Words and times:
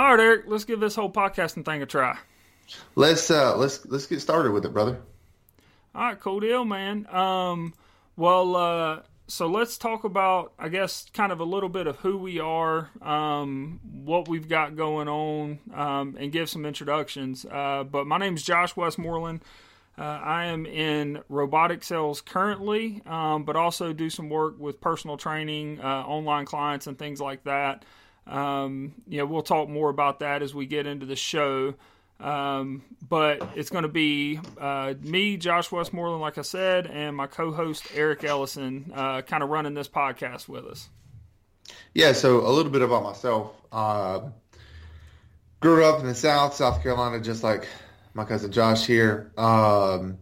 All 0.00 0.16
right, 0.16 0.24
Eric, 0.24 0.44
let's 0.46 0.64
give 0.64 0.80
this 0.80 0.94
whole 0.94 1.12
podcasting 1.12 1.62
thing 1.62 1.82
a 1.82 1.86
try. 1.86 2.16
Let's 2.94 3.30
uh 3.30 3.54
let's 3.58 3.84
let's 3.84 4.06
get 4.06 4.22
started 4.22 4.50
with 4.50 4.64
it, 4.64 4.72
brother. 4.72 4.98
All 5.94 6.02
right, 6.04 6.18
cool 6.18 6.40
deal, 6.40 6.64
man. 6.64 7.06
Um, 7.14 7.74
well, 8.16 8.56
uh, 8.56 9.00
so 9.26 9.46
let's 9.46 9.76
talk 9.76 10.04
about, 10.04 10.54
I 10.58 10.70
guess, 10.70 11.04
kind 11.12 11.32
of 11.32 11.40
a 11.40 11.44
little 11.44 11.68
bit 11.68 11.86
of 11.86 11.96
who 11.96 12.16
we 12.16 12.40
are, 12.40 12.88
um, 13.02 13.78
what 14.02 14.26
we've 14.26 14.48
got 14.48 14.74
going 14.74 15.06
on, 15.06 15.58
um, 15.74 16.16
and 16.18 16.32
give 16.32 16.48
some 16.48 16.64
introductions. 16.64 17.44
Uh, 17.44 17.84
but 17.84 18.06
my 18.06 18.16
name 18.16 18.36
is 18.36 18.42
Josh 18.42 18.74
Westmoreland. 18.74 19.42
Uh, 19.98 20.02
I 20.02 20.46
am 20.46 20.64
in 20.64 21.20
robotic 21.28 21.84
sales 21.84 22.22
currently, 22.22 23.02
um, 23.04 23.44
but 23.44 23.54
also 23.54 23.92
do 23.92 24.08
some 24.08 24.30
work 24.30 24.58
with 24.58 24.80
personal 24.80 25.18
training, 25.18 25.78
uh, 25.78 25.84
online 25.84 26.46
clients, 26.46 26.86
and 26.86 26.98
things 26.98 27.20
like 27.20 27.44
that. 27.44 27.84
Um, 28.30 28.94
you 29.08 29.18
know, 29.18 29.26
we'll 29.26 29.42
talk 29.42 29.68
more 29.68 29.90
about 29.90 30.20
that 30.20 30.42
as 30.42 30.54
we 30.54 30.66
get 30.66 30.86
into 30.86 31.04
the 31.04 31.16
show. 31.16 31.74
Um, 32.20 32.82
but 33.06 33.42
it's 33.56 33.70
going 33.70 33.82
to 33.82 33.88
be 33.88 34.38
uh, 34.58 34.94
me, 35.00 35.36
Josh 35.36 35.72
Westmoreland, 35.72 36.20
like 36.20 36.38
I 36.38 36.42
said, 36.42 36.86
and 36.86 37.16
my 37.16 37.26
co-host 37.26 37.86
Eric 37.94 38.24
Ellison, 38.24 38.92
uh, 38.94 39.22
kind 39.22 39.42
of 39.42 39.48
running 39.48 39.74
this 39.74 39.88
podcast 39.88 40.48
with 40.48 40.64
us. 40.66 40.88
Yeah. 41.94 42.12
So 42.12 42.46
a 42.46 42.50
little 42.50 42.70
bit 42.70 42.82
about 42.82 43.02
myself. 43.02 43.52
Uh, 43.72 44.20
grew 45.60 45.84
up 45.84 46.00
in 46.00 46.06
the 46.06 46.14
South, 46.14 46.54
South 46.54 46.82
Carolina, 46.82 47.20
just 47.20 47.42
like 47.42 47.66
my 48.14 48.24
cousin 48.24 48.52
Josh 48.52 48.86
here. 48.86 49.32
Um, 49.36 50.18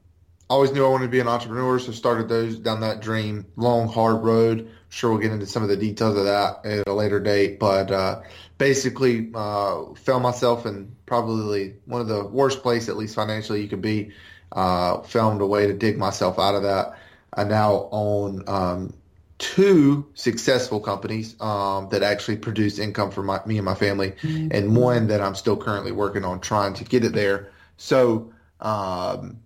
always 0.48 0.72
knew 0.72 0.84
I 0.84 0.88
wanted 0.88 1.06
to 1.06 1.10
be 1.10 1.20
an 1.20 1.28
entrepreneur, 1.28 1.78
so 1.78 1.92
started 1.92 2.28
those 2.28 2.58
down 2.58 2.80
that 2.80 3.00
dream, 3.00 3.46
long, 3.56 3.88
hard 3.88 4.22
road. 4.22 4.70
Sure, 4.90 5.10
we'll 5.10 5.20
get 5.20 5.32
into 5.32 5.46
some 5.46 5.62
of 5.62 5.68
the 5.68 5.76
details 5.76 6.16
of 6.16 6.24
that 6.24 6.64
at 6.64 6.88
a 6.88 6.94
later 6.94 7.20
date, 7.20 7.58
but 7.58 7.90
uh, 7.90 8.22
basically 8.56 9.30
uh, 9.34 9.84
found 9.94 10.22
myself 10.22 10.64
in 10.66 10.96
probably 11.04 11.74
one 11.84 12.00
of 12.00 12.08
the 12.08 12.24
worst 12.24 12.62
place, 12.62 12.88
at 12.88 12.96
least 12.96 13.14
financially, 13.14 13.62
you 13.62 13.68
could 13.68 13.82
be. 13.82 14.12
Uh, 14.50 15.02
found 15.02 15.42
a 15.42 15.46
way 15.46 15.66
to 15.66 15.74
dig 15.74 15.98
myself 15.98 16.38
out 16.38 16.54
of 16.54 16.62
that. 16.62 16.98
I 17.34 17.44
now 17.44 17.86
own 17.92 18.44
um, 18.48 18.94
two 19.38 20.06
successful 20.14 20.80
companies 20.80 21.40
um, 21.40 21.88
that 21.90 22.02
actually 22.02 22.38
produce 22.38 22.78
income 22.78 23.10
for 23.10 23.22
my, 23.22 23.40
me 23.46 23.58
and 23.58 23.64
my 23.64 23.74
family, 23.74 24.12
mm-hmm. 24.12 24.48
and 24.50 24.76
one 24.76 25.08
that 25.08 25.20
I'm 25.20 25.34
still 25.34 25.56
currently 25.56 25.92
working 25.92 26.24
on 26.24 26.40
trying 26.40 26.74
to 26.74 26.84
get 26.84 27.04
it 27.04 27.12
there. 27.12 27.52
So, 27.76 28.32
um, 28.60 29.38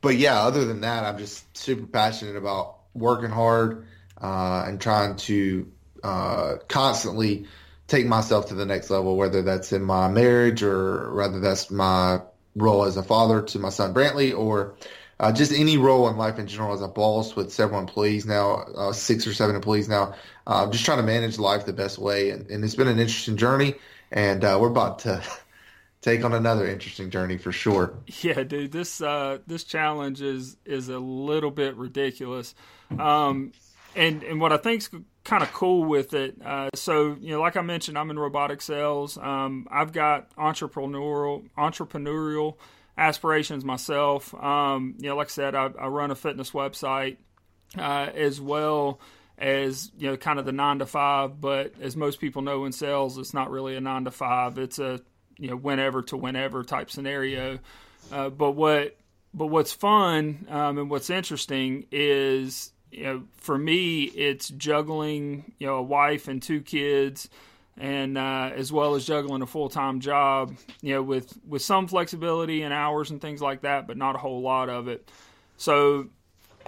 but 0.00 0.16
yeah, 0.16 0.42
other 0.42 0.64
than 0.64 0.82
that, 0.82 1.04
I'm 1.04 1.18
just 1.18 1.56
super 1.56 1.86
passionate 1.86 2.36
about 2.36 2.76
working 2.94 3.30
hard 3.30 3.86
uh, 4.20 4.64
and 4.66 4.80
trying 4.80 5.16
to 5.16 5.70
uh, 6.02 6.56
constantly 6.68 7.46
take 7.86 8.06
myself 8.06 8.48
to 8.48 8.54
the 8.54 8.66
next 8.66 8.90
level, 8.90 9.16
whether 9.16 9.42
that's 9.42 9.72
in 9.72 9.82
my 9.82 10.08
marriage 10.08 10.62
or 10.62 11.14
whether 11.14 11.40
that's 11.40 11.70
my 11.70 12.20
role 12.54 12.84
as 12.84 12.96
a 12.96 13.02
father 13.02 13.42
to 13.42 13.58
my 13.58 13.70
son 13.70 13.94
Brantley 13.94 14.36
or 14.36 14.74
uh, 15.20 15.32
just 15.32 15.52
any 15.52 15.76
role 15.76 16.08
in 16.08 16.16
life 16.16 16.38
in 16.38 16.46
general 16.46 16.74
as 16.74 16.82
a 16.82 16.88
boss 16.88 17.34
with 17.34 17.52
several 17.52 17.80
employees 17.80 18.24
now, 18.24 18.64
uh, 18.76 18.92
six 18.92 19.26
or 19.26 19.34
seven 19.34 19.56
employees 19.56 19.88
now. 19.88 20.14
Uh, 20.46 20.70
just 20.70 20.84
trying 20.84 20.98
to 20.98 21.02
manage 21.04 21.38
life 21.38 21.66
the 21.66 21.72
best 21.72 21.98
way. 21.98 22.30
And, 22.30 22.48
and 22.50 22.64
it's 22.64 22.74
been 22.74 22.88
an 22.88 22.98
interesting 22.98 23.36
journey. 23.36 23.74
And 24.12 24.44
uh, 24.44 24.58
we're 24.60 24.70
about 24.70 25.00
to 25.00 25.22
take 26.02 26.24
on 26.24 26.32
another 26.32 26.66
interesting 26.66 27.10
journey 27.10 27.36
for 27.36 27.52
sure. 27.52 27.94
Yeah, 28.22 28.44
dude, 28.44 28.72
this 28.72 29.00
uh, 29.00 29.38
this 29.46 29.64
challenge 29.64 30.22
is 30.22 30.56
is 30.64 30.88
a 30.88 30.98
little 30.98 31.50
bit 31.50 31.76
ridiculous. 31.76 32.54
Um, 32.98 33.52
and 33.96 34.22
and 34.22 34.40
what 34.40 34.52
I 34.52 34.56
think's 34.56 34.90
kind 35.24 35.42
of 35.42 35.52
cool 35.52 35.84
with 35.84 36.14
it. 36.14 36.36
Uh, 36.44 36.70
so 36.74 37.16
you 37.20 37.32
know, 37.32 37.40
like 37.40 37.56
I 37.56 37.62
mentioned, 37.62 37.98
I'm 37.98 38.10
in 38.10 38.18
robotic 38.18 38.62
sales. 38.62 39.18
Um, 39.18 39.66
I've 39.70 39.92
got 39.92 40.34
entrepreneurial 40.36 41.48
entrepreneurial 41.56 42.56
aspirations 42.96 43.64
myself. 43.64 44.34
Um, 44.34 44.94
you 44.98 45.08
know, 45.08 45.16
like 45.16 45.28
I 45.28 45.30
said, 45.30 45.54
I, 45.54 45.70
I 45.78 45.86
run 45.88 46.10
a 46.10 46.14
fitness 46.14 46.50
website 46.50 47.16
uh, 47.76 48.10
as 48.14 48.40
well 48.40 49.00
as 49.36 49.92
you 49.96 50.08
know, 50.08 50.16
kind 50.16 50.38
of 50.38 50.44
the 50.44 50.52
nine 50.52 50.80
to 50.80 50.86
five. 50.86 51.40
But 51.40 51.74
as 51.80 51.96
most 51.96 52.20
people 52.20 52.42
know 52.42 52.64
in 52.64 52.72
sales, 52.72 53.18
it's 53.18 53.34
not 53.34 53.50
really 53.50 53.76
a 53.76 53.80
nine 53.80 54.04
to 54.04 54.10
five. 54.10 54.58
It's 54.58 54.78
a 54.78 55.00
you 55.38 55.50
know 55.50 55.56
whenever 55.56 56.02
to 56.02 56.16
whenever 56.16 56.64
type 56.64 56.90
scenario. 56.90 57.58
Uh, 58.10 58.30
but 58.30 58.52
what 58.52 58.96
but 59.34 59.46
what's 59.46 59.72
fun 59.72 60.46
um, 60.48 60.78
and 60.78 60.90
what's 60.90 61.10
interesting 61.10 61.86
is 61.92 62.72
you 62.90 63.02
know, 63.04 63.22
for 63.36 63.58
me, 63.58 64.04
it's 64.04 64.48
juggling, 64.48 65.52
you 65.58 65.66
know, 65.66 65.76
a 65.76 65.82
wife 65.82 66.28
and 66.28 66.42
two 66.42 66.60
kids, 66.60 67.28
and 67.76 68.18
uh, 68.18 68.50
as 68.54 68.72
well 68.72 68.94
as 68.94 69.04
juggling 69.06 69.42
a 69.42 69.46
full 69.46 69.68
time 69.68 70.00
job, 70.00 70.56
you 70.82 70.94
know, 70.94 71.02
with 71.02 71.38
with 71.46 71.62
some 71.62 71.86
flexibility 71.86 72.62
and 72.62 72.72
hours 72.72 73.10
and 73.10 73.20
things 73.20 73.40
like 73.40 73.62
that, 73.62 73.86
but 73.86 73.96
not 73.96 74.14
a 74.14 74.18
whole 74.18 74.40
lot 74.40 74.68
of 74.68 74.88
it. 74.88 75.10
So, 75.56 76.08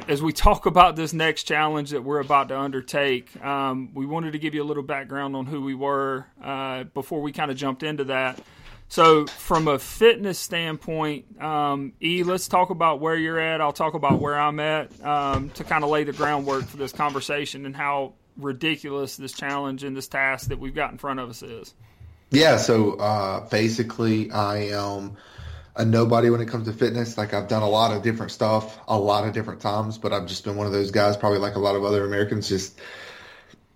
as 0.08 0.22
we 0.22 0.32
talk 0.32 0.66
about 0.66 0.96
this 0.96 1.12
next 1.12 1.44
challenge 1.44 1.90
that 1.90 2.02
we're 2.02 2.20
about 2.20 2.48
to 2.48 2.58
undertake, 2.58 3.42
um, 3.44 3.90
we 3.94 4.06
wanted 4.06 4.32
to 4.32 4.38
give 4.38 4.54
you 4.54 4.62
a 4.62 4.64
little 4.64 4.82
background 4.82 5.36
on 5.36 5.46
who 5.46 5.62
we 5.62 5.74
were 5.74 6.26
uh, 6.42 6.84
before 6.84 7.20
we 7.20 7.32
kind 7.32 7.50
of 7.50 7.56
jumped 7.56 7.82
into 7.82 8.04
that. 8.04 8.40
So, 8.90 9.24
from 9.26 9.68
a 9.68 9.78
fitness 9.78 10.36
standpoint, 10.36 11.40
um, 11.40 11.92
E, 12.02 12.24
let's 12.24 12.48
talk 12.48 12.70
about 12.70 12.98
where 12.98 13.14
you're 13.14 13.38
at. 13.38 13.60
I'll 13.60 13.72
talk 13.72 13.94
about 13.94 14.18
where 14.18 14.36
I'm 14.36 14.58
at 14.58 14.90
um, 15.06 15.50
to 15.50 15.62
kind 15.62 15.84
of 15.84 15.90
lay 15.90 16.02
the 16.02 16.12
groundwork 16.12 16.64
for 16.64 16.76
this 16.76 16.90
conversation 16.90 17.66
and 17.66 17.76
how 17.76 18.14
ridiculous 18.36 19.16
this 19.16 19.32
challenge 19.32 19.84
and 19.84 19.96
this 19.96 20.08
task 20.08 20.48
that 20.48 20.58
we've 20.58 20.74
got 20.74 20.90
in 20.90 20.98
front 20.98 21.20
of 21.20 21.30
us 21.30 21.40
is. 21.44 21.72
Yeah. 22.30 22.56
So, 22.56 22.94
uh, 22.94 23.48
basically, 23.48 24.32
I 24.32 24.70
am 24.72 25.16
a 25.76 25.84
nobody 25.84 26.28
when 26.28 26.40
it 26.40 26.48
comes 26.48 26.66
to 26.66 26.72
fitness. 26.72 27.16
Like, 27.16 27.32
I've 27.32 27.46
done 27.46 27.62
a 27.62 27.68
lot 27.68 27.96
of 27.96 28.02
different 28.02 28.32
stuff 28.32 28.76
a 28.88 28.98
lot 28.98 29.24
of 29.24 29.32
different 29.32 29.60
times, 29.60 29.98
but 29.98 30.12
I've 30.12 30.26
just 30.26 30.42
been 30.42 30.56
one 30.56 30.66
of 30.66 30.72
those 30.72 30.90
guys, 30.90 31.16
probably 31.16 31.38
like 31.38 31.54
a 31.54 31.60
lot 31.60 31.76
of 31.76 31.84
other 31.84 32.04
Americans, 32.04 32.48
just 32.48 32.76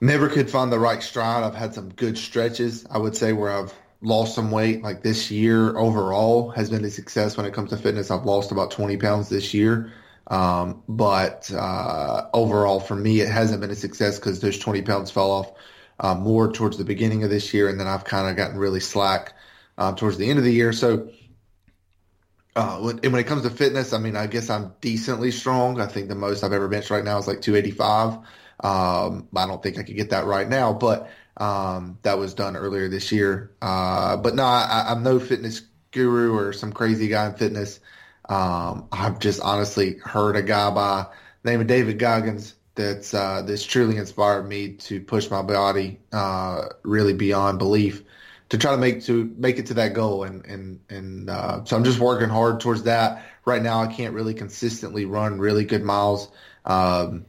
never 0.00 0.28
could 0.28 0.50
find 0.50 0.72
the 0.72 0.78
right 0.80 1.00
stride. 1.00 1.44
I've 1.44 1.54
had 1.54 1.72
some 1.72 1.90
good 1.90 2.18
stretches, 2.18 2.84
I 2.90 2.98
would 2.98 3.16
say, 3.16 3.32
where 3.32 3.52
I've 3.52 3.72
lost 4.04 4.34
some 4.34 4.50
weight. 4.50 4.82
Like 4.82 5.02
this 5.02 5.30
year 5.30 5.76
overall 5.76 6.50
has 6.50 6.70
been 6.70 6.84
a 6.84 6.90
success 6.90 7.36
when 7.36 7.46
it 7.46 7.54
comes 7.54 7.70
to 7.70 7.76
fitness. 7.76 8.10
I've 8.10 8.24
lost 8.24 8.52
about 8.52 8.70
20 8.70 8.96
pounds 8.98 9.28
this 9.28 9.54
year. 9.54 9.92
Um, 10.26 10.82
but 10.88 11.50
uh, 11.52 12.28
overall, 12.32 12.80
for 12.80 12.96
me, 12.96 13.20
it 13.20 13.28
hasn't 13.28 13.60
been 13.60 13.70
a 13.70 13.76
success 13.76 14.18
because 14.18 14.40
those 14.40 14.58
20 14.58 14.82
pounds 14.82 15.10
fell 15.10 15.30
off 15.30 15.52
uh, 16.00 16.14
more 16.14 16.52
towards 16.52 16.78
the 16.78 16.84
beginning 16.84 17.24
of 17.24 17.30
this 17.30 17.52
year, 17.52 17.68
and 17.68 17.78
then 17.78 17.86
I've 17.86 18.04
kind 18.04 18.28
of 18.28 18.36
gotten 18.36 18.58
really 18.58 18.80
slack 18.80 19.34
uh, 19.78 19.92
towards 19.92 20.16
the 20.16 20.28
end 20.28 20.38
of 20.38 20.44
the 20.44 20.52
year. 20.52 20.72
So, 20.72 21.10
uh, 22.56 22.78
when, 22.78 22.98
when 22.98 23.16
it 23.16 23.26
comes 23.26 23.42
to 23.42 23.50
fitness, 23.50 23.92
I 23.92 23.98
mean, 23.98 24.16
I 24.16 24.26
guess 24.26 24.48
I'm 24.48 24.72
decently 24.80 25.30
strong. 25.30 25.80
I 25.80 25.86
think 25.86 26.08
the 26.08 26.14
most 26.14 26.42
I've 26.42 26.52
ever 26.52 26.68
benched 26.68 26.90
right 26.90 27.04
now 27.04 27.18
is 27.18 27.26
like 27.26 27.42
285. 27.42 28.18
Um, 28.60 29.28
I 29.36 29.46
don't 29.46 29.62
think 29.62 29.78
I 29.78 29.82
could 29.82 29.96
get 29.96 30.10
that 30.10 30.24
right 30.24 30.48
now, 30.48 30.72
but 30.72 31.10
um, 31.36 31.98
that 32.02 32.18
was 32.18 32.34
done 32.34 32.56
earlier 32.56 32.88
this 32.88 33.12
year. 33.12 33.50
Uh, 33.60 34.16
but 34.16 34.34
no, 34.34 34.44
I, 34.44 34.92
am 34.92 35.02
no 35.02 35.18
fitness 35.18 35.62
guru 35.90 36.36
or 36.36 36.52
some 36.52 36.72
crazy 36.72 37.08
guy 37.08 37.26
in 37.26 37.34
fitness. 37.34 37.80
Um, 38.28 38.88
I've 38.92 39.18
just 39.18 39.40
honestly 39.40 39.98
heard 39.98 40.36
a 40.36 40.42
guy 40.42 40.70
by 40.70 41.06
the 41.42 41.50
name 41.50 41.60
of 41.60 41.66
David 41.66 41.98
Goggins 41.98 42.54
that's 42.74 43.14
uh, 43.14 43.42
that's 43.42 43.64
truly 43.64 43.96
inspired 43.96 44.44
me 44.44 44.74
to 44.74 45.00
push 45.00 45.30
my 45.30 45.42
body 45.42 46.00
uh, 46.12 46.66
really 46.82 47.12
beyond 47.12 47.58
belief 47.58 48.02
to 48.48 48.58
try 48.58 48.72
to 48.72 48.76
make 48.76 49.04
to 49.04 49.32
make 49.36 49.58
it 49.58 49.66
to 49.66 49.74
that 49.74 49.94
goal 49.94 50.24
and 50.24 50.44
and 50.46 50.80
and 50.88 51.30
uh, 51.30 51.64
so 51.64 51.76
I'm 51.76 51.84
just 51.84 51.98
working 51.98 52.28
hard 52.28 52.60
towards 52.60 52.84
that. 52.84 53.24
Right 53.44 53.62
now, 53.62 53.82
I 53.82 53.88
can't 53.88 54.14
really 54.14 54.34
consistently 54.34 55.04
run 55.04 55.38
really 55.38 55.64
good 55.64 55.82
miles. 55.82 56.28
Um, 56.64 57.26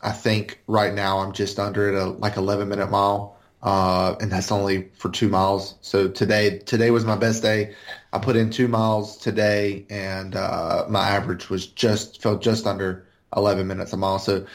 I 0.00 0.12
think 0.12 0.62
right 0.66 0.94
now 0.94 1.18
I'm 1.18 1.32
just 1.32 1.58
under 1.58 1.88
at 1.88 2.00
a 2.00 2.06
like 2.06 2.36
11 2.36 2.68
minute 2.68 2.90
mile 2.90 3.35
uh, 3.66 4.14
and 4.20 4.30
that's 4.30 4.52
only 4.52 4.90
for 4.94 5.10
two 5.10 5.28
miles. 5.28 5.74
So 5.80 6.06
today, 6.06 6.60
today 6.60 6.92
was 6.92 7.04
my 7.04 7.16
best 7.16 7.42
day. 7.42 7.74
I 8.12 8.20
put 8.20 8.36
in 8.36 8.50
two 8.50 8.68
miles 8.68 9.18
today, 9.18 9.86
and 9.90 10.36
uh, 10.36 10.86
my 10.88 11.08
average 11.08 11.50
was 11.50 11.66
just 11.66 12.22
felt 12.22 12.42
just 12.42 12.64
under 12.64 13.08
11 13.36 13.66
minutes 13.66 13.92
a 13.92 13.96
mile. 13.96 14.20
So 14.20 14.46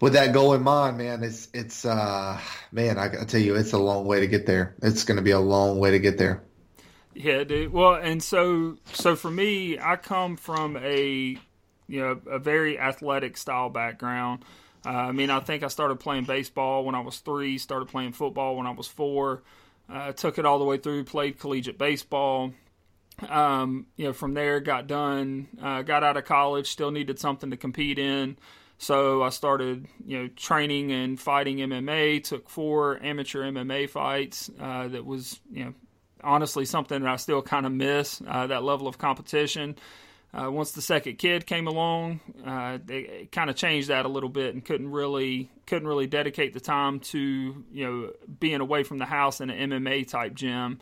with 0.00 0.12
that 0.12 0.32
goal 0.32 0.54
in 0.54 0.62
mind, 0.62 0.98
man, 0.98 1.24
it's 1.24 1.48
it's 1.52 1.84
uh, 1.84 2.40
man, 2.70 2.96
I 2.96 3.08
gotta 3.08 3.26
tell 3.26 3.40
you, 3.40 3.56
it's 3.56 3.72
a 3.72 3.78
long 3.78 4.06
way 4.06 4.20
to 4.20 4.28
get 4.28 4.46
there. 4.46 4.76
It's 4.82 5.02
going 5.02 5.16
to 5.16 5.22
be 5.22 5.32
a 5.32 5.40
long 5.40 5.80
way 5.80 5.90
to 5.90 5.98
get 5.98 6.16
there. 6.16 6.40
Yeah, 7.14 7.42
dude. 7.42 7.72
Well, 7.72 7.94
and 7.94 8.22
so 8.22 8.76
so 8.92 9.16
for 9.16 9.32
me, 9.32 9.80
I 9.80 9.96
come 9.96 10.36
from 10.36 10.76
a 10.76 11.36
you 11.88 12.00
know 12.00 12.20
a 12.30 12.38
very 12.38 12.78
athletic 12.78 13.36
style 13.36 13.68
background. 13.68 14.44
Uh, 14.88 15.08
I 15.08 15.12
mean, 15.12 15.28
I 15.28 15.40
think 15.40 15.62
I 15.62 15.68
started 15.68 16.00
playing 16.00 16.24
baseball 16.24 16.82
when 16.82 16.94
I 16.94 17.00
was 17.00 17.18
three, 17.18 17.58
started 17.58 17.88
playing 17.88 18.12
football 18.12 18.56
when 18.56 18.66
I 18.66 18.70
was 18.70 18.88
four, 18.88 19.42
uh, 19.92 20.12
took 20.12 20.38
it 20.38 20.46
all 20.46 20.58
the 20.58 20.64
way 20.64 20.78
through, 20.78 21.04
played 21.04 21.38
collegiate 21.38 21.76
baseball. 21.76 22.54
Um, 23.28 23.86
you 23.96 24.06
know, 24.06 24.14
from 24.14 24.32
there, 24.32 24.60
got 24.60 24.86
done, 24.86 25.48
uh, 25.60 25.82
got 25.82 26.04
out 26.04 26.16
of 26.16 26.24
college, 26.24 26.68
still 26.68 26.90
needed 26.90 27.18
something 27.18 27.50
to 27.50 27.56
compete 27.58 27.98
in. 27.98 28.38
So 28.78 29.22
I 29.22 29.28
started, 29.28 29.86
you 30.06 30.22
know, 30.22 30.28
training 30.36 30.90
and 30.90 31.20
fighting 31.20 31.58
MMA. 31.58 32.24
Took 32.24 32.48
four 32.48 32.98
amateur 33.02 33.42
MMA 33.42 33.90
fights. 33.90 34.50
Uh, 34.58 34.88
that 34.88 35.04
was, 35.04 35.38
you 35.52 35.66
know, 35.66 35.74
honestly 36.24 36.64
something 36.64 37.02
that 37.02 37.10
I 37.10 37.16
still 37.16 37.42
kind 37.42 37.66
of 37.66 37.72
miss 37.72 38.22
uh, 38.26 38.46
that 38.46 38.62
level 38.62 38.88
of 38.88 38.96
competition. 38.96 39.76
Uh, 40.32 40.50
once 40.50 40.72
the 40.72 40.82
second 40.82 41.16
kid 41.16 41.46
came 41.46 41.66
along, 41.66 42.20
uh, 42.46 42.78
it 42.88 43.32
kind 43.32 43.48
of 43.48 43.56
changed 43.56 43.88
that 43.88 44.04
a 44.04 44.08
little 44.08 44.28
bit, 44.28 44.52
and 44.52 44.64
couldn't 44.64 44.90
really 44.90 45.50
couldn't 45.66 45.88
really 45.88 46.06
dedicate 46.06 46.52
the 46.52 46.60
time 46.60 47.00
to 47.00 47.64
you 47.72 47.86
know 47.86 48.12
being 48.38 48.60
away 48.60 48.82
from 48.82 48.98
the 48.98 49.06
house 49.06 49.40
in 49.40 49.48
an 49.48 49.70
MMA 49.70 50.06
type 50.06 50.34
gym. 50.34 50.80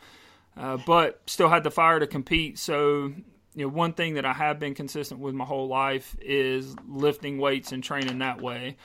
Uh, 0.56 0.78
but 0.86 1.20
still 1.26 1.48
had 1.48 1.62
the 1.62 1.70
fire 1.70 2.00
to 2.00 2.06
compete. 2.06 2.58
So 2.58 3.12
you 3.54 3.64
know, 3.64 3.68
one 3.68 3.92
thing 3.92 4.14
that 4.14 4.24
I 4.24 4.32
have 4.32 4.58
been 4.58 4.74
consistent 4.74 5.20
with 5.20 5.34
my 5.34 5.44
whole 5.44 5.68
life 5.68 6.16
is 6.20 6.74
lifting 6.88 7.38
weights 7.38 7.72
and 7.72 7.84
training 7.84 8.18
that 8.18 8.40
way. 8.40 8.76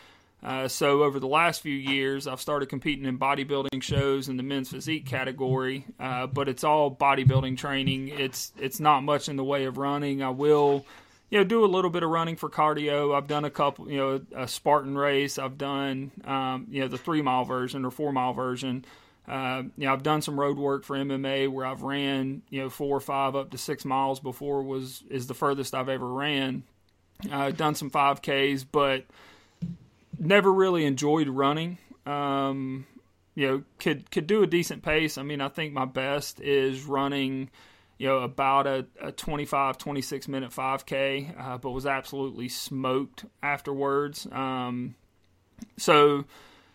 Uh, 0.44 0.68
so 0.68 1.04
over 1.04 1.20
the 1.20 1.28
last 1.28 1.62
few 1.62 1.76
years, 1.76 2.28
I've 2.28 2.42
started 2.42 2.68
competing 2.68 3.06
in 3.06 3.20
bodybuilding 3.20 3.84
shows 3.84 4.28
in 4.28 4.38
the 4.38 4.44
men's 4.44 4.70
physique 4.70 5.06
category, 5.06 5.86
uh, 6.00 6.28
but 6.28 6.50
it's 6.50 6.64
all 6.64 6.90
bodybuilding 6.90 7.58
training. 7.58 8.08
It's 8.08 8.52
it's 8.58 8.80
not 8.80 9.04
much 9.04 9.30
in 9.30 9.36
the 9.36 9.44
way 9.44 9.66
of 9.66 9.78
running. 9.78 10.24
I 10.24 10.32
will, 10.32 10.86
you 11.30 11.38
know, 11.38 11.44
do 11.44 11.64
a 11.64 11.68
little 11.68 11.92
bit 11.92 12.02
of 12.02 12.10
running 12.10 12.38
for 12.38 12.50
cardio. 12.50 13.16
I've 13.16 13.28
done 13.28 13.46
a 13.46 13.52
couple, 13.52 13.92
you 13.92 13.98
know, 13.98 14.22
a 14.36 14.48
Spartan 14.48 14.98
race. 14.98 15.38
I've 15.38 15.60
done, 15.60 16.12
um, 16.26 16.66
you 16.72 16.82
know, 16.82 16.88
the 16.88 16.98
three 16.98 17.22
mile 17.22 17.46
version 17.46 17.86
or 17.86 17.92
four 17.92 18.12
mile 18.12 18.34
version. 18.34 18.84
Uh, 19.28 19.64
you 19.78 19.86
know, 19.86 19.94
I've 19.94 20.02
done 20.02 20.24
some 20.24 20.40
road 20.40 20.58
work 20.58 20.84
for 20.84 20.98
MMA 20.98 21.50
where 21.50 21.68
I've 21.68 21.84
ran, 21.84 22.42
you 22.50 22.62
know, 22.62 22.70
four 22.72 22.98
or 22.98 23.00
five 23.00 23.36
up 23.36 23.52
to 23.52 23.60
six 23.60 23.86
miles 23.86 24.20
before 24.20 24.64
was 24.64 25.04
is 25.10 25.28
the 25.28 25.36
furthest 25.36 25.76
I've 25.76 25.90
ever 25.90 26.08
ran. 26.08 26.64
I've 27.26 27.54
uh, 27.54 27.56
done 27.56 27.76
some 27.76 27.92
5Ks, 27.92 28.66
but 28.72 29.06
never 30.20 30.52
really 30.52 30.86
enjoyed 30.86 31.28
running. 31.28 31.78
Um, 32.06 32.86
you 33.36 33.48
know, 33.48 33.64
could 33.80 34.12
could 34.12 34.28
do 34.28 34.44
a 34.44 34.48
decent 34.48 34.84
pace. 34.84 35.18
I 35.18 35.24
mean, 35.24 35.42
I 35.42 35.48
think 35.48 35.74
my 35.74 35.86
best 35.86 36.42
is 36.42 36.84
running, 36.84 37.50
you 37.98 38.08
know, 38.08 38.20
about 38.20 38.68
a, 38.68 38.86
a 39.02 39.12
25, 39.12 39.78
26 39.78 40.28
minute 40.28 40.52
5K, 40.52 41.40
uh, 41.40 41.58
but 41.58 41.72
was 41.72 41.86
absolutely 41.86 42.50
smoked 42.50 43.26
afterwards. 43.42 44.28
Um, 44.32 44.96
so, 45.78 46.26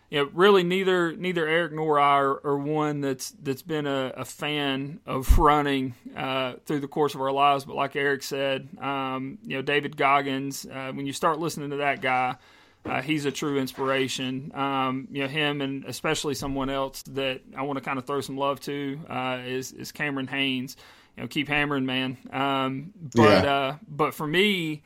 you 0.09 0.23
know, 0.23 0.29
really 0.33 0.63
neither 0.63 1.15
neither 1.15 1.47
Eric 1.47 1.73
nor 1.73 1.99
I 1.99 2.17
are, 2.17 2.45
are 2.45 2.57
one 2.57 3.01
that's 3.01 3.31
that's 3.31 3.61
been 3.61 3.85
a, 3.85 4.13
a 4.17 4.25
fan 4.25 4.99
of 5.05 5.37
running 5.37 5.93
uh, 6.15 6.53
through 6.65 6.79
the 6.79 6.87
course 6.87 7.13
of 7.13 7.21
our 7.21 7.31
lives. 7.31 7.65
But 7.65 7.75
like 7.75 7.95
Eric 7.95 8.23
said, 8.23 8.67
um, 8.81 9.37
you 9.43 9.57
know, 9.57 9.61
David 9.61 9.95
Goggins, 9.95 10.65
uh, 10.65 10.91
when 10.91 11.05
you 11.05 11.13
start 11.13 11.37
listening 11.37 11.69
to 11.69 11.77
that 11.77 12.01
guy 12.01 12.37
uh, 12.85 13.01
he's 13.01 13.25
a 13.25 13.31
true 13.31 13.59
inspiration. 13.59 14.51
Um, 14.53 15.07
you 15.11 15.23
know, 15.23 15.27
him 15.27 15.61
and 15.61 15.85
especially 15.85 16.35
someone 16.35 16.69
else 16.69 17.03
that 17.03 17.41
I 17.55 17.63
want 17.63 17.77
to 17.77 17.83
kind 17.83 17.97
of 17.97 18.05
throw 18.05 18.21
some 18.21 18.37
love 18.37 18.59
to 18.61 18.99
uh, 19.09 19.39
is 19.45 19.71
is 19.73 19.91
Cameron 19.91 20.27
Hanes. 20.27 20.77
You 21.15 21.23
know, 21.23 21.27
keep 21.27 21.47
hammering, 21.47 21.85
man. 21.85 22.17
Um, 22.31 22.93
but 23.15 23.43
yeah. 23.43 23.51
uh, 23.51 23.75
but 23.87 24.13
for 24.13 24.27
me, 24.27 24.83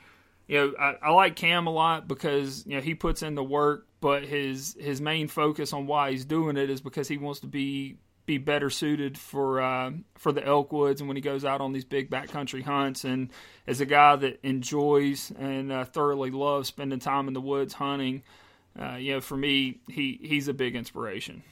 you 0.48 0.58
know, 0.58 0.74
I, 0.80 0.96
I, 1.02 1.12
like 1.12 1.36
Cam 1.36 1.68
a 1.68 1.72
lot 1.72 2.08
because 2.08 2.66
you 2.66 2.76
know 2.76 2.82
he 2.82 2.96
puts 2.96 3.22
in 3.22 3.36
the 3.36 3.44
work, 3.44 3.88
but 4.00 4.24
his 4.24 4.76
his 4.80 5.00
main 5.02 5.28
focus 5.28 5.74
on 5.74 5.88
why 5.88 6.12
he's 6.12 6.26
doing 6.26 6.58
it 6.58 6.70
is 6.70 6.82
because 6.82 7.08
he 7.08 7.18
wants 7.18 7.42
to 7.42 7.48
be 7.48 7.98
be 8.32 8.38
better 8.38 8.70
suited 8.70 9.18
for 9.18 9.60
uh, 9.60 9.92
for 10.16 10.32
the 10.32 10.46
elk 10.46 10.72
woods 10.72 11.02
and 11.02 11.10
when 11.10 11.18
he 11.18 11.22
goes 11.22 11.44
out 11.44 11.60
on 11.60 11.74
these 11.74 11.84
big 11.84 12.10
backcountry 12.10 12.64
hunts. 12.64 13.04
And 13.04 13.30
as 13.68 13.82
a 13.82 13.86
guy 13.86 14.16
that 14.16 14.40
enjoys 14.42 15.34
and 15.38 15.70
uh, 15.70 15.84
thoroughly 15.84 16.32
loves 16.32 16.70
spending 16.70 17.00
time 17.00 17.28
in 17.28 17.34
the 17.34 17.42
woods 17.42 17.74
hunting, 17.74 18.24
uh, 18.80 18.96
you 18.96 19.12
know, 19.12 19.20
for 19.20 19.36
me, 19.36 19.82
he 19.90 20.18
he's 20.24 20.48
a 20.48 20.54
big 20.54 20.78
inspiration. 20.78 21.44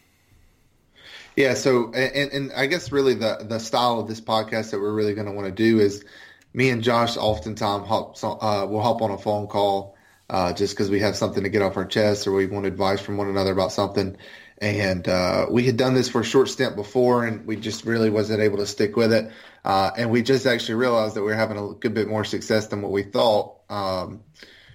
Yeah. 1.36 1.54
So, 1.56 1.92
and, 1.92 2.31
and 2.31 2.54
I 2.54 2.66
guess 2.68 2.94
really 2.94 3.14
the 3.14 3.40
the 3.42 3.60
style 3.60 4.00
of 4.00 4.08
this 4.08 4.22
podcast 4.22 4.72
that 4.72 4.80
we're 4.80 4.94
really 4.94 5.14
going 5.14 5.28
to 5.28 5.34
want 5.34 5.48
to 5.48 5.54
do 5.54 5.80
is 5.80 6.06
me 6.54 6.70
and 6.70 6.81
Josh 6.81 7.18
oftentimes 7.18 7.90
uh, 8.24 8.66
will 8.70 8.81
hop 8.81 9.02
on 9.02 9.12
a 9.12 9.18
phone 9.18 9.48
call. 9.48 9.98
Uh, 10.30 10.54
just 10.54 10.76
because 10.76 10.92
we 10.92 11.00
have 11.00 11.16
something 11.16 11.42
to 11.42 11.50
get 11.50 11.64
off 11.64 11.76
our 11.76 11.86
chest 11.86 12.28
or 12.28 12.31
we 12.34 12.46
want 12.46 12.68
advice 12.68 13.02
from 13.02 13.18
one 13.18 13.28
another 13.28 13.52
about 13.52 13.72
something 13.72 14.16
and 14.62 15.08
uh, 15.08 15.46
we 15.50 15.66
had 15.66 15.78
done 15.78 15.94
this 15.94 16.10
for 16.10 16.22
a 16.22 16.26
short 16.26 16.50
stint 16.50 16.76
before, 16.76 17.26
and 17.26 17.46
we 17.46 17.56
just 17.56 17.86
really 17.86 18.10
wasn't 18.10 18.42
able 18.42 18.58
to 18.58 18.66
stick 18.66 18.96
with 18.96 19.14
it. 19.14 19.32
Uh, 19.64 19.92
and 19.98 20.12
we 20.12 20.22
just 20.22 20.46
actually 20.46 20.76
realized 20.76 21.16
that 21.16 21.24
we 21.24 21.32
are 21.32 21.36
having 21.36 21.58
a 21.58 21.74
good 21.74 21.94
bit 21.94 22.08
more 22.08 22.26
success 22.26 22.68
than 22.68 22.82
what 22.82 22.92
we 22.92 23.04
thought. 23.04 23.60
Um, 23.70 24.22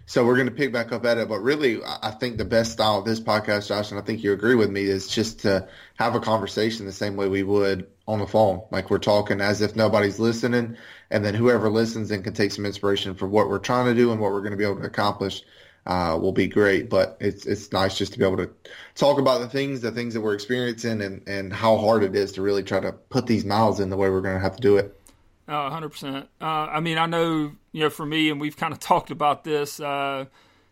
so 0.07 0.25
we're 0.25 0.37
going 0.37 0.49
to 0.49 0.55
pick 0.55 0.73
back 0.73 0.93
up 0.93 1.05
at 1.07 1.19
it. 1.19 1.29
But 1.29 1.41
really, 1.41 1.81
I 1.85 2.11
think 2.11 2.37
the 2.37 2.45
best 2.45 2.73
style 2.73 2.99
of 2.99 3.05
this 3.05 3.21
podcast, 3.21 3.69
Josh, 3.69 3.91
and 3.91 3.99
I 3.99 4.03
think 4.03 4.23
you 4.23 4.33
agree 4.33 4.55
with 4.55 4.71
me, 4.71 4.83
is 4.83 5.09
just 5.09 5.41
to 5.41 5.69
have 5.99 6.15
a 6.15 6.21
conversation 6.21 6.87
the 6.87 6.93
same 6.93 7.17
way 7.17 7.29
we 7.29 7.43
would 7.43 7.87
on 8.07 8.19
the 8.19 8.27
phone. 8.27 8.63
Like 8.71 8.91
we're 8.91 8.99
talking 8.99 9.41
as 9.41 9.63
if 9.63 9.77
nobody's 9.77 10.19
listening, 10.19 10.77
and 11.11 11.25
then 11.25 11.35
whoever 11.35 11.71
listens 11.71 12.11
and 12.11 12.23
can 12.23 12.35
take 12.35 12.53
some 12.53 12.67
inspiration 12.67 13.15
for 13.15 13.27
what 13.27 13.49
we're 13.49 13.59
trying 13.59 13.87
to 13.87 13.95
do 13.95 14.13
and 14.13 14.21
what 14.21 14.33
we're 14.33 14.41
going 14.41 14.53
to 14.53 14.59
be 14.59 14.65
able 14.65 14.81
to 14.81 14.87
accomplish 14.87 15.43
uh, 15.87 16.19
will 16.21 16.33
be 16.33 16.47
great. 16.47 16.89
But 16.89 17.17
it's 17.21 17.47
it's 17.47 17.73
nice 17.73 17.97
just 17.97 18.13
to 18.15 18.19
be 18.19 18.25
able 18.25 18.39
to 18.39 18.51
talk 18.95 19.19
about 19.19 19.41
the 19.41 19.49
things, 19.49 19.81
the 19.81 19.91
things 19.91 20.15
that 20.15 20.21
we're 20.21 20.35
experiencing, 20.35 21.03
and 21.03 21.23
and 21.27 21.53
how 21.53 21.77
hard 21.77 22.03
it 22.03 22.15
is 22.15 22.33
to 22.33 22.43
really 22.43 22.63
try 22.63 22.81
to 22.81 22.93
put 22.93 23.27
these 23.27 23.45
miles 23.45 23.81
in 23.81 23.91
the 23.91 23.97
way 23.97 24.09
we're 24.11 24.21
going 24.21 24.37
to 24.37 24.43
have 24.43 24.57
to 24.57 24.63
do 24.63 24.77
it. 24.77 24.99
Oh, 25.47 25.53
100%. 25.53 26.27
Uh, 26.41 26.45
I 26.45 26.81
mean, 26.81 26.97
I 26.97 27.05
know, 27.05 27.53
you 27.73 27.81
know, 27.81 27.91
for 27.91 28.07
me, 28.07 28.31
and 28.31 28.41
we've 28.41 28.57
kind 28.57 28.73
of 28.73 28.81
talked 28.81 29.11
about 29.11 29.45
this, 29.45 29.79
uh, 29.79 30.25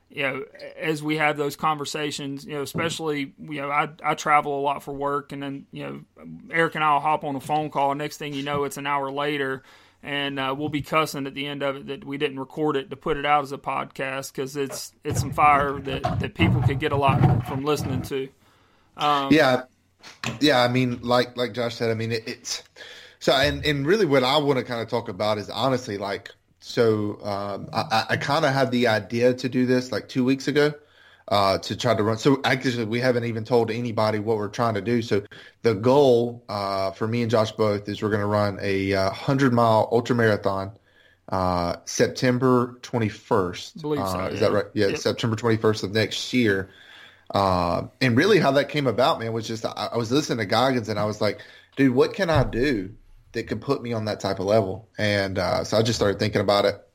you 0.08 0.22
know, 0.22 0.44
as 0.78 1.02
we 1.02 1.18
have 1.18 1.36
those 1.36 1.56
conversations, 1.56 2.46
you 2.46 2.54
know, 2.54 2.62
especially, 2.62 3.34
you 3.38 3.60
know, 3.60 3.70
I, 3.70 3.90
I 4.02 4.14
travel 4.14 4.58
a 4.58 4.62
lot 4.62 4.82
for 4.82 4.94
work 4.94 5.32
and 5.32 5.42
then, 5.42 5.66
you 5.72 5.82
know, 5.84 6.26
Eric 6.50 6.74
and 6.74 6.82
I 6.82 6.94
will 6.94 7.00
hop 7.00 7.22
on 7.22 7.36
a 7.36 7.40
phone 7.40 7.68
call. 7.68 7.94
Next 7.94 8.16
thing 8.16 8.32
you 8.32 8.42
know, 8.42 8.64
it's 8.64 8.78
an 8.78 8.86
hour 8.86 9.10
later 9.10 9.62
and 10.02 10.38
uh, 10.38 10.54
we'll 10.56 10.68
be 10.68 10.82
cussing 10.82 11.26
at 11.26 11.34
the 11.34 11.46
end 11.46 11.62
of 11.62 11.76
it 11.76 11.86
that 11.86 12.04
we 12.04 12.18
didn't 12.18 12.40
record 12.40 12.76
it 12.76 12.90
to 12.90 12.96
put 12.96 13.16
it 13.16 13.24
out 13.24 13.44
as 13.44 13.52
a 13.52 13.58
podcast 13.58 14.32
because 14.32 14.56
it's 14.56 14.92
it's 15.04 15.20
some 15.20 15.32
fire 15.32 15.78
that, 15.80 16.02
that 16.20 16.34
people 16.34 16.60
could 16.62 16.80
get 16.80 16.92
a 16.92 16.96
lot 16.96 17.46
from 17.46 17.64
listening 17.64 18.02
to. 18.02 18.28
Um, 18.96 19.32
yeah, 19.32 19.62
yeah. 20.40 20.62
I 20.62 20.68
mean, 20.68 21.00
like 21.02 21.36
like 21.36 21.54
Josh 21.54 21.76
said, 21.76 21.90
I 21.90 21.94
mean 21.94 22.12
it, 22.12 22.24
it's 22.26 22.62
so 23.20 23.32
and 23.32 23.64
and 23.64 23.86
really 23.86 24.06
what 24.06 24.24
I 24.24 24.38
want 24.38 24.58
to 24.58 24.64
kind 24.64 24.80
of 24.80 24.88
talk 24.88 25.08
about 25.08 25.38
is 25.38 25.48
honestly 25.48 25.98
like 25.98 26.30
so 26.58 27.18
um, 27.24 27.68
I, 27.72 28.06
I 28.10 28.16
kind 28.16 28.44
of 28.44 28.52
had 28.52 28.70
the 28.70 28.88
idea 28.88 29.34
to 29.34 29.48
do 29.48 29.66
this 29.66 29.92
like 29.92 30.08
two 30.08 30.24
weeks 30.24 30.48
ago 30.48 30.74
uh, 31.28 31.58
to 31.58 31.76
try 31.76 31.94
to 31.94 32.02
run. 32.02 32.18
So 32.18 32.40
actually, 32.44 32.84
we 32.84 33.00
haven't 33.00 33.24
even 33.24 33.44
told 33.44 33.70
anybody 33.70 34.18
what 34.18 34.36
we're 34.36 34.48
trying 34.48 34.74
to 34.74 34.80
do. 34.80 35.02
So 35.02 35.22
the 35.62 35.74
goal 35.74 36.44
uh, 36.48 36.90
for 36.92 37.06
me 37.06 37.22
and 37.22 37.30
Josh 37.30 37.52
both 37.52 37.88
is 37.88 38.02
we're 38.02 38.10
going 38.10 38.20
to 38.20 38.26
run 38.26 38.58
a 38.60 38.94
uh, 38.94 39.10
hundred 39.10 39.52
mile 39.52 39.88
ultra 39.92 40.16
marathon 40.16 40.72
uh, 41.28 41.76
September 41.84 42.78
21st. 42.82 43.80
So, 43.80 43.96
uh, 43.96 44.28
is 44.28 44.40
that 44.40 44.52
right? 44.52 44.66
Yeah, 44.74 44.88
yep. 44.88 44.98
September 44.98 45.36
21st 45.36 45.84
of 45.84 45.92
next 45.92 46.32
year. 46.32 46.70
Uh, 47.30 47.86
and 48.00 48.16
really, 48.16 48.38
how 48.38 48.50
that 48.52 48.68
came 48.68 48.86
about, 48.86 49.18
man, 49.18 49.32
was 49.32 49.46
just 49.46 49.64
I, 49.64 49.90
I 49.92 49.96
was 49.96 50.12
listening 50.12 50.38
to 50.38 50.46
Goggins 50.46 50.88
and 50.88 50.98
I 50.98 51.04
was 51.04 51.20
like, 51.20 51.40
dude, 51.76 51.94
what 51.94 52.12
can 52.12 52.28
I 52.28 52.44
do 52.44 52.94
that 53.32 53.44
could 53.44 53.62
put 53.62 53.82
me 53.82 53.94
on 53.94 54.04
that 54.04 54.20
type 54.20 54.38
of 54.38 54.44
level? 54.44 54.88
And 54.98 55.38
so 55.38 55.78
I 55.78 55.82
just 55.82 55.98
started 55.98 56.18
thinking 56.18 56.42
about 56.42 56.66
it. 56.66 56.86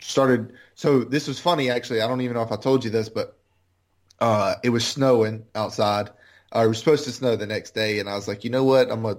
Started. 0.00 0.52
So 0.74 1.04
this 1.04 1.26
was 1.26 1.40
funny, 1.40 1.70
actually. 1.70 2.02
I 2.02 2.06
don't 2.06 2.20
even 2.20 2.36
know 2.36 2.42
if 2.42 2.52
I 2.52 2.56
told 2.56 2.84
you 2.84 2.90
this, 2.90 3.08
but 3.08 3.37
uh, 4.20 4.54
it 4.62 4.70
was 4.70 4.86
snowing 4.86 5.44
outside. 5.54 6.10
Uh, 6.54 6.60
it 6.64 6.68
was 6.68 6.78
supposed 6.78 7.04
to 7.04 7.12
snow 7.12 7.36
the 7.36 7.46
next 7.46 7.72
day, 7.74 7.98
and 7.98 8.08
I 8.08 8.14
was 8.14 8.28
like, 8.28 8.44
you 8.44 8.50
know 8.50 8.64
what? 8.64 8.90
I'm 8.90 9.02
gonna 9.02 9.18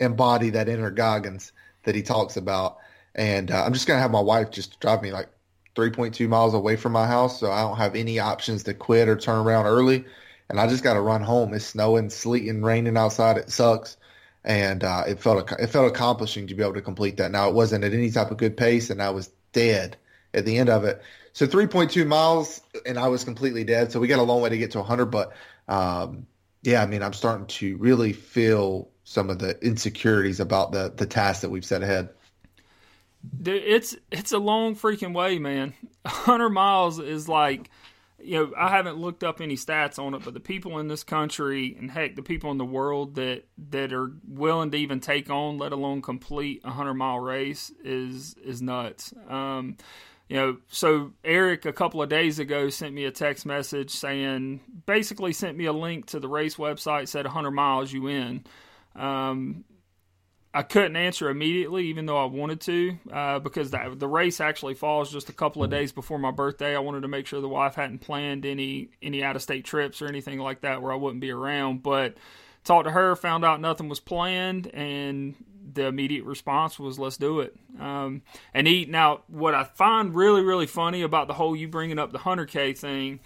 embody 0.00 0.50
that 0.50 0.68
inner 0.68 0.90
Goggins 0.90 1.52
that 1.84 1.94
he 1.94 2.02
talks 2.02 2.36
about, 2.36 2.78
and 3.14 3.50
uh, 3.50 3.64
I'm 3.64 3.72
just 3.72 3.86
gonna 3.86 4.00
have 4.00 4.10
my 4.10 4.20
wife 4.20 4.50
just 4.50 4.78
drive 4.80 5.02
me 5.02 5.12
like 5.12 5.28
3.2 5.76 6.28
miles 6.28 6.54
away 6.54 6.76
from 6.76 6.92
my 6.92 7.06
house, 7.06 7.38
so 7.38 7.52
I 7.52 7.62
don't 7.62 7.76
have 7.76 7.94
any 7.94 8.18
options 8.18 8.62
to 8.64 8.74
quit 8.74 9.08
or 9.08 9.16
turn 9.16 9.38
around 9.46 9.66
early, 9.66 10.04
and 10.48 10.58
I 10.58 10.66
just 10.66 10.82
got 10.82 10.94
to 10.94 11.00
run 11.00 11.22
home. 11.22 11.52
It's 11.54 11.66
snowing, 11.66 12.10
sleeting, 12.10 12.62
raining 12.62 12.96
outside. 12.96 13.36
It 13.36 13.50
sucks, 13.50 13.96
and 14.44 14.82
uh, 14.82 15.04
it 15.06 15.20
felt 15.20 15.50
it 15.52 15.66
felt 15.68 15.88
accomplishing 15.88 16.46
to 16.46 16.54
be 16.54 16.62
able 16.62 16.74
to 16.74 16.82
complete 16.82 17.18
that. 17.18 17.30
Now 17.30 17.48
it 17.48 17.54
wasn't 17.54 17.84
at 17.84 17.92
any 17.92 18.10
type 18.10 18.30
of 18.30 18.38
good 18.38 18.56
pace, 18.56 18.90
and 18.90 19.02
I 19.02 19.10
was 19.10 19.30
dead 19.52 19.96
at 20.34 20.44
the 20.46 20.58
end 20.58 20.70
of 20.70 20.84
it. 20.84 21.02
So 21.36 21.46
3.2 21.46 22.06
miles, 22.06 22.62
and 22.86 22.98
I 22.98 23.08
was 23.08 23.22
completely 23.22 23.62
dead. 23.62 23.92
So 23.92 24.00
we 24.00 24.08
got 24.08 24.20
a 24.20 24.22
long 24.22 24.40
way 24.40 24.48
to 24.48 24.56
get 24.56 24.70
to 24.70 24.78
100. 24.78 25.04
But 25.10 25.34
um, 25.68 26.26
yeah, 26.62 26.82
I 26.82 26.86
mean, 26.86 27.02
I'm 27.02 27.12
starting 27.12 27.46
to 27.46 27.76
really 27.76 28.14
feel 28.14 28.88
some 29.04 29.28
of 29.28 29.38
the 29.38 29.62
insecurities 29.62 30.40
about 30.40 30.72
the 30.72 30.90
the 30.96 31.04
task 31.04 31.42
that 31.42 31.50
we've 31.50 31.62
set 31.62 31.82
ahead. 31.82 32.08
Dude, 33.42 33.62
It's 33.62 33.94
it's 34.10 34.32
a 34.32 34.38
long 34.38 34.76
freaking 34.76 35.12
way, 35.12 35.38
man. 35.38 35.74
100 36.04 36.48
miles 36.48 36.98
is 36.98 37.28
like, 37.28 37.68
you 38.18 38.38
know, 38.38 38.52
I 38.56 38.70
haven't 38.70 38.96
looked 38.96 39.22
up 39.22 39.42
any 39.42 39.56
stats 39.56 39.98
on 39.98 40.14
it, 40.14 40.24
but 40.24 40.32
the 40.32 40.40
people 40.40 40.78
in 40.78 40.88
this 40.88 41.04
country 41.04 41.76
and 41.78 41.90
heck, 41.90 42.16
the 42.16 42.22
people 42.22 42.50
in 42.50 42.56
the 42.56 42.64
world 42.64 43.16
that 43.16 43.44
that 43.72 43.92
are 43.92 44.10
willing 44.26 44.70
to 44.70 44.78
even 44.78 45.00
take 45.00 45.28
on, 45.28 45.58
let 45.58 45.72
alone 45.72 46.00
complete 46.00 46.62
a 46.64 46.68
100 46.68 46.94
mile 46.94 47.18
race, 47.18 47.70
is 47.84 48.36
is 48.42 48.62
nuts. 48.62 49.12
Um, 49.28 49.76
you 50.28 50.36
know, 50.36 50.56
so 50.68 51.12
Eric 51.24 51.66
a 51.66 51.72
couple 51.72 52.02
of 52.02 52.08
days 52.08 52.38
ago 52.38 52.68
sent 52.68 52.94
me 52.94 53.04
a 53.04 53.12
text 53.12 53.46
message 53.46 53.90
saying, 53.90 54.60
basically 54.86 55.32
sent 55.32 55.56
me 55.56 55.66
a 55.66 55.72
link 55.72 56.06
to 56.06 56.20
the 56.20 56.28
race 56.28 56.56
website, 56.56 57.08
said 57.08 57.24
100 57.24 57.52
miles 57.52 57.92
you 57.92 58.08
in. 58.08 58.44
Um, 58.96 59.64
I 60.52 60.62
couldn't 60.62 60.96
answer 60.96 61.28
immediately, 61.28 61.88
even 61.88 62.06
though 62.06 62.16
I 62.16 62.24
wanted 62.24 62.62
to, 62.62 62.98
uh, 63.12 63.38
because 63.40 63.70
the, 63.70 63.94
the 63.94 64.08
race 64.08 64.40
actually 64.40 64.72
falls 64.72 65.12
just 65.12 65.28
a 65.28 65.32
couple 65.34 65.62
of 65.62 65.68
days 65.68 65.92
before 65.92 66.18
my 66.18 66.30
birthday. 66.30 66.74
I 66.74 66.78
wanted 66.78 67.02
to 67.02 67.08
make 67.08 67.26
sure 67.26 67.42
the 67.42 67.48
wife 67.48 67.74
hadn't 67.74 67.98
planned 67.98 68.46
any 68.46 68.88
any 69.02 69.22
out 69.22 69.36
of 69.36 69.42
state 69.42 69.66
trips 69.66 70.00
or 70.00 70.06
anything 70.06 70.38
like 70.38 70.62
that 70.62 70.80
where 70.80 70.92
I 70.92 70.96
wouldn't 70.96 71.20
be 71.20 71.30
around. 71.30 71.82
But 71.82 72.16
talked 72.64 72.86
to 72.86 72.90
her, 72.90 73.14
found 73.16 73.44
out 73.44 73.60
nothing 73.60 73.90
was 73.90 74.00
planned, 74.00 74.68
and 74.68 75.34
the 75.76 75.86
immediate 75.86 76.24
response 76.24 76.78
was 76.78 76.98
let's 76.98 77.16
do 77.16 77.40
it 77.40 77.54
um, 77.78 78.22
and 78.52 78.66
eat. 78.66 78.90
Now, 78.90 79.22
what 79.28 79.54
I 79.54 79.64
find 79.64 80.14
really 80.14 80.42
really 80.42 80.66
funny 80.66 81.02
about 81.02 81.28
the 81.28 81.34
whole 81.34 81.54
you 81.54 81.68
bringing 81.68 81.98
up 81.98 82.10
the 82.10 82.18
hundred 82.18 82.50
k 82.50 82.72
thing 82.72 83.20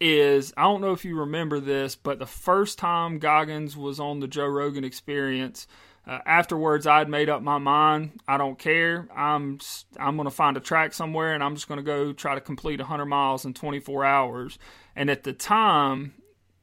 is 0.00 0.54
I 0.56 0.62
don't 0.62 0.80
know 0.80 0.92
if 0.92 1.04
you 1.04 1.18
remember 1.18 1.60
this, 1.60 1.94
but 1.94 2.18
the 2.18 2.26
first 2.26 2.78
time 2.78 3.18
Goggins 3.18 3.76
was 3.76 4.00
on 4.00 4.20
the 4.20 4.28
Joe 4.28 4.46
Rogan 4.46 4.84
Experience 4.84 5.66
uh, 6.06 6.20
afterwards, 6.24 6.86
I 6.86 6.98
had 6.98 7.08
made 7.08 7.28
up 7.28 7.42
my 7.42 7.58
mind. 7.58 8.20
I 8.28 8.36
don't 8.36 8.58
care. 8.58 9.08
I'm 9.14 9.58
I'm 9.98 10.16
going 10.16 10.26
to 10.26 10.34
find 10.34 10.56
a 10.56 10.60
track 10.60 10.94
somewhere, 10.94 11.34
and 11.34 11.42
I'm 11.42 11.56
just 11.56 11.66
going 11.66 11.78
to 11.78 11.84
go 11.84 12.12
try 12.12 12.36
to 12.36 12.40
complete 12.40 12.78
100 12.78 13.06
miles 13.06 13.44
in 13.44 13.54
24 13.54 14.04
hours. 14.04 14.58
And 14.94 15.10
at 15.10 15.24
the 15.24 15.32
time, 15.32 16.14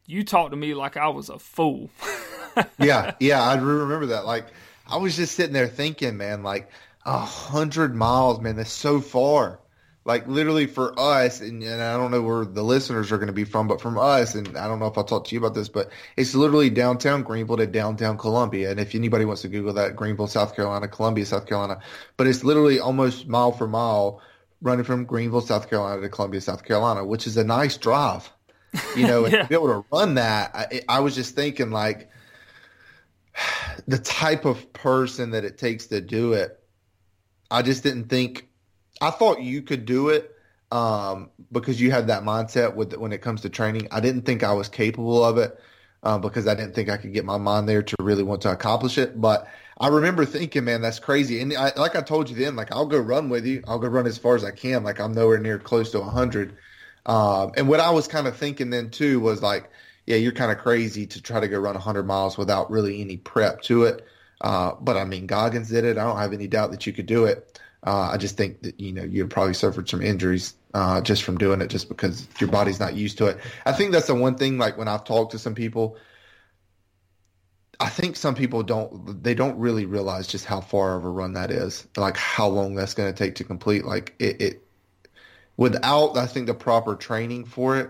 you 0.05 0.23
talked 0.23 0.51
to 0.51 0.57
me 0.57 0.73
like 0.73 0.95
I 0.95 1.09
was 1.09 1.29
a 1.29 1.39
fool. 1.39 1.89
yeah, 2.79 3.15
yeah, 3.19 3.43
I 3.43 3.55
remember 3.55 4.05
that. 4.07 4.25
Like 4.25 4.47
I 4.93 4.97
was 4.97 5.15
just 5.15 5.35
sitting 5.35 5.53
there 5.53 5.67
thinking, 5.67 6.17
man, 6.17 6.43
like 6.43 6.69
a 7.05 7.19
hundred 7.19 7.95
miles, 7.95 8.39
man, 8.39 8.55
that's 8.55 8.71
so 8.71 9.01
far 9.01 9.59
like 10.05 10.27
literally 10.27 10.67
for 10.67 10.97
us, 10.99 11.39
and, 11.41 11.63
and, 11.63 11.81
I 11.81 11.95
don't 11.95 12.11
know 12.11 12.21
where 12.21 12.45
the 12.45 12.63
listeners 12.63 13.11
are 13.11 13.17
going 13.17 13.27
to 13.27 13.33
be 13.33 13.45
from, 13.45 13.67
but 13.67 13.79
from 13.79 13.97
us, 13.97 14.35
and 14.35 14.57
I 14.57 14.67
don't 14.67 14.79
know 14.79 14.87
if 14.87 14.97
I'll 14.97 15.03
talk 15.03 15.25
to 15.25 15.35
you 15.35 15.39
about 15.39 15.53
this, 15.53 15.69
but 15.69 15.89
it's 16.17 16.35
literally 16.35 16.69
downtown 16.69 17.23
Greenville 17.23 17.57
to 17.57 17.67
downtown 17.67 18.17
Columbia. 18.17 18.71
And 18.71 18.79
if 18.79 18.95
anybody 18.95 19.23
wants 19.23 19.43
to 19.43 19.47
Google 19.47 19.73
that, 19.73 19.95
Greenville, 19.95 20.27
South 20.27 20.55
Carolina, 20.55 20.87
Columbia, 20.89 21.25
South 21.25 21.45
Carolina, 21.45 21.79
but 22.17 22.27
it's 22.27 22.43
literally 22.43 22.79
almost 22.79 23.27
mile 23.27 23.53
for 23.53 23.67
mile 23.67 24.21
running 24.61 24.83
from 24.83 25.05
Greenville, 25.05 25.41
South 25.41 25.69
Carolina 25.69 26.01
to 26.01 26.09
Columbia, 26.09 26.41
South 26.41 26.65
Carolina, 26.65 27.05
which 27.05 27.25
is 27.25 27.37
a 27.37 27.43
nice 27.43 27.77
drive. 27.77 28.29
You 28.97 29.07
know, 29.07 29.25
yeah. 29.25 29.25
and 29.39 29.43
to 29.43 29.47
be 29.47 29.55
able 29.55 29.83
to 29.83 29.85
run 29.91 30.15
that, 30.15 30.53
I, 30.53 30.81
I 30.89 30.99
was 30.99 31.15
just 31.15 31.33
thinking 31.33 31.71
like 31.71 32.09
the 33.87 33.97
type 33.99 34.45
of 34.45 34.71
person 34.73 35.31
that 35.31 35.43
it 35.43 35.57
takes 35.57 35.87
to 35.87 36.01
do 36.01 36.33
it. 36.33 36.59
I 37.51 37.61
just 37.61 37.83
didn't 37.83 38.05
think 38.05 38.47
I 39.01 39.11
thought 39.11 39.41
you 39.41 39.61
could 39.61 39.85
do 39.85 40.09
it 40.09 40.35
um, 40.71 41.29
because 41.51 41.79
you 41.79 41.91
had 41.91 42.07
that 42.07 42.23
mindset 42.23 42.75
with 42.75 42.93
when 42.95 43.13
it 43.13 43.21
comes 43.21 43.41
to 43.41 43.49
training. 43.49 43.87
I 43.91 43.99
didn't 43.99 44.23
think 44.23 44.43
I 44.43 44.53
was 44.53 44.69
capable 44.69 45.23
of 45.23 45.37
it 45.37 45.59
uh, 46.01 46.17
because 46.17 46.47
I 46.47 46.55
didn't 46.55 46.73
think 46.73 46.89
I 46.89 46.97
could 46.97 47.13
get 47.13 47.25
my 47.25 47.37
mind 47.37 47.69
there 47.69 47.83
to 47.83 47.95
really 47.99 48.23
want 48.23 48.41
to 48.41 48.51
accomplish 48.51 48.97
it. 48.97 49.19
But 49.19 49.47
I 49.79 49.87
remember 49.87 50.25
thinking, 50.25 50.63
man, 50.65 50.81
that's 50.81 50.99
crazy. 50.99 51.41
And 51.41 51.55
I, 51.55 51.71
like 51.75 51.95
I 51.95 52.01
told 52.01 52.29
you 52.29 52.35
then, 52.35 52.55
like 52.55 52.71
I'll 52.71 52.85
go 52.85 52.99
run 52.99 53.29
with 53.29 53.45
you. 53.45 53.63
I'll 53.67 53.79
go 53.79 53.87
run 53.87 54.07
as 54.07 54.17
far 54.17 54.35
as 54.35 54.43
I 54.43 54.51
can. 54.51 54.83
Like 54.83 54.99
I'm 54.99 55.13
nowhere 55.13 55.39
near 55.39 55.59
close 55.59 55.91
to 55.91 55.99
100. 55.99 56.55
Um, 57.05 57.51
and 57.57 57.67
what 57.67 57.79
I 57.79 57.89
was 57.91 58.07
kind 58.07 58.27
of 58.27 58.37
thinking 58.37 58.69
then 58.69 58.89
too 58.89 59.19
was 59.19 59.41
like, 59.41 59.69
yeah, 60.05 60.17
you're 60.17 60.31
kind 60.31 60.51
of 60.51 60.57
crazy 60.57 61.07
to 61.07 61.21
try 61.21 61.39
to 61.39 61.47
go 61.47 61.59
run 61.59 61.75
100 61.75 62.03
miles 62.03 62.37
without 62.37 62.69
really 62.69 63.01
any 63.01 63.17
prep 63.17 63.61
to 63.63 63.83
it. 63.83 64.05
Uh, 64.41 64.73
but 64.79 64.97
I 64.97 65.05
mean, 65.05 65.25
Goggins 65.25 65.69
did 65.69 65.85
it. 65.85 65.97
I 65.97 66.03
don't 66.03 66.17
have 66.17 66.33
any 66.33 66.47
doubt 66.47 66.71
that 66.71 66.85
you 66.85 66.93
could 66.93 67.05
do 67.05 67.25
it. 67.25 67.59
Uh, 67.85 68.11
I 68.13 68.17
just 68.17 68.37
think 68.37 68.61
that 68.61 68.79
you 68.79 68.93
know 68.93 69.03
you'd 69.03 69.29
probably 69.29 69.53
suffered 69.53 69.89
some 69.89 70.01
injuries 70.01 70.53
uh, 70.73 71.01
just 71.01 71.23
from 71.23 71.37
doing 71.37 71.61
it, 71.61 71.67
just 71.67 71.89
because 71.89 72.27
your 72.39 72.49
body's 72.49 72.79
not 72.79 72.95
used 72.95 73.17
to 73.17 73.27
it. 73.27 73.39
I 73.65 73.73
think 73.73 73.91
that's 73.91 74.07
the 74.07 74.15
one 74.15 74.35
thing. 74.35 74.57
Like 74.57 74.77
when 74.77 74.87
I've 74.87 75.03
talked 75.03 75.33
to 75.33 75.39
some 75.39 75.53
people, 75.53 75.97
I 77.79 77.89
think 77.89 78.15
some 78.15 78.35
people 78.35 78.63
don't 78.63 79.21
they 79.21 79.33
don't 79.33 79.57
really 79.59 79.85
realize 79.85 80.27
just 80.27 80.45
how 80.45 80.61
far 80.61 80.95
of 80.95 81.03
a 81.03 81.09
run 81.09 81.33
that 81.33 81.51
is, 81.51 81.85
like 81.97 82.15
how 82.15 82.47
long 82.47 82.75
that's 82.75 82.93
going 82.93 83.13
to 83.13 83.17
take 83.17 83.35
to 83.35 83.43
complete. 83.43 83.83
Like 83.83 84.15
it, 84.17 84.41
it, 84.41 84.67
without 85.57 86.17
I 86.17 86.25
think 86.25 86.47
the 86.47 86.53
proper 86.53 86.95
training 86.95 87.45
for 87.45 87.77
it. 87.77 87.89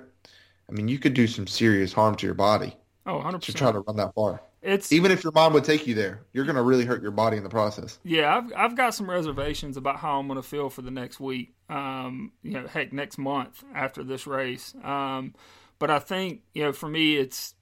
I 0.70 0.74
mean, 0.74 0.88
you 0.88 1.00
could 1.00 1.13
do 1.13 1.27
some 1.27 1.48
serious 1.48 1.93
harm 1.93 2.15
to 2.15 2.25
your 2.25 2.36
body. 2.36 2.75
Oh, 3.05 3.20
100%. 3.20 3.41
To 3.41 3.53
try 3.53 3.72
to 3.72 3.79
run 3.79 3.98
that 3.98 4.13
far. 4.15 4.41
It's 4.63 4.93
even 4.93 5.12
if 5.12 5.24
your 5.24 5.34
mom 5.34 5.51
would 5.53 5.65
take 5.65 5.86
you 5.88 5.93
there, 5.93 6.22
you're 6.32 6.46
going 6.46 6.55
to 6.55 6.62
really 6.62 6.86
hurt 6.86 7.01
your 7.01 7.12
body 7.12 7.36
in 7.36 7.43
the 7.43 7.50
process. 7.50 8.00
Yeah, 8.05 8.34
I've 8.34 8.53
I've 8.55 8.77
got 8.77 8.96
some 8.96 9.10
reservations 9.10 9.75
about 9.75 9.98
how 9.98 10.20
I'm 10.20 10.27
going 10.27 10.41
to 10.41 10.48
feel 10.48 10.70
for 10.70 10.82
the 10.82 10.91
next 10.91 11.20
week. 11.20 11.53
Um, 11.70 12.32
you 12.43 12.51
know, 12.51 12.67
heck, 12.67 12.93
next 12.93 13.17
month 13.17 13.62
after 13.75 14.05
this 14.05 14.25
race. 14.25 14.74
Um, 14.82 15.36
but 15.79 15.91
I 15.91 16.00
think 16.00 16.43
you 16.53 16.63
know, 16.63 16.72
for 16.72 16.88
me, 16.88 17.17
it's 17.17 17.55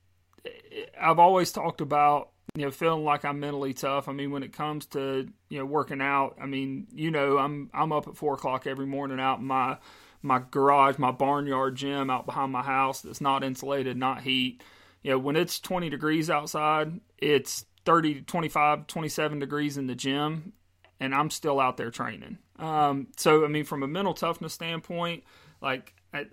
I've 0.99 1.17
always 1.17 1.51
talked 1.51 1.81
about 1.81 2.29
you 2.53 2.65
know 2.65 2.71
feeling 2.71 3.03
like 3.03 3.25
I'm 3.25 3.39
mentally 3.39 3.73
tough. 3.73 4.07
I 4.07 4.13
mean, 4.13 4.29
when 4.29 4.43
it 4.43 4.53
comes 4.53 4.85
to 4.87 5.27
you 5.49 5.57
know 5.57 5.65
working 5.65 6.01
out, 6.01 6.37
I 6.39 6.45
mean, 6.45 6.85
you 6.93 7.09
know, 7.09 7.39
I'm 7.39 7.71
I'm 7.73 7.91
up 7.91 8.07
at 8.07 8.15
four 8.15 8.35
o'clock 8.35 8.67
every 8.67 8.85
morning 8.85 9.19
out 9.19 9.39
in 9.39 9.45
my 9.45 9.77
my 10.21 10.41
garage, 10.51 10.97
my 10.97 11.11
barnyard 11.11 11.75
gym 11.75 12.09
out 12.09 12.25
behind 12.25 12.51
my 12.51 12.63
house 12.63 13.01
that's 13.01 13.21
not 13.21 13.43
insulated, 13.43 13.97
not 13.97 14.21
heat 14.21 14.61
you 15.03 15.11
know, 15.11 15.19
when 15.19 15.35
it's 15.35 15.59
20 15.59 15.89
degrees 15.89 16.29
outside, 16.29 16.99
it's 17.17 17.65
30 17.85 18.21
25, 18.21 18.87
27 18.87 19.39
degrees 19.39 19.77
in 19.77 19.87
the 19.87 19.95
gym, 19.95 20.53
and 20.99 21.15
I'm 21.15 21.29
still 21.29 21.59
out 21.59 21.77
there 21.77 21.91
training. 21.91 22.37
Um, 22.59 23.07
so, 23.17 23.43
I 23.43 23.47
mean, 23.47 23.65
from 23.65 23.81
a 23.81 23.87
mental 23.87 24.13
toughness 24.13 24.53
standpoint, 24.53 25.23
like, 25.61 25.95
I, 26.13 26.27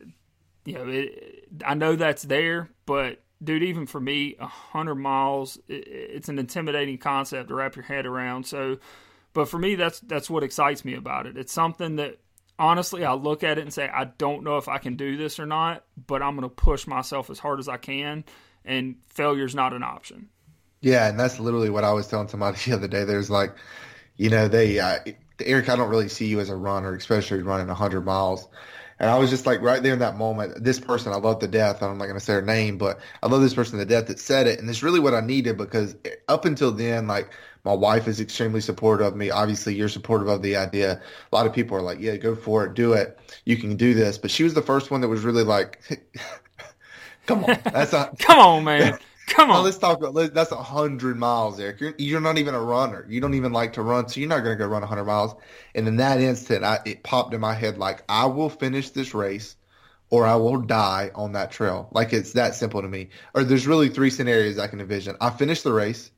you 0.66 0.75
know, 0.75 0.87
it, 0.87 1.49
I 1.64 1.75
know 1.75 1.97
that's 1.97 2.23
there, 2.25 2.68
but 2.85 3.23
dude, 3.42 3.62
even 3.62 3.87
for 3.87 4.00
me, 4.00 4.35
100 4.38 4.95
miles, 4.97 5.57
it, 5.68 5.88
it's 5.88 6.28
an 6.28 6.38
intimidating 6.38 6.99
concept 6.99 7.49
to 7.49 7.54
wrap 7.54 7.76
your 7.76 7.85
head 7.85 8.04
around. 8.04 8.45
So, 8.45 8.78
but 9.33 9.49
for 9.49 9.59
me, 9.59 9.76
that's 9.76 10.00
that's 10.00 10.28
what 10.28 10.42
excites 10.42 10.85
me 10.85 10.95
about 10.95 11.26
it. 11.26 11.38
It's 11.38 11.52
something 11.52 11.97
that 11.97 12.18
honestly, 12.59 13.05
I 13.05 13.15
look 13.15 13.45
at 13.45 13.59
it 13.59 13.62
and 13.62 13.73
say, 13.73 13.88
I 13.88 14.05
don't 14.05 14.45
know 14.45 14.59
if 14.59 14.69
I 14.69 14.79
can 14.79 14.97
do 14.97 15.17
this 15.17 15.38
or 15.38 15.47
not, 15.47 15.85
but 16.07 16.23
I'm 16.23 16.37
going 16.37 16.49
to 16.49 16.55
push 16.55 16.87
myself 16.87 17.31
as 17.31 17.38
hard 17.38 17.61
as 17.61 17.69
I 17.69 17.77
can 17.77 18.25
and 18.65 18.97
failure's 19.09 19.55
not 19.55 19.73
an 19.73 19.83
option. 19.83 20.29
Yeah, 20.81 21.09
and 21.09 21.19
that's 21.19 21.41
literally 21.41 21.71
what 21.71 21.85
I 21.85 21.93
was 21.93 22.07
telling 22.07 22.29
somebody 22.29 22.59
the 22.67 22.75
other 22.75 22.88
day. 22.88 23.05
There's 23.05 23.31
like, 23.31 23.55
you 24.17 24.31
know, 24.31 24.49
they 24.49 24.79
uh, 24.79 24.99
Eric, 25.41 25.69
I 25.69 25.77
don't 25.77 25.88
really 25.88 26.09
see 26.09 26.27
you 26.27 26.41
as 26.41 26.50
a 26.50 26.57
runner, 26.57 26.95
especially 26.95 27.43
running 27.43 27.69
100 27.69 28.03
miles. 28.03 28.49
And 29.00 29.09
I 29.09 29.19
was 29.19 29.31
just 29.31 29.47
like 29.47 29.61
right 29.62 29.83
there 29.83 29.93
in 29.93 30.00
that 30.00 30.17
moment. 30.17 30.62
This 30.62 30.81
person, 30.81 31.12
I 31.12 31.17
love 31.17 31.38
to 31.40 31.47
death. 31.47 31.83
I'm 31.83 31.99
not 31.99 32.07
going 32.07 32.19
to 32.19 32.25
say 32.25 32.33
her 32.35 32.43
name, 32.43 32.78
but 32.78 32.99
I 33.23 33.28
love 33.28 33.40
this 33.43 33.55
person 33.55 33.78
to 33.78 33.85
death 33.85 34.09
that 34.09 34.19
said 34.19 34.47
it. 34.47 34.59
And 34.59 34.69
it's 34.69 34.83
really 34.83 35.00
what 35.00 35.14
I 35.14 35.21
needed 35.21 35.57
because 35.57 35.95
up 36.28 36.45
until 36.45 36.73
then, 36.73 37.07
like 37.07 37.33
my 37.64 37.73
wife 37.73 38.09
is 38.09 38.21
extremely 38.21 38.61
supportive 38.61 39.07
of 39.07 39.17
me. 39.17 39.31
Obviously, 39.31 39.75
you're 39.75 39.88
supportive 39.88 40.28
of 40.28 40.43
the 40.43 40.57
idea. 40.57 41.00
A 41.31 41.35
lot 41.35 41.47
of 41.47 41.52
people 41.52 41.76
are 41.76 41.83
like, 41.83 42.00
yeah, 42.00 42.17
go 42.17 42.35
for 42.35 42.64
it, 42.64 42.75
do 42.75 42.93
it. 42.93 43.19
You 43.45 43.57
can 43.57 43.76
do 43.76 43.95
this. 43.95 44.19
But 44.19 44.31
she 44.31 44.43
was 44.43 44.55
the 44.55 44.62
first 44.62 44.90
one 44.90 45.00
that 45.02 45.09
was 45.09 45.23
really 45.23 45.45
like, 45.45 45.81
Come 47.28 47.45
on, 47.45 47.59
that's 47.62 47.93
a 47.93 48.11
come 48.19 48.38
on, 48.38 48.64
man. 48.64 48.99
Come 49.28 49.50
on. 49.50 49.64
let's 49.64 49.78
talk 49.78 50.02
about 50.02 50.35
that's 50.35 50.52
a 50.52 50.62
hundred 50.62 51.16
miles, 51.16 51.61
Eric. 51.61 51.80
You're 51.80 51.94
you're 51.99 52.20
not 52.20 52.38
even 52.38 52.54
a 52.54 52.61
runner. 52.61 53.06
You 53.08 53.20
don't 53.20 53.35
even 53.35 53.52
like 53.52 53.75
to 53.75 53.82
run, 53.82 54.08
so 54.08 54.20
you're 54.20 54.28
not 54.28 54.40
going 54.40 54.56
to 54.56 54.64
go 54.64 54.68
run 54.68 54.82
hundred 54.82 55.04
miles. 55.04 55.35
And 55.75 55.87
in 55.87 55.97
that 55.97 56.20
instant, 56.20 56.64
I, 56.64 56.80
it 56.85 57.02
popped 57.02 57.35
in 57.35 57.40
my 57.40 57.54
head 57.54 57.78
like 57.78 58.02
I 58.08 58.26
will 58.26 58.50
finish 58.50 58.90
this 58.90 59.14
race, 59.14 59.56
or 60.11 60.26
I 60.26 60.37
will 60.37 60.61
die 60.61 61.11
on 61.14 61.32
that 61.32 61.50
trail. 61.50 61.88
Like 61.92 62.12
it's 62.12 62.32
that 62.32 62.54
simple 62.54 62.82
to 62.82 62.88
me. 62.88 63.11
Or 63.35 63.44
there's 63.44 63.66
really 63.66 63.88
three 63.88 64.11
scenarios 64.11 64.58
I 64.58 64.66
can 64.66 64.80
envision. 64.80 65.16
I 65.20 65.30
finish 65.30 65.62
the 65.62 65.73
race, 65.73 66.11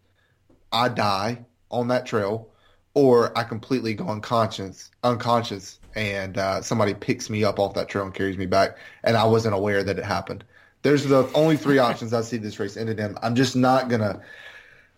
I 0.72 0.88
die 0.88 1.44
on 1.70 1.88
that 1.88 2.06
trail, 2.06 2.50
or 2.94 3.36
I 3.36 3.44
completely 3.44 3.94
go 3.94 4.06
unconscious, 4.08 4.90
unconscious, 5.02 5.78
and 5.94 6.38
uh, 6.38 6.62
somebody 6.62 6.94
picks 6.94 7.30
me 7.30 7.44
up 7.44 7.58
off 7.58 7.74
that 7.74 7.88
trail 7.88 8.04
and 8.04 8.14
carries 8.14 8.38
me 8.38 8.46
back, 8.46 8.76
and 9.02 9.16
I 9.16 9.24
wasn't 9.24 9.54
aware 9.54 9.82
that 9.82 9.98
it 9.98 10.04
happened. 10.04 10.44
There's 10.82 11.04
the 11.04 11.30
only 11.34 11.56
three 11.56 11.78
options 11.78 12.14
I 12.14 12.22
see 12.22 12.38
this 12.38 12.58
race 12.58 12.76
ended 12.76 12.98
in. 12.98 13.16
I'm 13.22 13.34
just 13.34 13.54
not 13.56 13.88
gonna 13.88 14.20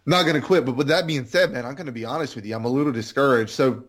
not 0.06 0.26
gonna 0.26 0.40
quit. 0.40 0.64
But 0.64 0.76
with 0.76 0.88
that 0.88 1.06
being 1.06 1.24
said, 1.24 1.52
man, 1.52 1.66
I'm 1.66 1.74
gonna 1.74 1.92
be 1.92 2.04
honest 2.04 2.36
with 2.36 2.44
you. 2.44 2.54
I'm 2.54 2.64
a 2.64 2.68
little 2.68 2.92
discouraged. 2.92 3.50
So 3.50 3.84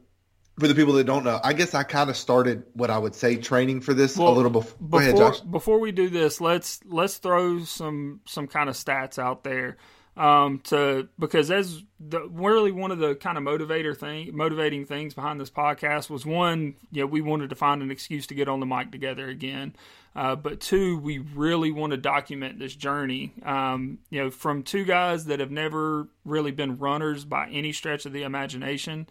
for 0.60 0.68
the 0.68 0.76
people 0.76 0.94
that 0.94 1.06
don't 1.06 1.24
know, 1.24 1.40
I 1.44 1.54
guess 1.54 1.74
I 1.74 1.84
kind 1.84 2.10
of 2.10 2.18
started 2.18 2.64
what 2.74 2.90
I 2.90 2.98
would 2.98 3.16
say 3.16 3.38
training 3.38 3.82
for 3.82 3.94
this 3.94 4.18
well, 4.18 4.30
a 4.30 4.36
little 4.36 4.52
bef- 4.52 4.78
before. 4.80 5.02
Ahead, 5.02 5.18
Josh. 5.18 5.40
Before 5.42 5.80
we 5.80 5.92
do 5.92 6.10
this, 6.10 6.42
let's 6.42 6.80
let's 6.86 7.18
throw 7.18 7.64
some 7.64 8.22
some 8.26 8.48
kind 8.48 8.70
of 8.70 8.76
stats 8.76 9.20
out 9.20 9.44
there 9.44 9.78
um, 10.16 10.60
to 10.66 11.08
because 11.18 11.50
as 11.50 11.82
the 12.00 12.28
really 12.30 12.72
one 12.72 12.92
of 12.92 13.00
the 13.00 13.16
kind 13.16 13.38
of 13.38 13.44
motivator 13.44 13.98
thing 13.98 14.36
motivating 14.36 14.86
things 14.86 15.14
behind 15.14 15.40
this 15.40 15.50
podcast 15.50 16.10
was 16.10 16.26
one, 16.26 16.76
you 16.92 17.02
know, 17.02 17.08
we 17.08 17.22
wanted 17.22 17.50
to 17.50 17.56
find 17.56 17.82
an 17.82 17.92
excuse 17.92 18.28
to 18.28 18.36
get 18.36 18.48
on 18.48 18.60
the 18.60 18.66
mic 18.66 18.92
together 18.92 19.28
again. 19.28 19.76
Uh, 20.16 20.36
but 20.36 20.60
two, 20.60 21.00
we 21.00 21.18
really 21.18 21.72
want 21.72 21.92
to 21.92 21.98
document 21.98 22.60
this 22.60 22.76
journey. 22.76 23.34
Um, 23.44 23.98
you 24.12 24.24
know, 24.24 24.30
from 24.30 24.62
two 24.62 24.86
guys 24.86 25.26
that 25.26 25.40
have 25.40 25.50
never 25.50 26.08
really 26.24 26.52
been 26.52 26.78
runners 26.78 27.26
by 27.26 27.50
any 27.50 27.72
stretch 27.72 28.06
of 28.06 28.14
the 28.14 28.22
imagination, 28.22 29.08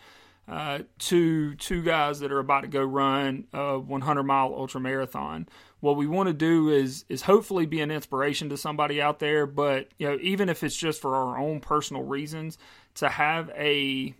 uh, 0.48 0.80
to 0.98 1.54
two 1.56 1.82
guys 1.82 2.20
that 2.20 2.32
are 2.32 2.38
about 2.38 2.62
to 2.62 2.68
go 2.68 2.82
run 2.82 3.44
a 3.52 3.78
100 3.78 4.22
mile 4.22 4.52
ultra 4.54 4.80
marathon. 4.80 5.48
What 5.82 5.96
we 5.96 6.06
want 6.06 6.28
to 6.28 6.32
do 6.32 6.70
is 6.70 7.04
is 7.08 7.22
hopefully 7.22 7.66
be 7.66 7.80
an 7.80 7.90
inspiration 7.90 8.48
to 8.48 8.56
somebody 8.56 9.02
out 9.02 9.18
there 9.18 9.46
but 9.46 9.88
you 9.98 10.08
know 10.08 10.16
even 10.22 10.48
if 10.48 10.62
it's 10.62 10.76
just 10.76 11.02
for 11.02 11.16
our 11.16 11.36
own 11.36 11.58
personal 11.58 12.04
reasons 12.04 12.56
to 12.94 13.08
have 13.08 13.50
a 13.56 14.14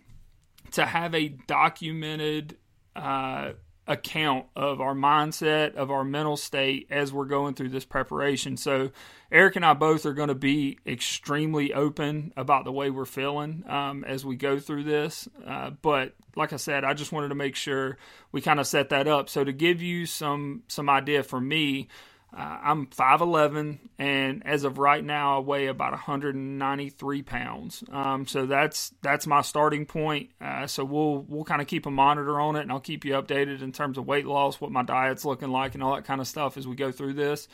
to 0.71 0.85
have 0.85 1.15
a 1.15 1.29
documented 1.29 2.57
uh, 2.97 3.53
account 3.87 4.45
of 4.55 4.79
our 4.79 4.93
mindset 4.95 5.75
of 5.75 5.91
our 5.91 6.03
mental 6.03 6.37
state 6.37 6.87
as 6.89 7.11
we're 7.11 7.25
going 7.25 7.53
through 7.53 7.67
this 7.67 7.83
preparation 7.83 8.55
so 8.55 8.89
eric 9.31 9.57
and 9.57 9.65
i 9.65 9.73
both 9.73 10.05
are 10.05 10.13
going 10.13 10.29
to 10.29 10.35
be 10.35 10.77
extremely 10.87 11.73
open 11.73 12.31
about 12.37 12.63
the 12.63 12.71
way 12.71 12.89
we're 12.89 13.03
feeling 13.03 13.63
um, 13.67 14.05
as 14.05 14.25
we 14.25 14.35
go 14.35 14.57
through 14.57 14.83
this 14.83 15.27
uh, 15.45 15.69
but 15.81 16.13
like 16.35 16.53
I 16.53 16.57
said, 16.57 16.83
I 16.83 16.93
just 16.93 17.11
wanted 17.11 17.29
to 17.29 17.35
make 17.35 17.55
sure 17.55 17.97
we 18.31 18.41
kind 18.41 18.59
of 18.59 18.67
set 18.67 18.89
that 18.89 19.07
up. 19.07 19.29
So 19.29 19.43
to 19.43 19.53
give 19.53 19.81
you 19.81 20.05
some 20.05 20.63
some 20.67 20.89
idea 20.89 21.23
for 21.23 21.39
me, 21.39 21.87
uh, 22.35 22.59
I'm 22.63 22.87
5'11", 22.87 23.79
and 23.99 24.45
as 24.45 24.63
of 24.63 24.79
right 24.79 25.03
now, 25.03 25.37
I 25.37 25.39
weigh 25.41 25.67
about 25.67 25.91
193 25.93 27.23
pounds. 27.23 27.83
Um, 27.91 28.27
so 28.27 28.45
that's 28.45 28.93
that's 29.01 29.27
my 29.27 29.41
starting 29.41 29.85
point. 29.85 30.31
Uh, 30.41 30.67
so 30.67 30.85
we'll 30.85 31.25
we'll 31.27 31.45
kind 31.45 31.61
of 31.61 31.67
keep 31.67 31.85
a 31.85 31.91
monitor 31.91 32.39
on 32.39 32.55
it, 32.55 32.61
and 32.61 32.71
I'll 32.71 32.79
keep 32.79 33.05
you 33.05 33.13
updated 33.13 33.61
in 33.61 33.71
terms 33.71 33.97
of 33.97 34.07
weight 34.07 34.25
loss, 34.25 34.61
what 34.61 34.71
my 34.71 34.83
diet's 34.83 35.25
looking 35.25 35.51
like, 35.51 35.75
and 35.75 35.83
all 35.83 35.95
that 35.95 36.05
kind 36.05 36.21
of 36.21 36.27
stuff 36.27 36.57
as 36.57 36.67
we 36.67 36.75
go 36.75 36.91
through 36.91 37.13
this. 37.13 37.47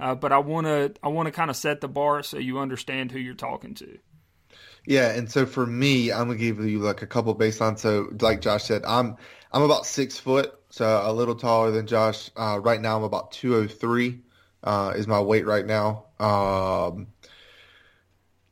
Uh, 0.00 0.14
but 0.14 0.32
I 0.32 0.38
want 0.38 0.66
to 0.66 0.94
I 1.02 1.08
want 1.08 1.26
to 1.26 1.32
kind 1.32 1.50
of 1.50 1.56
set 1.56 1.80
the 1.80 1.88
bar 1.88 2.22
so 2.22 2.38
you 2.38 2.58
understand 2.58 3.12
who 3.12 3.18
you're 3.18 3.34
talking 3.34 3.74
to. 3.76 3.98
Yeah, 4.86 5.10
and 5.12 5.30
so 5.30 5.46
for 5.46 5.66
me, 5.66 6.12
I'm 6.12 6.28
gonna 6.28 6.38
give 6.38 6.60
you 6.60 6.80
like 6.80 7.02
a 7.02 7.06
couple 7.06 7.34
baseline. 7.36 7.78
So, 7.78 8.08
like 8.20 8.40
Josh 8.40 8.64
said, 8.64 8.84
I'm 8.86 9.16
I'm 9.52 9.62
about 9.62 9.86
six 9.86 10.18
foot, 10.18 10.54
so 10.70 11.02
a 11.04 11.12
little 11.12 11.34
taller 11.36 11.70
than 11.72 11.86
Josh. 11.86 12.30
Uh, 12.36 12.60
right 12.62 12.80
now, 12.80 12.96
I'm 12.96 13.04
about 13.04 13.32
203 13.32 14.20
uh, 14.66 14.92
is 14.96 15.06
my 15.06 15.20
weight 15.20 15.46
right 15.46 15.64
now. 15.64 16.06
Um, 16.18 17.06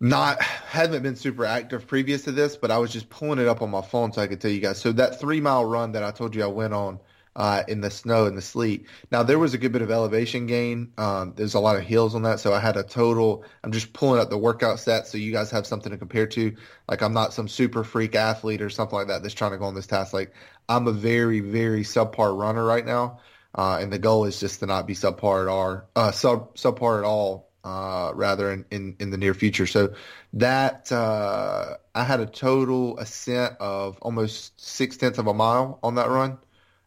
not 0.00 0.40
haven't 0.42 1.02
been 1.02 1.16
super 1.16 1.44
active 1.44 1.86
previous 1.86 2.24
to 2.24 2.32
this, 2.32 2.56
but 2.56 2.70
I 2.70 2.78
was 2.78 2.92
just 2.92 3.10
pulling 3.10 3.38
it 3.38 3.48
up 3.48 3.62
on 3.62 3.70
my 3.70 3.82
phone 3.82 4.12
so 4.12 4.22
I 4.22 4.26
could 4.26 4.40
tell 4.40 4.50
you 4.50 4.60
guys. 4.60 4.78
So 4.78 4.92
that 4.92 5.20
three 5.20 5.40
mile 5.40 5.64
run 5.64 5.92
that 5.92 6.02
I 6.02 6.10
told 6.10 6.34
you 6.34 6.44
I 6.44 6.46
went 6.46 6.72
on 6.72 7.00
uh, 7.36 7.64
in 7.66 7.80
the 7.80 7.90
snow 7.90 8.26
and 8.26 8.36
the 8.36 8.42
sleet. 8.42 8.86
Now 9.10 9.22
there 9.22 9.38
was 9.38 9.54
a 9.54 9.58
good 9.58 9.72
bit 9.72 9.82
of 9.82 9.90
elevation 9.90 10.46
gain. 10.46 10.92
Um, 10.98 11.32
there's 11.36 11.54
a 11.54 11.60
lot 11.60 11.76
of 11.76 11.82
hills 11.82 12.14
on 12.14 12.22
that, 12.22 12.38
so 12.38 12.52
I 12.52 12.60
had 12.60 12.76
a 12.76 12.82
total. 12.82 13.44
I'm 13.64 13.72
just 13.72 13.92
pulling 13.92 14.20
up 14.20 14.30
the 14.30 14.38
workout 14.38 14.78
stats 14.78 15.06
so 15.06 15.18
you 15.18 15.32
guys 15.32 15.50
have 15.50 15.66
something 15.66 15.90
to 15.90 15.98
compare 15.98 16.26
to. 16.28 16.54
Like 16.88 17.02
I'm 17.02 17.12
not 17.12 17.32
some 17.32 17.48
super 17.48 17.82
freak 17.82 18.14
athlete 18.14 18.62
or 18.62 18.70
something 18.70 18.96
like 18.96 19.08
that 19.08 19.22
that's 19.22 19.34
trying 19.34 19.52
to 19.52 19.58
go 19.58 19.64
on 19.64 19.74
this 19.74 19.86
task. 19.86 20.12
Like 20.12 20.32
I'm 20.68 20.86
a 20.86 20.92
very 20.92 21.40
very 21.40 21.82
subpar 21.82 22.38
runner 22.38 22.64
right 22.64 22.86
now, 22.86 23.18
uh, 23.54 23.78
and 23.80 23.92
the 23.92 23.98
goal 23.98 24.24
is 24.24 24.40
just 24.40 24.60
to 24.60 24.66
not 24.66 24.86
be 24.86 24.94
subpar 24.94 25.42
at 25.42 25.48
all. 25.48 25.82
Uh, 25.94 26.10
sub 26.10 26.54
subpar 26.56 26.98
at 26.98 27.04
all. 27.04 27.50
Uh, 27.64 28.12
rather 28.14 28.52
in, 28.52 28.62
in, 28.70 28.94
in 29.00 29.08
the 29.08 29.16
near 29.16 29.32
future. 29.32 29.66
So 29.66 29.94
that 30.34 30.92
uh, 30.92 31.78
I 31.94 32.04
had 32.04 32.20
a 32.20 32.26
total 32.26 32.98
ascent 32.98 33.56
of 33.58 33.96
almost 34.02 34.60
six 34.60 34.98
tenths 34.98 35.18
of 35.18 35.28
a 35.28 35.32
mile 35.32 35.78
on 35.82 35.94
that 35.94 36.10
run 36.10 36.36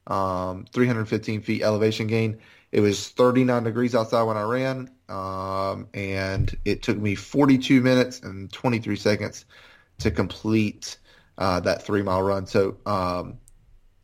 um, 0.08 0.66
315 0.72 1.42
feet 1.42 1.62
elevation 1.62 2.08
gain. 2.08 2.40
It 2.72 2.82
was 2.82 3.10
39 3.10 3.64
degrees 3.64 3.96
outside 3.96 4.24
when 4.24 4.38
I 4.38 4.44
ran, 4.44 4.90
um, 5.10 5.88
and 5.94 6.54
it 6.66 6.84
took 6.84 6.98
me 6.98 7.16
42 7.16 7.82
minutes 7.82 8.22
and 8.22 8.52
23 8.52 8.96
seconds 8.96 9.46
to 10.00 10.12
complete 10.12 10.98
uh, 11.38 11.60
that 11.62 11.84
three 11.84 12.02
mile 12.02 12.22
run. 12.22 12.46
So, 12.46 12.78
um, 12.86 13.40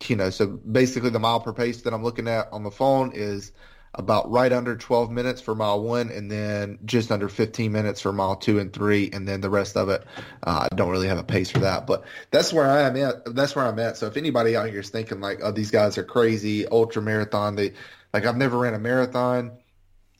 you 0.09 0.15
know, 0.15 0.29
so 0.29 0.47
basically 0.47 1.09
the 1.09 1.19
mile 1.19 1.39
per 1.39 1.53
pace 1.53 1.81
that 1.81 1.93
I'm 1.93 2.03
looking 2.03 2.27
at 2.27 2.51
on 2.51 2.63
the 2.63 2.71
phone 2.71 3.11
is 3.13 3.51
about 3.95 4.29
right 4.31 4.51
under 4.51 4.75
12 4.75 5.11
minutes 5.11 5.39
for 5.39 5.53
mile 5.53 5.81
one, 5.81 6.09
and 6.09 6.31
then 6.31 6.79
just 6.83 7.11
under 7.11 7.29
15 7.29 7.71
minutes 7.71 8.01
for 8.01 8.11
mile 8.11 8.35
two 8.35 8.59
and 8.59 8.73
three, 8.73 9.09
and 9.13 9.27
then 9.27 9.41
the 9.41 9.49
rest 9.49 9.77
of 9.77 9.89
it, 9.89 10.03
uh, 10.43 10.67
I 10.71 10.75
don't 10.75 10.89
really 10.89 11.07
have 11.07 11.19
a 11.19 11.23
pace 11.23 11.51
for 11.51 11.59
that. 11.59 11.85
But 11.85 12.03
that's 12.31 12.51
where 12.51 12.69
I 12.69 12.81
am 12.81 12.97
at. 12.97 13.35
That's 13.35 13.55
where 13.55 13.65
I'm 13.65 13.77
at. 13.79 13.97
So 13.97 14.07
if 14.07 14.17
anybody 14.17 14.55
out 14.55 14.69
here 14.69 14.79
is 14.79 14.89
thinking 14.89 15.21
like, 15.21 15.39
oh, 15.43 15.51
these 15.51 15.69
guys 15.69 15.97
are 15.97 16.03
crazy, 16.03 16.67
ultra 16.67 17.01
marathon, 17.01 17.55
they 17.55 17.73
like 18.13 18.25
I've 18.25 18.37
never 18.37 18.57
ran 18.57 18.73
a 18.73 18.79
marathon. 18.79 19.51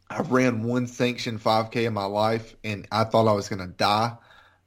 I've 0.10 0.32
ran 0.32 0.62
one 0.62 0.86
sanctioned 0.86 1.42
5K 1.42 1.88
in 1.88 1.94
my 1.94 2.06
life, 2.06 2.56
and 2.64 2.88
I 2.92 3.06
thought 3.06 3.28
I 3.28 3.34
was 3.34 3.50
gonna 3.50 3.68
die 3.68 4.16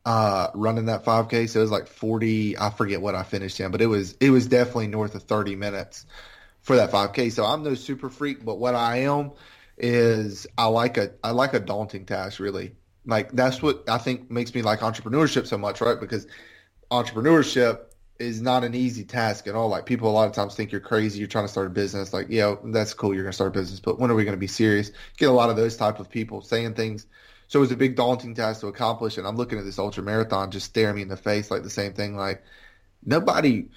uh, 0.06 0.48
running 0.54 0.86
that 0.86 1.04
5K. 1.04 1.50
So 1.50 1.60
it 1.60 1.64
was 1.64 1.72
like 1.72 1.88
40. 1.88 2.58
I 2.58 2.70
forget 2.70 3.02
what 3.02 3.16
I 3.16 3.24
finished 3.24 3.60
in, 3.60 3.72
but 3.72 3.82
it 3.82 3.88
was 3.88 4.16
it 4.20 4.30
was 4.30 4.46
definitely 4.48 4.88
north 4.88 5.16
of 5.16 5.24
30 5.24 5.56
minutes 5.56 6.06
for 6.62 6.76
that 6.76 6.90
5K. 6.92 7.32
So 7.32 7.44
I'm 7.44 7.64
no 7.64 7.74
super 7.74 8.10
freak, 8.10 8.44
but 8.44 8.56
what 8.58 8.74
I 8.76 8.98
am 8.98 9.32
is 9.78 10.46
I 10.58 10.66
like 10.66 10.98
a 10.98 11.12
I 11.24 11.32
like 11.32 11.54
a 11.54 11.60
daunting 11.60 12.06
task 12.06 12.40
really. 12.40 12.76
Like 13.06 13.32
that's 13.32 13.62
what 13.62 13.88
I 13.88 13.98
think 13.98 14.30
makes 14.30 14.54
me 14.54 14.62
like 14.62 14.80
entrepreneurship 14.80 15.46
so 15.46 15.58
much, 15.58 15.80
right? 15.82 16.00
Because 16.00 16.28
entrepreneurship 16.90 17.80
is 18.18 18.40
not 18.40 18.64
an 18.64 18.74
easy 18.74 19.04
task 19.04 19.48
at 19.48 19.56
all. 19.56 19.68
Like 19.68 19.86
people 19.86 20.08
a 20.10 20.12
lot 20.12 20.28
of 20.28 20.34
times 20.34 20.54
think 20.54 20.72
you're 20.72 20.80
crazy, 20.80 21.18
you're 21.18 21.28
trying 21.28 21.44
to 21.44 21.50
start 21.50 21.68
a 21.68 21.70
business. 21.70 22.12
Like, 22.12 22.28
yeah, 22.30 22.56
that's 22.66 22.94
cool, 22.94 23.14
you're 23.14 23.24
gonna 23.24 23.32
start 23.32 23.56
a 23.56 23.58
business, 23.58 23.80
but 23.80 23.98
when 24.00 24.10
are 24.10 24.14
we 24.14 24.24
gonna 24.24 24.38
be 24.38 24.46
serious? 24.46 24.92
Get 25.18 25.28
a 25.28 25.32
lot 25.32 25.50
of 25.50 25.56
those 25.56 25.76
type 25.76 26.00
of 26.00 26.10
people 26.10 26.42
saying 26.42 26.74
things. 26.74 27.06
So 27.48 27.58
it 27.58 27.62
was 27.62 27.72
a 27.72 27.76
big 27.76 27.96
daunting 27.96 28.34
task 28.34 28.60
to 28.60 28.66
accomplish, 28.66 29.18
and 29.18 29.26
I'm 29.26 29.36
looking 29.36 29.58
at 29.58 29.64
this 29.64 29.78
ultra 29.78 30.02
marathon 30.02 30.50
just 30.50 30.66
staring 30.66 30.96
me 30.96 31.02
in 31.02 31.08
the 31.08 31.16
face 31.16 31.50
like 31.50 31.62
the 31.62 31.70
same 31.70 31.92
thing. 31.92 32.16
Like 32.16 32.42
nobody 33.04 33.68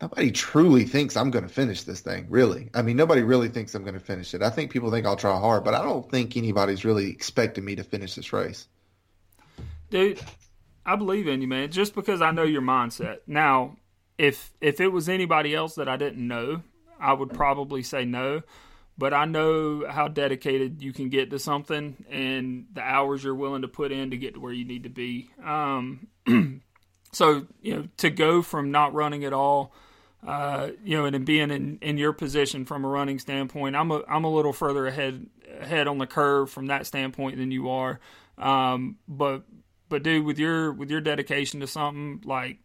nobody 0.00 0.30
truly 0.30 0.84
thinks 0.84 1.16
I'm 1.16 1.30
going 1.30 1.46
to 1.46 1.52
finish 1.52 1.82
this 1.82 2.00
thing, 2.00 2.26
really. 2.28 2.70
I 2.74 2.82
mean, 2.82 2.96
nobody 2.96 3.22
really 3.22 3.48
thinks 3.48 3.74
I'm 3.74 3.82
going 3.82 3.94
to 3.94 4.00
finish 4.00 4.34
it. 4.34 4.42
I 4.42 4.50
think 4.50 4.70
people 4.70 4.90
think 4.90 5.06
I'll 5.06 5.16
try 5.16 5.38
hard, 5.38 5.64
but 5.64 5.74
I 5.74 5.82
don't 5.82 6.08
think 6.10 6.36
anybody's 6.36 6.84
really 6.84 7.10
expecting 7.10 7.64
me 7.64 7.76
to 7.76 7.84
finish 7.84 8.14
this 8.14 8.32
race. 8.32 8.68
Dude, 9.90 10.20
I 10.84 10.96
believe 10.96 11.26
in 11.26 11.40
you, 11.40 11.48
man, 11.48 11.70
just 11.70 11.94
because 11.94 12.20
I 12.20 12.30
know 12.30 12.44
your 12.44 12.62
mindset. 12.62 13.18
Now, 13.26 13.76
if 14.18 14.52
if 14.60 14.80
it 14.80 14.88
was 14.88 15.08
anybody 15.08 15.54
else 15.54 15.74
that 15.76 15.88
I 15.88 15.96
didn't 15.96 16.26
know, 16.26 16.62
I 17.00 17.12
would 17.12 17.32
probably 17.32 17.82
say 17.82 18.04
no. 18.04 18.42
But 18.98 19.14
I 19.14 19.26
know 19.26 19.86
how 19.88 20.08
dedicated 20.08 20.82
you 20.82 20.92
can 20.92 21.08
get 21.08 21.30
to 21.30 21.38
something 21.38 22.04
and 22.10 22.66
the 22.72 22.82
hours 22.82 23.22
you're 23.22 23.34
willing 23.34 23.62
to 23.62 23.68
put 23.68 23.92
in 23.92 24.10
to 24.10 24.16
get 24.16 24.34
to 24.34 24.40
where 24.40 24.52
you 24.52 24.64
need 24.64 24.82
to 24.82 24.88
be. 24.88 25.30
Um, 25.42 26.08
so, 27.12 27.46
you 27.62 27.76
know, 27.76 27.88
to 27.98 28.10
go 28.10 28.42
from 28.42 28.70
not 28.70 28.94
running 28.94 29.24
at 29.24 29.32
all– 29.32 29.72
uh, 30.26 30.70
you 30.84 30.96
know, 30.96 31.04
and 31.04 31.24
being 31.24 31.50
in, 31.50 31.78
in 31.80 31.96
your 31.96 32.12
position 32.12 32.64
from 32.64 32.84
a 32.84 32.88
running 32.88 33.18
standpoint, 33.18 33.76
I'm 33.76 33.90
a 33.90 34.02
I'm 34.08 34.24
a 34.24 34.30
little 34.30 34.52
further 34.52 34.86
ahead 34.86 35.26
ahead 35.60 35.86
on 35.86 35.98
the 35.98 36.06
curve 36.06 36.50
from 36.50 36.66
that 36.66 36.86
standpoint 36.86 37.36
than 37.36 37.50
you 37.50 37.70
are. 37.70 38.00
Um, 38.36 38.96
but 39.06 39.44
but 39.88 40.02
dude, 40.02 40.24
with 40.24 40.38
your 40.38 40.72
with 40.72 40.90
your 40.90 41.00
dedication 41.00 41.60
to 41.60 41.68
something, 41.68 42.22
like, 42.24 42.58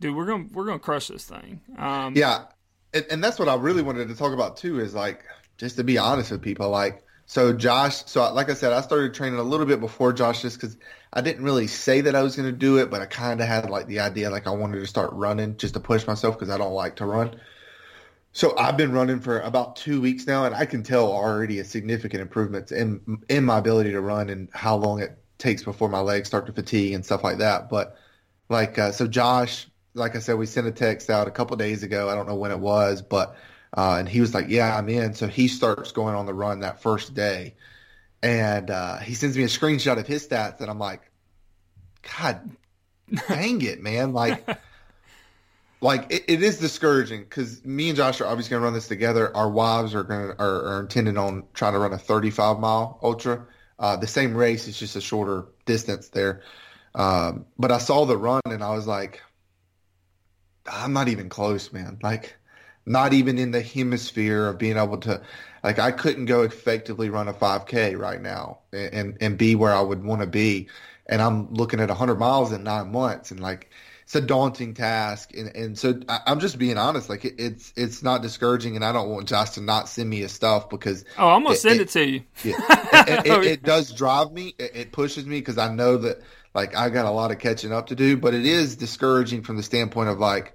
dude, 0.00 0.16
we're 0.16 0.26
gonna 0.26 0.46
we're 0.52 0.64
gonna 0.64 0.80
crush 0.80 1.06
this 1.06 1.24
thing. 1.24 1.60
Um, 1.78 2.16
yeah, 2.16 2.46
and, 2.92 3.06
and 3.08 3.24
that's 3.24 3.38
what 3.38 3.48
I 3.48 3.54
really 3.54 3.82
wanted 3.82 4.08
to 4.08 4.16
talk 4.16 4.32
about 4.32 4.56
too. 4.56 4.80
Is 4.80 4.92
like 4.92 5.24
just 5.58 5.76
to 5.76 5.84
be 5.84 5.98
honest 5.98 6.30
with 6.30 6.42
people, 6.42 6.70
like 6.70 7.02
so 7.26 7.52
Josh, 7.52 8.04
so 8.06 8.32
like 8.32 8.50
I 8.50 8.54
said, 8.54 8.72
I 8.72 8.80
started 8.80 9.12
training 9.12 9.38
a 9.40 9.42
little 9.42 9.66
bit 9.66 9.80
before 9.80 10.12
Josh 10.12 10.42
just 10.42 10.60
because 10.60 10.76
I 11.12 11.20
didn't 11.22 11.44
really 11.44 11.66
say 11.66 12.02
that 12.02 12.14
I 12.14 12.22
was 12.22 12.36
going 12.36 12.48
to 12.48 12.56
do 12.56 12.78
it, 12.78 12.88
but 12.88 13.00
I 13.00 13.06
kind 13.06 13.40
of 13.40 13.48
had 13.48 13.68
like 13.68 13.88
the 13.88 14.00
idea 14.00 14.30
like 14.30 14.46
I 14.46 14.50
wanted 14.50 14.78
to 14.78 14.86
start 14.86 15.12
running 15.12 15.56
just 15.56 15.74
to 15.74 15.80
push 15.80 16.06
myself 16.06 16.38
because 16.38 16.54
I 16.54 16.58
don't 16.58 16.72
like 16.72 16.96
to 16.96 17.06
run. 17.06 17.40
So 18.32 18.56
I've 18.56 18.76
been 18.76 18.92
running 18.92 19.20
for 19.20 19.40
about 19.40 19.76
two 19.76 20.00
weeks 20.00 20.26
now, 20.26 20.44
and 20.44 20.54
I 20.54 20.66
can 20.66 20.82
tell 20.82 21.10
already 21.10 21.58
a 21.58 21.64
significant 21.64 22.20
improvement 22.20 22.70
in 22.70 23.22
in 23.28 23.44
my 23.44 23.58
ability 23.58 23.92
to 23.92 24.00
run 24.00 24.28
and 24.28 24.48
how 24.52 24.76
long 24.76 25.00
it 25.00 25.18
takes 25.38 25.64
before 25.64 25.88
my 25.88 26.00
legs 26.00 26.28
start 26.28 26.46
to 26.46 26.52
fatigue 26.52 26.92
and 26.92 27.04
stuff 27.04 27.24
like 27.24 27.38
that. 27.38 27.70
But 27.70 27.96
like 28.48 28.78
uh, 28.78 28.92
so, 28.92 29.06
Josh, 29.08 29.66
like 29.94 30.14
I 30.14 30.20
said, 30.20 30.34
we 30.36 30.46
sent 30.46 30.66
a 30.66 30.72
text 30.72 31.10
out 31.10 31.26
a 31.26 31.32
couple 31.32 31.56
days 31.56 31.82
ago. 31.82 32.08
I 32.08 32.14
don't 32.14 32.28
know 32.28 32.36
when 32.36 32.52
it 32.52 32.60
was, 32.60 33.02
but 33.02 33.36
uh, 33.74 33.96
and 33.98 34.08
he 34.08 34.20
was 34.20 34.34
like, 34.34 34.46
"Yeah, 34.48 34.76
I'm 34.76 34.88
in." 34.88 35.14
So 35.14 35.26
he 35.26 35.48
starts 35.48 35.92
going 35.92 36.14
on 36.14 36.26
the 36.26 36.34
run 36.34 36.60
that 36.60 36.82
first 36.82 37.14
day, 37.14 37.54
and 38.22 38.70
uh, 38.70 38.98
he 38.98 39.14
sends 39.14 39.36
me 39.36 39.44
a 39.44 39.48
screenshot 39.48 39.98
of 39.98 40.06
his 40.06 40.26
stats, 40.26 40.60
and 40.60 40.70
I'm 40.70 40.78
like, 40.78 41.02
"God, 42.16 42.50
dang 43.28 43.62
it, 43.62 43.82
man!" 43.82 44.12
Like, 44.12 44.46
like 45.80 46.06
it, 46.10 46.24
it 46.28 46.42
is 46.42 46.58
discouraging 46.58 47.22
because 47.22 47.64
me 47.64 47.88
and 47.88 47.96
Josh 47.96 48.20
are 48.20 48.26
obviously 48.26 48.50
going 48.50 48.60
to 48.60 48.64
run 48.64 48.74
this 48.74 48.88
together. 48.88 49.36
Our 49.36 49.50
wives 49.50 49.94
are 49.94 50.04
going 50.04 50.32
are, 50.38 50.62
are 50.66 50.80
intended 50.80 51.16
on 51.16 51.44
trying 51.54 51.74
to 51.74 51.78
run 51.78 51.92
a 51.92 51.98
35 51.98 52.58
mile 52.58 52.98
ultra. 53.02 53.46
Uh, 53.78 53.96
the 53.96 54.06
same 54.06 54.34
race, 54.34 54.68
it's 54.68 54.78
just 54.78 54.96
a 54.96 55.02
shorter 55.02 55.46
distance 55.66 56.08
there. 56.08 56.42
Um, 56.94 57.44
but 57.58 57.70
I 57.70 57.76
saw 57.76 58.06
the 58.06 58.16
run, 58.16 58.40
and 58.46 58.64
I 58.64 58.74
was 58.74 58.86
like, 58.86 59.20
"I'm 60.66 60.94
not 60.94 61.08
even 61.08 61.28
close, 61.28 61.72
man." 61.72 61.98
Like 62.02 62.36
not 62.86 63.12
even 63.12 63.38
in 63.38 63.50
the 63.50 63.62
hemisphere 63.62 64.46
of 64.46 64.58
being 64.58 64.76
able 64.76 64.98
to 64.98 65.20
like 65.62 65.78
I 65.78 65.90
couldn't 65.90 66.26
go 66.26 66.42
effectively 66.42 67.10
run 67.10 67.28
a 67.28 67.34
5k 67.34 67.98
right 67.98 68.20
now 68.20 68.58
and 68.72 69.16
and 69.20 69.36
be 69.36 69.54
where 69.54 69.74
I 69.74 69.80
would 69.80 70.04
want 70.04 70.22
to 70.22 70.26
be 70.26 70.68
and 71.06 71.20
I'm 71.20 71.52
looking 71.52 71.80
at 71.80 71.88
100 71.88 72.18
miles 72.18 72.52
in 72.52 72.62
9 72.64 72.92
months 72.92 73.30
and 73.30 73.40
like 73.40 73.70
it's 74.06 74.14
a 74.14 74.20
daunting 74.20 74.72
task, 74.72 75.36
and 75.36 75.48
and 75.56 75.76
so 75.76 76.00
I, 76.08 76.20
am 76.28 76.38
just 76.38 76.60
being 76.60 76.78
honest. 76.78 77.08
Like 77.08 77.24
it, 77.24 77.34
it's 77.38 77.72
it's 77.74 78.04
not 78.04 78.22
discouraging, 78.22 78.76
and 78.76 78.84
I 78.84 78.92
don't 78.92 79.08
want 79.08 79.26
Josh 79.26 79.50
to 79.50 79.60
not 79.60 79.88
send 79.88 80.08
me 80.08 80.18
his 80.20 80.30
stuff 80.30 80.70
because 80.70 81.04
oh, 81.18 81.30
I'm 81.30 81.42
gonna 81.42 81.56
it, 81.56 81.58
send 81.58 81.80
it, 81.80 81.82
it, 81.82 81.88
to 81.88 82.08
you. 82.08 82.22
Yeah, 82.44 82.54
it, 82.68 83.26
it, 83.26 83.30
oh, 83.32 83.40
it, 83.40 83.62
does 83.64 83.90
drive 83.90 84.30
me. 84.30 84.54
It, 84.60 84.92
pushes 84.92 85.26
me 85.26 85.40
because 85.40 85.58
I 85.58 85.74
know 85.74 85.96
that 85.96 86.20
like 86.54 86.76
I 86.76 86.88
got 86.88 87.06
a 87.06 87.10
lot 87.10 87.32
of 87.32 87.40
catching 87.40 87.72
up 87.72 87.88
to 87.88 87.96
do, 87.96 88.16
but 88.16 88.32
it 88.32 88.46
is 88.46 88.76
discouraging 88.76 89.42
from 89.42 89.56
the 89.56 89.64
standpoint 89.64 90.08
of 90.08 90.20
like 90.20 90.54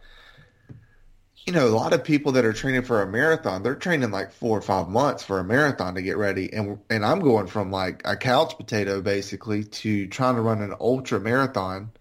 you 1.45 1.54
know, 1.54 1.67
a 1.67 1.69
lot 1.69 1.93
of 1.93 2.04
people 2.04 2.32
that 2.34 2.45
are 2.45 2.54
training 2.54 2.84
for 2.84 3.01
a 3.01 3.08
marathon, 3.08 3.63
they're 3.63 3.75
training 3.75 4.12
like 4.12 4.32
four 4.32 4.58
or 4.58 4.62
five 4.62 4.88
months 4.88 5.23
for 5.23 5.39
a 5.39 5.43
marathon 5.43 5.95
to 5.95 6.01
get 6.01 6.17
ready. 6.17 6.51
And 6.54 6.80
and 6.89 7.06
I'm 7.06 7.19
going 7.19 7.47
from 7.47 7.71
like 7.71 8.01
a 8.06 8.15
couch 8.15 8.56
potato 8.58 9.01
basically 9.01 9.63
to 9.63 10.08
trying 10.08 10.36
to 10.36 10.41
run 10.41 10.62
an 10.62 10.75
ultra 10.80 11.19
marathon 11.19 11.91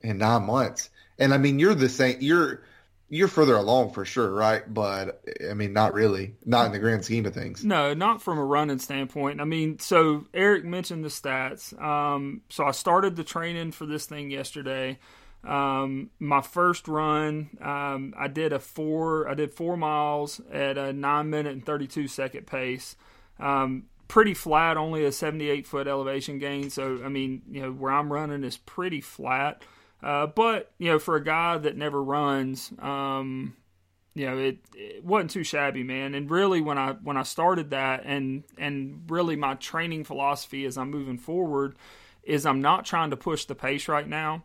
in 0.00 0.18
nine 0.18 0.44
months. 0.44 0.90
And 1.18 1.34
I 1.34 1.38
mean, 1.38 1.58
you're 1.58 1.74
the 1.74 1.88
same. 1.88 2.16
You're 2.20 2.62
you're 3.10 3.28
further 3.28 3.56
along 3.56 3.92
for 3.92 4.04
sure, 4.04 4.30
right? 4.30 4.62
But 4.72 5.22
I 5.48 5.54
mean, 5.54 5.72
not 5.72 5.92
really, 5.92 6.34
not 6.44 6.66
in 6.66 6.72
the 6.72 6.78
grand 6.78 7.04
scheme 7.04 7.26
of 7.26 7.34
things. 7.34 7.64
No, 7.64 7.94
not 7.94 8.22
from 8.22 8.38
a 8.38 8.44
running 8.44 8.78
standpoint. 8.78 9.40
I 9.40 9.44
mean, 9.44 9.78
so 9.78 10.26
Eric 10.32 10.64
mentioned 10.64 11.04
the 11.04 11.08
stats. 11.08 11.78
Um, 11.80 12.42
so 12.48 12.64
I 12.64 12.70
started 12.70 13.16
the 13.16 13.24
training 13.24 13.72
for 13.72 13.86
this 13.86 14.06
thing 14.06 14.30
yesterday. 14.30 14.98
Um, 15.44 16.10
my 16.18 16.40
first 16.40 16.88
run, 16.88 17.50
um, 17.62 18.14
I 18.16 18.28
did 18.28 18.52
a 18.52 18.58
four. 18.58 19.28
I 19.28 19.34
did 19.34 19.52
four 19.52 19.76
miles 19.76 20.40
at 20.52 20.76
a 20.76 20.92
nine 20.92 21.30
minute 21.30 21.52
and 21.52 21.64
thirty 21.64 21.86
two 21.86 22.08
second 22.08 22.46
pace. 22.46 22.96
Um, 23.38 23.84
pretty 24.08 24.34
flat, 24.34 24.76
only 24.76 25.04
a 25.04 25.12
seventy 25.12 25.48
eight 25.48 25.66
foot 25.66 25.86
elevation 25.86 26.38
gain. 26.38 26.70
So 26.70 27.00
I 27.04 27.08
mean, 27.08 27.42
you 27.50 27.62
know, 27.62 27.72
where 27.72 27.92
I'm 27.92 28.12
running 28.12 28.44
is 28.44 28.56
pretty 28.56 29.00
flat. 29.00 29.62
Uh, 30.02 30.26
but 30.26 30.72
you 30.78 30.90
know, 30.90 30.98
for 30.98 31.16
a 31.16 31.24
guy 31.24 31.56
that 31.58 31.76
never 31.76 32.02
runs, 32.02 32.72
um, 32.80 33.56
you 34.14 34.26
know, 34.26 34.38
it, 34.38 34.58
it 34.74 35.04
wasn't 35.04 35.30
too 35.30 35.44
shabby, 35.44 35.84
man. 35.84 36.14
And 36.14 36.30
really, 36.30 36.60
when 36.60 36.78
I 36.78 36.92
when 36.92 37.16
I 37.16 37.22
started 37.22 37.70
that, 37.70 38.02
and 38.04 38.42
and 38.58 39.04
really 39.08 39.36
my 39.36 39.54
training 39.54 40.02
philosophy 40.02 40.64
as 40.64 40.76
I'm 40.76 40.90
moving 40.90 41.18
forward 41.18 41.76
is 42.24 42.44
I'm 42.44 42.60
not 42.60 42.84
trying 42.84 43.10
to 43.10 43.16
push 43.16 43.44
the 43.44 43.54
pace 43.54 43.88
right 43.88 44.06
now 44.06 44.44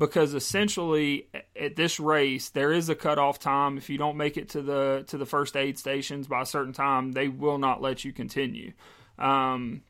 because 0.00 0.32
essentially 0.32 1.28
at 1.54 1.76
this 1.76 2.00
race 2.00 2.48
there 2.48 2.72
is 2.72 2.88
a 2.88 2.94
cutoff 2.94 3.38
time. 3.38 3.76
If 3.76 3.90
you 3.90 3.98
don't 3.98 4.16
make 4.16 4.38
it 4.38 4.48
to 4.50 4.62
the 4.62 5.04
to 5.08 5.18
the 5.18 5.26
first 5.26 5.56
aid 5.56 5.78
stations 5.78 6.26
by 6.26 6.40
a 6.40 6.46
certain 6.46 6.72
time, 6.72 7.12
they 7.12 7.28
will 7.28 7.58
not 7.58 7.82
let 7.82 8.02
you 8.02 8.12
continue. 8.12 8.72
Um, 9.18 9.82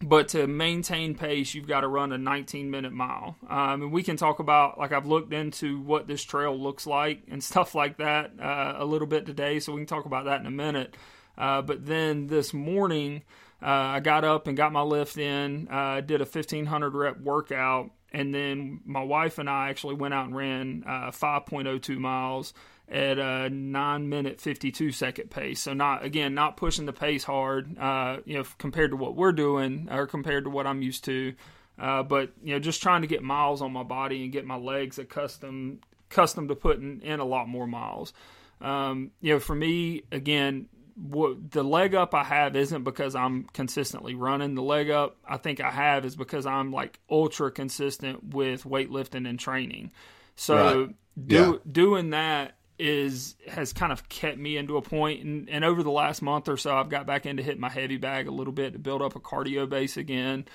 but 0.00 0.28
to 0.28 0.46
maintain 0.46 1.14
pace, 1.14 1.54
you've 1.54 1.66
got 1.66 1.80
to 1.80 1.88
run 1.88 2.12
a 2.12 2.18
19 2.18 2.70
minute 2.70 2.92
mile. 2.92 3.36
Um, 3.48 3.82
and 3.82 3.92
we 3.92 4.02
can 4.02 4.16
talk 4.16 4.38
about, 4.38 4.78
like, 4.78 4.92
I've 4.92 5.06
looked 5.06 5.32
into 5.32 5.80
what 5.80 6.06
this 6.06 6.22
trail 6.22 6.56
looks 6.56 6.86
like 6.86 7.22
and 7.28 7.42
stuff 7.44 7.74
like 7.74 7.96
that 7.96 8.32
uh, 8.38 8.74
a 8.76 8.84
little 8.84 9.08
bit 9.08 9.26
today, 9.26 9.58
so 9.58 9.72
we 9.72 9.80
can 9.80 9.86
talk 9.86 10.04
about 10.04 10.26
that 10.26 10.40
in 10.40 10.46
a 10.46 10.50
minute. 10.50 10.94
Uh, 11.38 11.62
but 11.62 11.86
then 11.86 12.26
this 12.26 12.52
morning, 12.52 13.22
uh, 13.62 13.66
I 13.96 14.00
got 14.00 14.22
up 14.22 14.46
and 14.46 14.56
got 14.56 14.70
my 14.70 14.82
lift 14.82 15.16
in, 15.16 15.66
uh, 15.68 16.02
did 16.02 16.20
a 16.20 16.24
1500 16.24 16.94
rep 16.94 17.20
workout, 17.20 17.90
and 18.16 18.34
then 18.34 18.80
my 18.86 19.02
wife 19.02 19.36
and 19.36 19.48
I 19.48 19.68
actually 19.68 19.96
went 19.96 20.14
out 20.14 20.24
and 20.24 20.34
ran 20.34 20.84
uh, 20.86 21.10
5.02 21.10 21.98
miles 21.98 22.54
at 22.88 23.18
a 23.18 23.50
nine 23.50 24.08
minute 24.08 24.40
52 24.40 24.90
second 24.92 25.30
pace. 25.30 25.60
So 25.60 25.74
not 25.74 26.02
again 26.02 26.34
not 26.34 26.56
pushing 26.56 26.86
the 26.86 26.94
pace 26.94 27.24
hard, 27.24 27.76
uh, 27.78 28.18
you 28.24 28.38
know, 28.38 28.44
compared 28.56 28.92
to 28.92 28.96
what 28.96 29.16
we're 29.16 29.32
doing 29.32 29.88
or 29.90 30.06
compared 30.06 30.44
to 30.44 30.50
what 30.50 30.66
I'm 30.66 30.80
used 30.80 31.04
to. 31.04 31.34
Uh, 31.78 32.02
but 32.04 32.32
you 32.42 32.54
know, 32.54 32.58
just 32.58 32.82
trying 32.82 33.02
to 33.02 33.06
get 33.06 33.22
miles 33.22 33.60
on 33.60 33.70
my 33.70 33.82
body 33.82 34.24
and 34.24 34.32
get 34.32 34.46
my 34.46 34.56
legs 34.56 34.98
accustomed 34.98 35.84
accustomed 36.10 36.48
to 36.48 36.54
putting 36.54 37.02
in 37.02 37.20
a 37.20 37.24
lot 37.24 37.48
more 37.48 37.66
miles. 37.66 38.14
Um, 38.62 39.10
you 39.20 39.34
know, 39.34 39.40
for 39.40 39.54
me, 39.54 40.04
again, 40.10 40.70
what 40.96 41.50
the 41.50 41.62
leg 41.62 41.94
up 41.94 42.14
I 42.14 42.24
have 42.24 42.56
isn't 42.56 42.82
because 42.82 43.14
I'm 43.14 43.44
consistently 43.52 44.14
running. 44.14 44.54
The 44.54 44.62
leg 44.62 44.90
up 44.90 45.16
I 45.28 45.36
think 45.36 45.60
I 45.60 45.70
have 45.70 46.04
is 46.04 46.16
because 46.16 46.46
I'm 46.46 46.72
like 46.72 46.98
ultra 47.10 47.50
consistent 47.50 48.34
with 48.34 48.64
weightlifting 48.64 49.28
and 49.28 49.38
training. 49.38 49.92
So 50.36 50.56
right. 50.56 50.94
do, 51.26 51.36
yeah. 51.36 51.70
doing 51.70 52.10
that 52.10 52.56
is 52.78 53.36
has 53.48 53.72
kind 53.72 53.92
of 53.92 54.08
kept 54.08 54.38
me 54.38 54.56
into 54.56 54.76
a 54.76 54.82
point 54.82 55.24
and, 55.24 55.48
and 55.48 55.64
over 55.64 55.82
the 55.82 55.90
last 55.90 56.20
month 56.20 56.46
or 56.46 56.58
so 56.58 56.76
I've 56.76 56.90
got 56.90 57.06
back 57.06 57.24
into 57.24 57.42
hitting 57.42 57.60
my 57.60 57.70
heavy 57.70 57.96
bag 57.96 58.26
a 58.26 58.30
little 58.30 58.52
bit 58.52 58.74
to 58.74 58.78
build 58.78 59.00
up 59.00 59.16
a 59.16 59.20
cardio 59.20 59.68
base 59.68 59.96
again. 59.96 60.46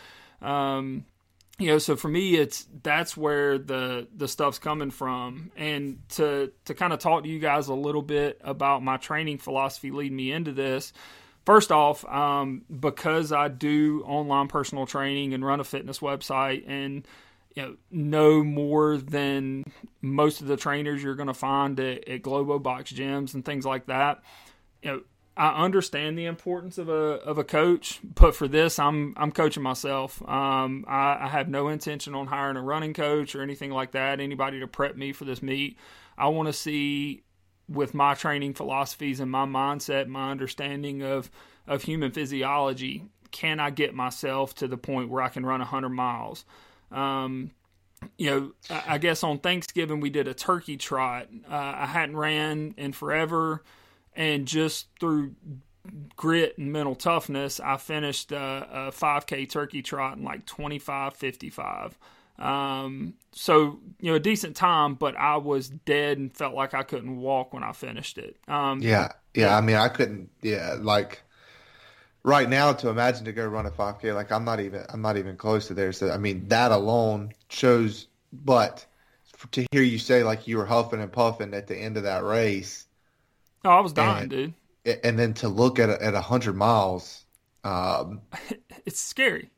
Um, 0.41 1.05
you 1.61 1.67
know 1.67 1.77
so 1.77 1.95
for 1.95 2.07
me 2.07 2.35
it's 2.35 2.67
that's 2.83 3.15
where 3.15 3.57
the 3.57 4.07
the 4.15 4.27
stuff's 4.27 4.59
coming 4.59 4.91
from. 4.91 5.51
And 5.55 5.99
to 6.09 6.51
to 6.65 6.73
kind 6.73 6.93
of 6.93 6.99
talk 6.99 7.23
to 7.23 7.29
you 7.29 7.39
guys 7.39 7.67
a 7.67 7.73
little 7.73 8.01
bit 8.01 8.41
about 8.43 8.83
my 8.83 8.97
training 8.97 9.37
philosophy 9.37 9.91
leading 9.91 10.15
me 10.15 10.31
into 10.31 10.51
this 10.51 10.93
first 11.45 11.71
off 11.71 12.05
um, 12.05 12.63
because 12.79 13.31
i 13.31 13.47
do 13.47 14.03
online 14.05 14.47
personal 14.47 14.85
training 14.85 15.33
and 15.33 15.45
run 15.45 15.59
a 15.59 15.63
fitness 15.63 15.99
website 15.99 16.63
and 16.67 17.07
you 17.55 17.63
know 17.63 17.75
know 17.89 18.43
more 18.43 18.97
than 18.97 19.63
most 20.01 20.41
of 20.41 20.47
the 20.47 20.57
trainers 20.57 21.01
you're 21.01 21.15
going 21.15 21.27
to 21.27 21.33
find 21.33 21.79
at, 21.79 22.07
at 22.07 22.21
globo 22.21 22.59
box 22.59 22.91
gyms 22.91 23.33
and 23.33 23.43
things 23.43 23.65
like 23.65 23.87
that 23.87 24.21
you 24.81 24.91
know 24.91 25.01
I 25.37 25.63
understand 25.63 26.17
the 26.17 26.25
importance 26.25 26.77
of 26.77 26.89
a 26.89 26.93
of 26.93 27.37
a 27.37 27.43
coach, 27.43 27.99
but 28.03 28.35
for 28.35 28.47
this, 28.47 28.77
I'm 28.77 29.13
I'm 29.15 29.31
coaching 29.31 29.63
myself. 29.63 30.21
Um, 30.27 30.83
I, 30.87 31.19
I, 31.21 31.27
have 31.29 31.47
no 31.47 31.69
intention 31.69 32.13
on 32.13 32.27
hiring 32.27 32.57
a 32.57 32.61
running 32.61 32.93
coach 32.93 33.33
or 33.33 33.41
anything 33.41 33.71
like 33.71 33.91
that. 33.91 34.19
Anybody 34.19 34.59
to 34.59 34.67
prep 34.67 34.97
me 34.97 35.13
for 35.13 35.23
this 35.23 35.41
meet. 35.41 35.77
I 36.17 36.27
want 36.27 36.47
to 36.47 36.53
see 36.53 37.23
with 37.69 37.93
my 37.93 38.13
training 38.13 38.55
philosophies 38.55 39.21
and 39.21 39.31
my 39.31 39.45
mindset, 39.45 40.07
my 40.07 40.31
understanding 40.31 41.01
of 41.01 41.31
of 41.65 41.83
human 41.83 42.11
physiology. 42.11 43.05
Can 43.31 43.61
I 43.61 43.69
get 43.69 43.95
myself 43.95 44.53
to 44.55 44.67
the 44.67 44.77
point 44.77 45.09
where 45.09 45.23
I 45.23 45.29
can 45.29 45.45
run 45.45 45.61
100 45.61 45.87
miles? 45.87 46.43
Um, 46.91 47.51
you 48.17 48.29
know, 48.29 48.51
I, 48.69 48.95
I 48.95 48.97
guess 48.97 49.23
on 49.23 49.39
Thanksgiving 49.39 50.01
we 50.01 50.09
did 50.09 50.27
a 50.27 50.33
turkey 50.33 50.75
trot. 50.75 51.29
Uh, 51.49 51.73
I 51.77 51.85
hadn't 51.85 52.17
ran 52.17 52.73
in 52.77 52.91
forever 52.91 53.63
and 54.15 54.45
just 54.45 54.87
through 54.99 55.35
grit 56.15 56.57
and 56.57 56.71
mental 56.71 56.95
toughness, 56.95 57.59
I 57.59 57.77
finished 57.77 58.31
a, 58.31 58.37
a 58.37 58.91
5K 58.91 59.49
turkey 59.49 59.81
trot 59.81 60.17
in 60.17 60.23
like 60.23 60.45
25:55. 60.45 61.93
Um, 62.39 63.15
so 63.33 63.79
you 63.99 64.11
know, 64.11 64.15
a 64.15 64.19
decent 64.19 64.55
time, 64.55 64.95
but 64.95 65.15
I 65.15 65.37
was 65.37 65.69
dead 65.69 66.17
and 66.17 66.35
felt 66.35 66.55
like 66.55 66.73
I 66.73 66.83
couldn't 66.83 67.17
walk 67.17 67.53
when 67.53 67.63
I 67.63 67.71
finished 67.71 68.17
it. 68.17 68.37
Um, 68.47 68.81
yeah, 68.81 69.09
yeah. 69.33 69.55
I 69.55 69.61
mean, 69.61 69.75
I 69.75 69.89
couldn't. 69.89 70.29
Yeah, 70.41 70.75
like 70.79 71.21
right 72.23 72.49
now 72.49 72.73
to 72.73 72.89
imagine 72.89 73.25
to 73.25 73.31
go 73.31 73.45
run 73.45 73.65
a 73.65 73.71
5K, 73.71 74.15
like 74.15 74.31
I'm 74.31 74.43
not 74.43 74.59
even. 74.59 74.85
I'm 74.89 75.01
not 75.01 75.17
even 75.17 75.37
close 75.37 75.67
to 75.67 75.73
there. 75.73 75.91
So 75.91 76.09
I 76.09 76.17
mean, 76.17 76.47
that 76.47 76.71
alone 76.71 77.33
shows. 77.49 78.07
But 78.33 78.85
to 79.51 79.65
hear 79.71 79.81
you 79.81 79.99
say 79.99 80.23
like 80.23 80.47
you 80.47 80.57
were 80.57 80.65
huffing 80.65 81.01
and 81.01 81.11
puffing 81.11 81.53
at 81.53 81.67
the 81.67 81.75
end 81.75 81.97
of 81.97 82.03
that 82.03 82.23
race 82.23 82.85
Oh, 83.63 83.69
I 83.69 83.79
was 83.79 83.93
dying, 83.93 84.23
and, 84.23 84.29
dude. 84.29 84.53
And 85.03 85.17
then 85.17 85.33
to 85.35 85.47
look 85.47 85.79
at 85.79 85.89
a, 85.89 86.03
at 86.03 86.13
a 86.13 86.21
hundred 86.21 86.55
miles, 86.55 87.25
um, 87.63 88.21
it's 88.85 88.99
scary. 88.99 89.49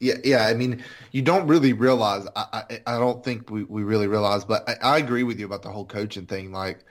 Yeah, 0.00 0.14
yeah. 0.24 0.46
I 0.46 0.54
mean, 0.54 0.82
you 1.12 1.22
don't 1.22 1.46
really 1.46 1.74
realize. 1.74 2.26
I, 2.34 2.64
I, 2.70 2.80
I 2.86 2.98
don't 2.98 3.22
think 3.22 3.50
we, 3.50 3.64
we 3.64 3.82
really 3.82 4.06
realize. 4.06 4.44
But 4.44 4.68
I, 4.68 4.94
I 4.94 4.98
agree 4.98 5.24
with 5.24 5.38
you 5.38 5.46
about 5.46 5.62
the 5.62 5.70
whole 5.70 5.84
coaching 5.84 6.26
thing. 6.26 6.52
Like, 6.52 6.84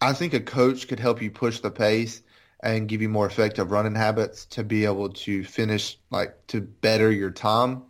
I 0.00 0.12
think 0.12 0.34
a 0.34 0.40
coach 0.40 0.88
could 0.88 0.98
help 0.98 1.22
you 1.22 1.30
push 1.30 1.60
the 1.60 1.70
pace 1.70 2.22
and 2.62 2.88
give 2.88 3.00
you 3.02 3.08
more 3.08 3.26
effective 3.26 3.70
running 3.70 3.94
habits 3.94 4.46
to 4.46 4.64
be 4.64 4.84
able 4.84 5.10
to 5.10 5.44
finish, 5.44 5.98
like, 6.10 6.34
to 6.48 6.60
better 6.60 7.10
your 7.12 7.30
time. 7.30 7.84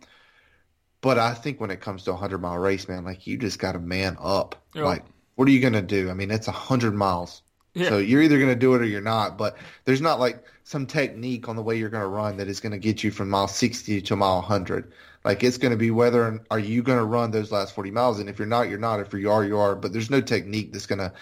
But 1.01 1.17
I 1.17 1.33
think 1.33 1.59
when 1.59 1.71
it 1.71 1.81
comes 1.81 2.03
to 2.03 2.11
a 2.11 2.15
hundred 2.15 2.39
mile 2.41 2.57
race, 2.59 2.87
man, 2.87 3.03
like 3.03 3.25
you 3.25 3.37
just 3.37 3.57
got 3.59 3.71
to 3.73 3.79
man 3.79 4.17
up. 4.19 4.55
Yep. 4.75 4.85
Like, 4.85 5.05
what 5.35 5.47
are 5.47 5.51
you 5.51 5.59
gonna 5.59 5.81
do? 5.81 6.09
I 6.09 6.13
mean, 6.13 6.29
it's 6.29 6.47
a 6.47 6.51
hundred 6.51 6.93
miles. 6.93 7.41
Yeah. 7.73 7.89
So 7.89 7.97
you're 7.99 8.21
either 8.21 8.37
going 8.37 8.49
to 8.49 8.55
do 8.55 8.75
it 8.75 8.81
or 8.81 8.85
you're 8.85 9.01
not. 9.01 9.37
But 9.37 9.57
there's 9.85 10.01
not 10.01 10.19
like 10.19 10.43
some 10.63 10.85
technique 10.85 11.47
on 11.47 11.55
the 11.55 11.61
way 11.61 11.77
you're 11.77 11.89
going 11.89 12.03
to 12.03 12.07
run 12.07 12.37
that 12.37 12.47
is 12.47 12.59
going 12.59 12.73
to 12.73 12.77
get 12.77 13.03
you 13.03 13.11
from 13.11 13.29
mile 13.29 13.47
60 13.47 14.01
to 14.01 14.15
mile 14.15 14.35
100. 14.35 14.91
Like 15.23 15.43
it's 15.43 15.57
going 15.57 15.71
to 15.71 15.77
be 15.77 15.91
whether 15.91 16.43
are 16.49 16.59
you 16.59 16.81
going 16.81 16.97
to 16.97 17.05
run 17.05 17.31
those 17.31 17.51
last 17.51 17.75
40 17.75 17.91
miles, 17.91 18.19
and 18.19 18.27
if 18.27 18.39
you're 18.39 18.47
not, 18.47 18.69
you're 18.69 18.79
not. 18.79 18.99
If 18.99 19.13
you 19.13 19.31
are, 19.31 19.43
you 19.43 19.57
are. 19.57 19.75
But 19.75 19.93
there's 19.93 20.09
no 20.09 20.21
technique 20.21 20.73
that's 20.73 20.87
going 20.87 20.99
to 20.99 21.13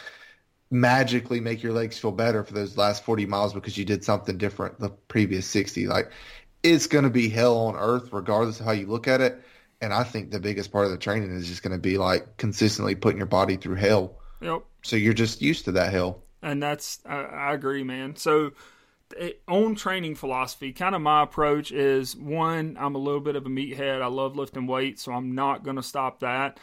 magically 0.72 1.40
make 1.40 1.64
your 1.64 1.74
legs 1.74 1.98
feel 1.98 2.12
better 2.12 2.44
for 2.44 2.54
those 2.54 2.78
last 2.78 3.04
40 3.04 3.26
miles 3.26 3.54
because 3.54 3.78
you 3.78 3.86
did 3.86 4.04
something 4.04 4.38
different 4.38 4.80
the 4.80 4.90
previous 4.90 5.46
60. 5.48 5.88
Like 5.88 6.12
it's 6.64 6.88
going 6.88 7.04
to 7.04 7.10
be 7.10 7.30
hell 7.30 7.58
on 7.58 7.76
earth 7.76 8.10
regardless 8.12 8.60
of 8.60 8.66
how 8.66 8.72
you 8.72 8.88
look 8.88 9.08
at 9.08 9.22
it. 9.22 9.42
And 9.82 9.94
I 9.94 10.04
think 10.04 10.30
the 10.30 10.40
biggest 10.40 10.72
part 10.72 10.86
of 10.86 10.92
the 10.92 10.98
training 10.98 11.32
is 11.32 11.48
just 11.48 11.64
going 11.64 11.74
to 11.74 11.80
be 11.80 11.98
like 11.98 12.38
consistently 12.38 12.96
putting 12.96 13.18
your 13.18 13.28
body 13.28 13.56
through 13.56 13.76
hell. 13.76 14.20
Yep. 14.42 14.62
So 14.84 14.96
you're 14.96 15.14
just 15.14 15.42
used 15.42 15.66
to 15.66 15.72
that 15.74 15.92
hell 15.92 16.24
and 16.42 16.62
that's 16.62 17.00
I, 17.06 17.22
I 17.22 17.54
agree, 17.54 17.84
man. 17.84 18.16
So 18.16 18.52
on 19.48 19.76
training 19.76 20.16
philosophy, 20.16 20.72
kind 20.72 20.96
of 20.96 21.02
my 21.02 21.24
approach 21.24 21.72
is 21.72 22.16
one, 22.16 22.78
I'm 22.80 22.96
a 22.96 23.00
little 23.00 23.22
bit 23.22 23.36
of 23.36 23.46
a 23.46 23.50
meathead. 23.50 24.02
I 24.02 24.08
love 24.08 24.36
lifting 24.36 24.68
weights, 24.68 25.04
so 25.04 25.14
I'm 25.14 25.34
not 25.34 25.64
going 25.64 25.78
to 25.78 25.84
stop 25.84 26.20
that. 26.20 26.60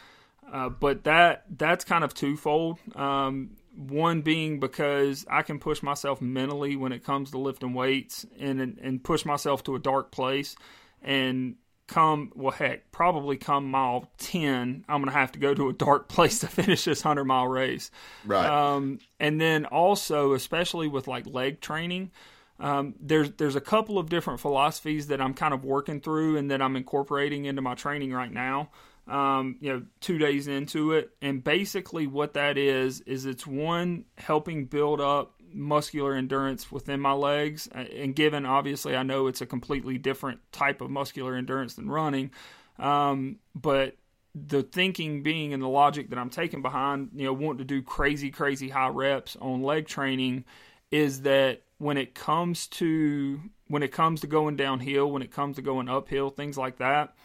Uh, 0.51 0.69
but 0.69 1.03
that 1.03 1.43
that's 1.57 1.83
kind 1.83 2.03
of 2.03 2.13
twofold. 2.13 2.79
Um, 2.95 3.57
one 3.75 4.21
being 4.21 4.59
because 4.59 5.25
I 5.29 5.41
can 5.41 5.59
push 5.59 5.83
myself 5.83 6.21
mentally 6.21 6.75
when 6.75 6.93
it 6.93 7.03
comes 7.03 7.31
to 7.31 7.37
lifting 7.37 7.73
weights 7.73 8.25
and 8.39 8.79
and 8.81 9.03
push 9.03 9.25
myself 9.25 9.63
to 9.65 9.75
a 9.75 9.79
dark 9.79 10.11
place 10.11 10.55
and 11.01 11.55
come 11.87 12.31
well 12.35 12.51
heck 12.51 12.91
probably 12.91 13.37
come 13.37 13.69
mile 13.71 14.09
10 14.17 14.85
i'm 14.87 15.01
gonna 15.01 15.11
have 15.11 15.31
to 15.31 15.39
go 15.39 15.53
to 15.53 15.69
a 15.69 15.73
dark 15.73 16.07
place 16.09 16.39
to 16.39 16.47
finish 16.47 16.83
this 16.83 17.03
100 17.03 17.25
mile 17.25 17.47
race 17.47 17.91
right 18.25 18.45
um, 18.45 18.99
and 19.19 19.39
then 19.39 19.65
also 19.65 20.33
especially 20.33 20.87
with 20.87 21.07
like 21.07 21.25
leg 21.25 21.59
training 21.61 22.11
um, 22.59 22.95
there's 22.99 23.31
there's 23.33 23.55
a 23.55 23.61
couple 23.61 23.97
of 23.99 24.09
different 24.09 24.39
philosophies 24.39 25.07
that 25.07 25.21
i'm 25.21 25.33
kind 25.33 25.53
of 25.53 25.63
working 25.63 26.01
through 26.01 26.37
and 26.37 26.51
that 26.51 26.61
i'm 26.61 26.75
incorporating 26.75 27.45
into 27.45 27.61
my 27.61 27.75
training 27.75 28.11
right 28.11 28.31
now 28.31 28.69
um, 29.07 29.55
you 29.61 29.71
know, 29.71 29.83
two 30.01 30.17
days 30.17 30.47
into 30.47 30.91
it. 30.91 31.11
And 31.21 31.43
basically, 31.43 32.07
what 32.07 32.33
that 32.33 32.57
is, 32.57 33.01
is 33.01 33.25
it's 33.25 33.47
one 33.47 34.05
helping 34.17 34.65
build 34.65 34.99
up 34.99 35.33
muscular 35.57 36.13
endurance 36.15 36.71
within 36.71 36.99
my 36.99 37.13
legs. 37.13 37.67
And 37.67 38.15
given, 38.15 38.45
obviously, 38.45 38.95
I 38.95 39.03
know 39.03 39.27
it's 39.27 39.41
a 39.41 39.45
completely 39.45 39.97
different 39.97 40.39
type 40.51 40.81
of 40.81 40.89
muscular 40.89 41.35
endurance 41.35 41.73
than 41.75 41.89
running. 41.89 42.31
Um, 42.79 43.39
but 43.55 43.95
the 44.35 44.63
thinking 44.63 45.23
being 45.23 45.53
and 45.53 45.63
the 45.63 45.67
logic 45.67 46.09
that 46.09 46.19
I'm 46.19 46.29
taking 46.29 46.61
behind, 46.61 47.09
you 47.15 47.25
know, 47.25 47.33
wanting 47.33 47.59
to 47.59 47.63
do 47.63 47.81
crazy, 47.81 48.29
crazy 48.29 48.69
high 48.69 48.89
reps 48.89 49.35
on 49.41 49.63
leg 49.63 49.87
training 49.87 50.45
is 50.91 51.21
that 51.21 51.61
when 51.79 51.97
it 51.97 52.13
comes 52.13 52.67
to 52.67 53.41
when 53.67 53.83
it 53.83 53.91
comes 53.91 54.21
to 54.21 54.27
going 54.27 54.55
downhill, 54.55 55.11
when 55.11 55.21
it 55.21 55.31
comes 55.31 55.57
to 55.57 55.61
going 55.61 55.89
uphill, 55.89 56.29
things 56.29 56.57
like 56.57 56.77
that, 56.77 57.15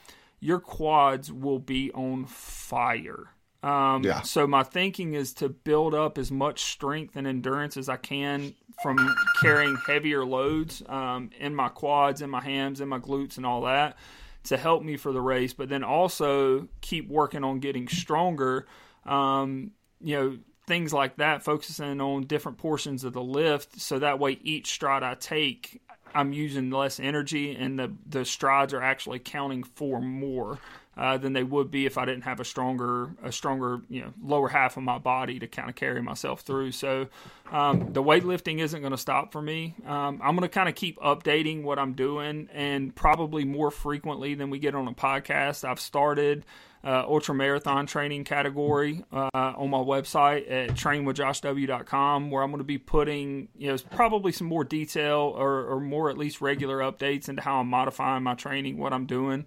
your 0.40 0.59
quads 0.59 1.33
will 1.33 1.61
be 1.61 1.92
on 1.92 2.25
fire. 2.25 3.29
Um, 3.62 4.03
yeah. 4.03 4.22
So 4.22 4.46
my 4.46 4.64
thinking 4.64 5.14
is 5.14 5.35
to 5.35 5.48
build 5.48 5.94
up 5.94 6.18
as 6.18 6.33
much 6.33 6.62
strength 6.64 7.16
and 7.16 7.27
endurance 7.27 7.77
as 7.77 7.88
I 7.88 7.96
can 7.96 8.55
from 8.83 9.14
carrying 9.40 9.77
heavier 9.87 10.25
loads 10.25 10.83
um, 10.88 11.31
in 11.38 11.55
my 11.55 11.68
quads, 11.68 12.22
in 12.22 12.31
my 12.31 12.40
hams, 12.40 12.81
in 12.81 12.88
my 12.88 12.98
glutes, 12.98 13.37
and 13.37 13.46
all 13.46 13.62
that 13.62 13.96
to 14.44 14.57
help 14.57 14.83
me 14.83 14.96
for 14.96 15.12
the 15.12 15.20
race. 15.20 15.53
But 15.53 15.68
then 15.68 15.85
also 15.85 16.68
keep 16.81 17.09
working 17.09 17.44
on 17.44 17.61
getting 17.61 17.87
stronger. 17.88 18.66
Um, 19.07 19.70
you 20.01 20.16
know, 20.16 20.38
things 20.66 20.92
like 20.92 21.16
that, 21.16 21.44
focusing 21.44 22.01
on 22.01 22.25
different 22.25 22.59
portions 22.59 23.05
of 23.05 23.12
the 23.12 23.22
lift, 23.22 23.81
so 23.81 23.98
that 23.98 24.18
way 24.18 24.38
each 24.42 24.72
stride 24.72 25.03
I 25.03 25.14
take, 25.14 25.81
I'm 26.14 26.33
using 26.33 26.70
less 26.70 26.98
energy, 26.98 27.55
and 27.55 27.79
the 27.79 27.92
the 28.07 28.25
strides 28.25 28.75
are 28.75 28.83
actually 28.83 29.20
counting 29.20 29.62
for 29.62 30.01
more 30.01 30.59
uh, 30.96 31.16
than 31.16 31.33
they 31.33 31.42
would 31.42 31.70
be 31.70 31.87
if 31.87 31.96
I 31.96 32.05
didn't 32.05 32.22
have 32.22 32.40
a 32.40 32.44
stronger 32.44 33.11
a 33.22 33.33
stronger 33.33 33.81
you 33.88 34.02
know 34.02 34.12
lower 34.22 34.48
half 34.48 34.76
of 34.76 34.83
my 34.83 34.98
body 34.98 35.38
to 35.38 35.46
kind 35.46 35.68
of 35.68 35.74
carry 35.74 36.02
myself 36.02 36.40
through. 36.42 36.72
So 36.72 37.09
um, 37.50 37.92
the 37.92 38.02
weightlifting 38.02 38.61
isn't 38.61 38.81
going 38.81 38.92
to 38.92 38.98
stop 38.98 39.33
for 39.33 39.42
me. 39.42 39.74
Um, 39.87 40.20
I'm 40.22 40.37
going 40.37 40.40
to 40.42 40.48
kind 40.48 40.68
of 40.68 40.74
keep 40.74 40.98
updating 41.00 41.62
what 41.62 41.78
I'm 41.78 41.94
doing, 41.94 42.48
and 42.52 42.94
probably 42.94 43.44
more 43.44 43.70
frequently 43.70 44.35
than 44.35 44.50
we 44.50 44.59
get 44.59 44.74
on 44.74 44.88
a 44.88 44.92
podcast. 44.92 45.68
I've 45.68 45.81
started 45.81 46.44
uh, 46.85 47.05
ultra 47.07 47.35
marathon 47.35 47.87
training 47.87 48.24
category 48.24 49.05
uh, 49.12 49.28
on 49.33 49.70
my 49.70 49.78
website 49.78 50.50
at 50.50 50.70
trainwithjoshw.com, 50.70 52.31
where 52.31 52.42
I'm 52.42 52.50
going 52.50 52.59
to 52.59 52.64
be 52.64 52.78
putting, 52.78 53.48
you 53.57 53.68
know, 53.68 53.78
probably 53.92 54.33
some 54.33 54.48
more 54.48 54.64
detail 54.64 55.33
or, 55.37 55.64
or 55.66 55.81
more 55.81 56.11
at 56.11 56.18
least 56.18 56.40
regular 56.40 56.78
updates 56.78 57.28
into 57.28 57.42
how 57.42 57.61
I'm 57.61 57.68
modifying 57.68 58.24
my 58.24 58.35
training, 58.35 58.78
what 58.78 58.92
I'm 58.92 59.07
doing. 59.07 59.46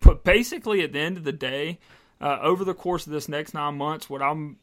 But 0.00 0.24
basically, 0.24 0.82
at 0.82 0.92
the 0.92 1.00
end 1.00 1.16
of 1.16 1.24
the 1.24 1.32
day, 1.32 1.78
uh, 2.20 2.38
over 2.42 2.64
the 2.64 2.74
course 2.74 3.06
of 3.06 3.12
this 3.12 3.28
next 3.28 3.54
nine 3.54 3.76
months, 3.76 4.08
what 4.08 4.22
I'm 4.22 4.58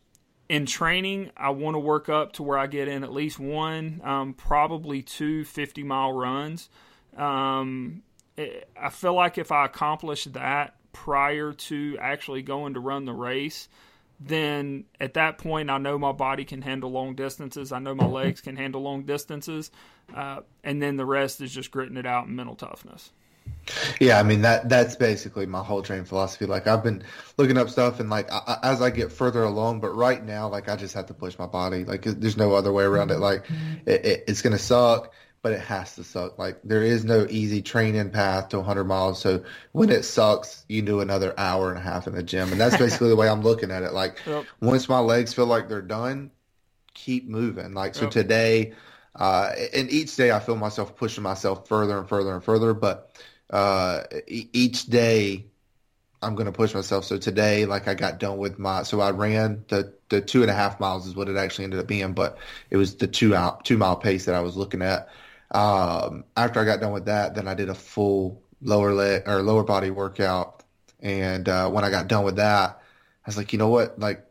in 0.50 0.66
training, 0.66 1.32
I 1.38 1.50
want 1.50 1.76
to 1.76 1.80
work 1.80 2.10
up 2.10 2.34
to 2.34 2.44
where 2.44 2.58
I 2.58 2.68
get 2.68 2.88
in 2.88 3.04
at 3.04 3.12
least 3.12 3.40
one, 3.40 4.02
um, 4.04 4.34
probably 4.34 5.02
two 5.02 5.46
50 5.46 5.84
mile 5.84 6.14
runs. 6.14 6.70
Um, 7.18 8.04
I 8.38 8.90
feel 8.90 9.14
like 9.14 9.38
if 9.38 9.52
I 9.52 9.66
accomplish 9.66 10.26
that, 10.26 10.76
prior 10.92 11.52
to 11.54 11.98
actually 12.00 12.44
going 12.44 12.76
to 12.76 12.80
run 12.80 13.06
the 13.06 13.14
race, 13.14 13.68
then 14.20 14.86
at 15.00 15.16
that 15.16 15.38
point 15.38 15.70
I 15.70 15.78
know 15.80 15.98
my 15.98 16.12
body 16.12 16.46
can 16.46 16.62
handle 16.62 16.92
long 16.92 17.16
distances. 17.16 17.72
I 17.72 17.80
know 17.80 17.96
my 17.96 18.06
legs 18.06 18.42
can 18.42 18.56
handle 18.56 18.82
long 18.82 19.04
distances, 19.04 19.72
uh, 20.16 20.42
and 20.64 20.82
then 20.82 20.98
the 20.98 21.06
rest 21.06 21.42
is 21.42 21.54
just 21.54 21.72
gritting 21.72 21.98
it 21.98 22.06
out 22.06 22.28
and 22.28 22.36
mental 22.36 22.56
toughness. 22.56 23.12
Yeah, 24.00 24.20
I 24.20 24.24
mean 24.24 24.42
that 24.42 24.70
that's 24.70 24.96
basically 24.96 25.46
my 25.46 25.64
whole 25.64 25.82
training 25.82 26.06
philosophy. 26.06 26.46
Like 26.46 26.68
I've 26.68 26.84
been 26.84 27.04
looking 27.38 27.58
up 27.58 27.70
stuff 27.70 28.00
and 28.00 28.10
like 28.10 28.32
I, 28.32 28.58
as 28.62 28.82
I 28.82 28.90
get 28.90 29.12
further 29.12 29.44
along, 29.44 29.80
but 29.80 29.90
right 29.96 30.24
now 30.24 30.50
like 30.50 30.70
I 30.70 30.76
just 30.76 30.94
have 30.96 31.06
to 31.08 31.14
push 31.14 31.40
my 31.40 31.48
body. 31.48 31.86
Like 31.86 32.04
there's 32.04 32.38
no 32.38 32.54
other 32.54 32.74
way 32.74 32.84
around 32.84 33.12
it. 33.12 33.20
Like 33.20 33.46
it, 33.86 34.06
it, 34.06 34.24
it's 34.28 34.42
gonna 34.42 34.60
suck 34.60 35.14
but 35.44 35.52
it 35.52 35.60
has 35.60 35.96
to 35.96 36.04
suck. 36.04 36.40
Like 36.40 36.60
there 36.64 36.82
is 36.82 37.04
no 37.04 37.28
easy 37.30 37.62
training 37.62 38.10
path 38.12 38.50
to 38.50 38.58
100 38.58 38.86
miles. 38.86 39.20
So 39.20 39.44
when 39.74 39.90
it 39.90 40.04
sucks, 40.04 40.66
you 40.70 40.82
do 40.82 41.02
another 41.02 41.38
hour 41.38 41.70
and 41.70 41.78
a 41.78 41.82
half 41.82 42.08
in 42.08 42.16
the 42.16 42.24
gym, 42.24 42.52
and 42.52 42.60
that's 42.60 42.78
basically 42.78 43.10
the 43.10 43.18
way 43.18 43.28
I'm 43.28 43.42
looking 43.42 43.70
at 43.70 43.84
it. 43.84 43.92
Like 43.92 44.20
yep. 44.26 44.46
once 44.62 44.88
my 44.88 45.00
legs 45.00 45.34
feel 45.34 45.46
like 45.46 45.68
they're 45.68 45.82
done, 45.82 46.32
keep 46.94 47.28
moving. 47.28 47.74
Like 47.74 47.94
so 47.94 48.04
yep. 48.04 48.12
today, 48.12 48.74
uh, 49.16 49.52
and 49.74 49.92
each 49.92 50.16
day 50.16 50.32
I 50.32 50.40
feel 50.40 50.56
myself 50.56 50.96
pushing 50.96 51.24
myself 51.24 51.68
further 51.68 52.00
and 52.00 52.08
further 52.08 52.34
and 52.34 52.44
further. 52.44 52.74
But 52.74 53.12
uh, 53.54 54.04
each 54.28 54.88
day 54.88 55.46
I'm 56.24 56.36
going 56.36 56.48
to 56.48 56.52
push 56.52 56.74
myself. 56.74 57.06
So 57.06 57.18
today, 57.18 57.66
like 57.66 57.88
I 57.88 57.94
got 57.94 58.20
done 58.20 58.38
with 58.38 58.58
my, 58.58 58.84
so 58.84 59.00
I 59.00 59.12
ran 59.12 59.64
the 59.70 59.94
the 60.10 60.22
two 60.22 60.42
and 60.42 60.50
a 60.50 60.54
half 60.54 60.80
miles 60.80 61.08
is 61.08 61.16
what 61.16 61.30
it 61.30 61.38
actually 61.38 61.66
ended 61.66 61.80
up 61.80 61.88
being, 61.88 62.14
but 62.14 62.38
it 62.70 62.78
was 62.78 62.96
the 62.96 63.08
two 63.08 63.36
out 63.36 63.64
two 63.64 63.78
mile 63.78 63.96
pace 63.96 64.26
that 64.26 64.36
I 64.36 64.42
was 64.42 64.58
looking 64.58 64.82
at. 64.82 65.08
Um, 65.52 66.24
after 66.36 66.60
I 66.60 66.66
got 66.66 66.82
done 66.82 66.94
with 66.94 67.06
that, 67.06 67.36
then 67.36 67.48
I 67.48 67.54
did 67.54 67.70
a 67.70 67.76
full 67.76 68.42
lower 68.62 68.92
leg 68.94 69.24
or 69.28 69.44
lower 69.44 69.64
body 69.64 69.92
workout. 69.92 70.64
And 71.00 71.48
uh, 71.48 71.70
when 71.70 71.84
I 71.84 71.92
got 71.92 72.08
done 72.08 72.24
with 72.24 72.38
that, 72.38 72.72
I 72.72 73.28
was 73.28 73.38
like, 73.38 73.54
you 73.54 73.60
know 73.60 73.70
what? 73.70 74.00
Like, 74.00 74.26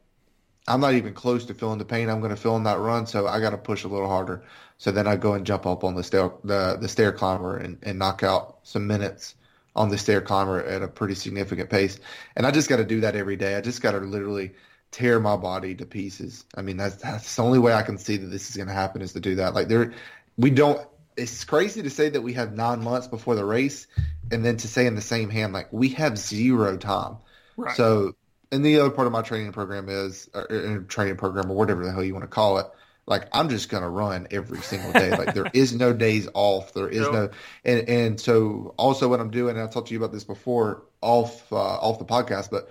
I'm 0.66 0.80
not 0.80 0.94
even 0.94 1.14
close 1.14 1.44
to 1.46 1.54
feeling 1.54 1.78
the 1.78 1.84
pain 1.84 2.08
I'm 2.08 2.20
going 2.20 2.34
to 2.34 2.40
feel 2.40 2.56
in 2.56 2.64
that 2.64 2.78
run, 2.78 3.06
so 3.06 3.26
I 3.28 3.40
got 3.40 3.50
to 3.50 3.58
push 3.58 3.84
a 3.84 3.88
little 3.88 4.08
harder. 4.08 4.42
So 4.82 4.90
then 4.90 5.06
I 5.06 5.14
go 5.14 5.34
and 5.34 5.46
jump 5.46 5.64
up 5.64 5.84
on 5.84 5.94
the 5.94 6.02
stair 6.02 6.32
the, 6.42 6.76
the 6.80 6.88
stair 6.88 7.12
climber 7.12 7.56
and, 7.56 7.78
and 7.84 8.00
knock 8.00 8.24
out 8.24 8.58
some 8.64 8.88
minutes 8.88 9.36
on 9.76 9.90
the 9.90 9.96
stair 9.96 10.20
climber 10.20 10.60
at 10.64 10.82
a 10.82 10.88
pretty 10.88 11.14
significant 11.14 11.70
pace. 11.70 12.00
And 12.34 12.44
I 12.44 12.50
just 12.50 12.68
got 12.68 12.78
to 12.78 12.84
do 12.84 13.02
that 13.02 13.14
every 13.14 13.36
day. 13.36 13.54
I 13.54 13.60
just 13.60 13.80
got 13.80 13.92
to 13.92 13.98
literally 13.98 14.50
tear 14.90 15.20
my 15.20 15.36
body 15.36 15.76
to 15.76 15.86
pieces. 15.86 16.44
I 16.56 16.62
mean, 16.62 16.78
that's 16.78 16.96
that's 16.96 17.36
the 17.36 17.42
only 17.42 17.60
way 17.60 17.72
I 17.72 17.82
can 17.82 17.96
see 17.96 18.16
that 18.16 18.26
this 18.26 18.50
is 18.50 18.56
going 18.56 18.66
to 18.66 18.74
happen 18.74 19.02
is 19.02 19.12
to 19.12 19.20
do 19.20 19.36
that. 19.36 19.54
Like 19.54 19.68
there, 19.68 19.92
we 20.36 20.50
don't 20.50 20.84
it's 21.16 21.44
crazy 21.44 21.80
to 21.82 21.90
say 21.90 22.08
that 22.08 22.22
we 22.22 22.32
have 22.32 22.56
nine 22.56 22.82
months 22.82 23.06
before 23.06 23.36
the 23.36 23.44
race, 23.44 23.86
and 24.32 24.44
then 24.44 24.56
to 24.56 24.66
say 24.66 24.86
in 24.86 24.96
the 24.96 25.00
same 25.00 25.30
hand 25.30 25.52
like 25.52 25.72
we 25.72 25.90
have 25.90 26.18
zero 26.18 26.76
time. 26.76 27.18
Right. 27.56 27.76
So, 27.76 28.16
and 28.50 28.64
the 28.64 28.80
other 28.80 28.90
part 28.90 29.06
of 29.06 29.12
my 29.12 29.22
training 29.22 29.52
program 29.52 29.88
is 29.88 30.28
or, 30.34 30.50
or 30.50 30.78
training 30.88 31.18
program 31.18 31.52
or 31.52 31.56
whatever 31.56 31.84
the 31.84 31.92
hell 31.92 32.02
you 32.02 32.14
want 32.14 32.24
to 32.24 32.34
call 32.34 32.58
it. 32.58 32.66
Like 33.06 33.28
I'm 33.32 33.48
just 33.48 33.68
gonna 33.68 33.90
run 33.90 34.28
every 34.30 34.60
single 34.60 34.92
day. 34.92 35.10
like 35.10 35.34
there 35.34 35.50
is 35.54 35.72
no 35.74 35.92
days 35.92 36.28
off. 36.34 36.72
There 36.72 36.88
is 36.88 37.00
no, 37.00 37.30
and 37.64 37.88
and 37.88 38.20
so 38.20 38.74
also 38.76 39.08
what 39.08 39.20
I'm 39.20 39.30
doing. 39.30 39.56
And 39.56 39.68
I 39.68 39.70
talked 39.70 39.88
to 39.88 39.94
you 39.94 39.98
about 39.98 40.12
this 40.12 40.24
before 40.24 40.84
off 41.00 41.52
uh, 41.52 41.56
off 41.56 41.98
the 41.98 42.04
podcast, 42.04 42.50
but 42.50 42.70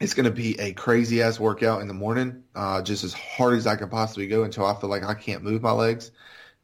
it's 0.00 0.14
going 0.14 0.24
to 0.24 0.30
be 0.30 0.58
a 0.58 0.72
crazy 0.72 1.20
ass 1.20 1.38
workout 1.38 1.82
in 1.82 1.88
the 1.88 1.94
morning, 1.94 2.44
uh, 2.54 2.80
just 2.80 3.04
as 3.04 3.12
hard 3.12 3.58
as 3.58 3.66
I 3.66 3.76
can 3.76 3.90
possibly 3.90 4.28
go 4.28 4.44
until 4.44 4.64
I 4.64 4.74
feel 4.74 4.88
like 4.88 5.04
I 5.04 5.12
can't 5.12 5.42
move 5.42 5.60
my 5.60 5.72
legs 5.72 6.10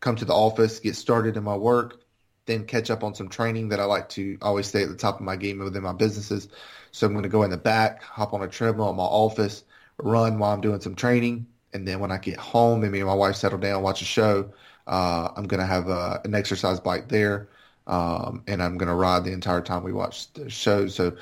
come 0.01 0.16
to 0.16 0.25
the 0.25 0.35
office, 0.35 0.81
get 0.81 0.96
started 0.96 1.37
in 1.37 1.44
my 1.44 1.57
work, 1.57 2.01
then 2.46 2.64
catch 2.64 2.90
up 2.90 3.03
on 3.03 3.14
some 3.14 3.29
training 3.29 3.70
that 3.70 3.81
I 3.81 3.85
like 3.85 4.09
to 4.11 4.38
always 4.40 4.66
stay 4.66 4.83
at 4.83 4.88
the 4.88 4.96
top 4.96 5.16
of 5.16 5.22
my 5.22 5.37
game 5.37 5.59
within 5.59 5.83
my 5.83 5.92
businesses. 5.92 6.49
So 6.92 7.07
I'm 7.07 7.12
going 7.12 7.25
to 7.25 7.29
go 7.29 7.42
in 7.42 7.51
the 7.51 7.57
back, 7.57 8.03
hop 8.03 8.33
on 8.33 8.42
a 8.42 8.49
treadmill 8.49 8.90
in 8.90 8.96
my 8.96 9.03
office, 9.03 9.64
run 9.99 10.38
while 10.38 10.53
I'm 10.53 10.61
doing 10.61 10.81
some 10.81 10.94
training. 10.94 11.46
And 11.77 11.87
then 11.87 12.01
when 12.01 12.11
I 12.11 12.19
get 12.19 12.37
home 12.37 12.83
and 12.83 12.91
me 12.91 12.99
and 12.99 13.09
my 13.09 13.15
wife 13.15 13.37
settle 13.37 13.59
down, 13.59 13.83
watch 13.83 14.03
a 14.03 14.05
show, 14.05 14.51
uh, 14.87 15.29
I'm 15.37 15.47
to 15.61 15.67
have 15.67 15.89
a, 15.89 16.21
an 16.25 16.35
exercise 16.35 16.81
bike 16.81 17.09
there. 17.09 17.49
Um, 17.87 18.43
and 18.49 18.61
I'm 18.61 18.79
to 18.89 18.95
ride 18.95 19.25
the 19.25 19.33
entire 19.33 19.61
time 19.61 19.85
we 19.85 19.93
watch 19.93 20.33
the 20.33 20.51
show. 20.51 20.89
So 20.89 21.17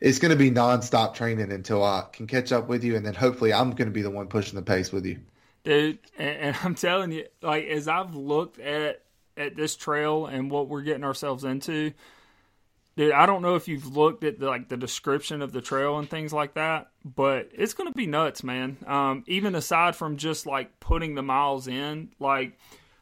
it's 0.00 0.18
to 0.32 0.36
be 0.36 0.50
nonstop 0.50 1.14
training 1.14 1.50
until 1.50 1.82
I 1.82 2.04
can 2.12 2.26
catch 2.26 2.52
up 2.52 2.68
with 2.68 2.84
you. 2.84 2.94
And 2.96 3.06
then 3.06 3.14
hopefully 3.14 3.54
I'm 3.54 3.72
to 3.88 3.94
be 3.94 4.02
the 4.02 4.10
one 4.10 4.26
pushing 4.26 4.56
the 4.56 4.62
pace 4.62 4.92
with 4.92 5.06
you 5.06 5.20
dude. 5.64 5.98
And, 6.18 6.38
and, 6.38 6.56
I'm 6.62 6.74
telling 6.74 7.10
you, 7.10 7.26
like 7.42 7.64
as 7.66 7.88
I've 7.88 8.14
looked 8.14 8.60
at 8.60 9.00
at 9.36 9.56
this 9.56 9.74
trail 9.74 10.26
and 10.26 10.48
what 10.50 10.68
we're 10.68 10.82
getting 10.82 11.02
ourselves 11.02 11.42
into, 11.42 11.92
dude. 12.96 13.12
I 13.12 13.26
don't 13.26 13.42
know 13.42 13.54
if 13.56 13.68
you've 13.68 13.96
looked 13.96 14.24
at 14.24 14.38
the, 14.38 14.46
like 14.46 14.68
the 14.68 14.76
description 14.76 15.42
of 15.42 15.52
the 15.52 15.60
trail 15.60 15.98
and 15.98 16.08
things 16.08 16.32
like 16.32 16.54
that, 16.54 16.88
but 17.04 17.50
it's 17.52 17.74
going 17.74 17.90
to 17.90 17.96
be 17.96 18.06
nuts, 18.06 18.42
man. 18.42 18.76
Um, 18.86 19.24
even 19.26 19.54
aside 19.54 19.96
from 19.96 20.16
just 20.16 20.46
like 20.46 20.80
putting 20.80 21.14
the 21.14 21.22
miles 21.22 21.68
in, 21.68 22.10
like 22.18 22.58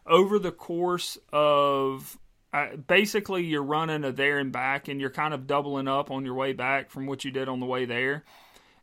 over 0.07 0.39
the 0.39 0.53
course 0.53 1.19
of 1.33 2.19
uh, 2.53 2.77
basically 2.77 3.45
you're 3.45 3.63
running 3.63 4.05
a 4.05 4.13
there 4.13 4.39
and 4.39 4.53
back 4.53 4.89
and 4.89 5.01
you're 5.01 5.11
kind 5.11 5.33
of 5.33 5.47
doubling 5.47 5.89
up 5.89 6.11
on 6.11 6.25
your 6.25 6.35
way 6.35 6.53
back 6.53 6.91
from 6.91 7.07
what 7.07 7.25
you 7.25 7.31
did 7.31 7.49
on 7.49 7.61
the 7.61 7.67
way 7.67 7.85
there 7.85 8.25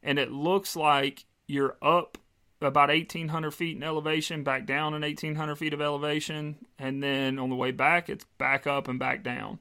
and 0.04 0.19
it 0.19 0.32
looks 0.32 0.76
like 0.76 1.26
you're 1.48 1.76
up 1.82 2.17
about 2.62 2.89
1,800 2.89 3.52
feet 3.52 3.78
in 3.78 3.84
elevation, 3.84 4.43
back 4.43 4.65
down 4.65 4.93
in 4.93 5.02
1,800 5.02 5.56
feet 5.56 5.74
of 5.74 5.82
elevation, 5.82 6.58
and 6.78 7.02
then 7.02 7.39
on 7.39 7.50
the 7.50 7.56
way 7.56 7.72
back, 7.72 8.10
it's 8.10 8.26
back 8.38 8.67
up 8.67 8.88
and 8.89 9.00
back 9.00 9.24
down. 9.24 9.60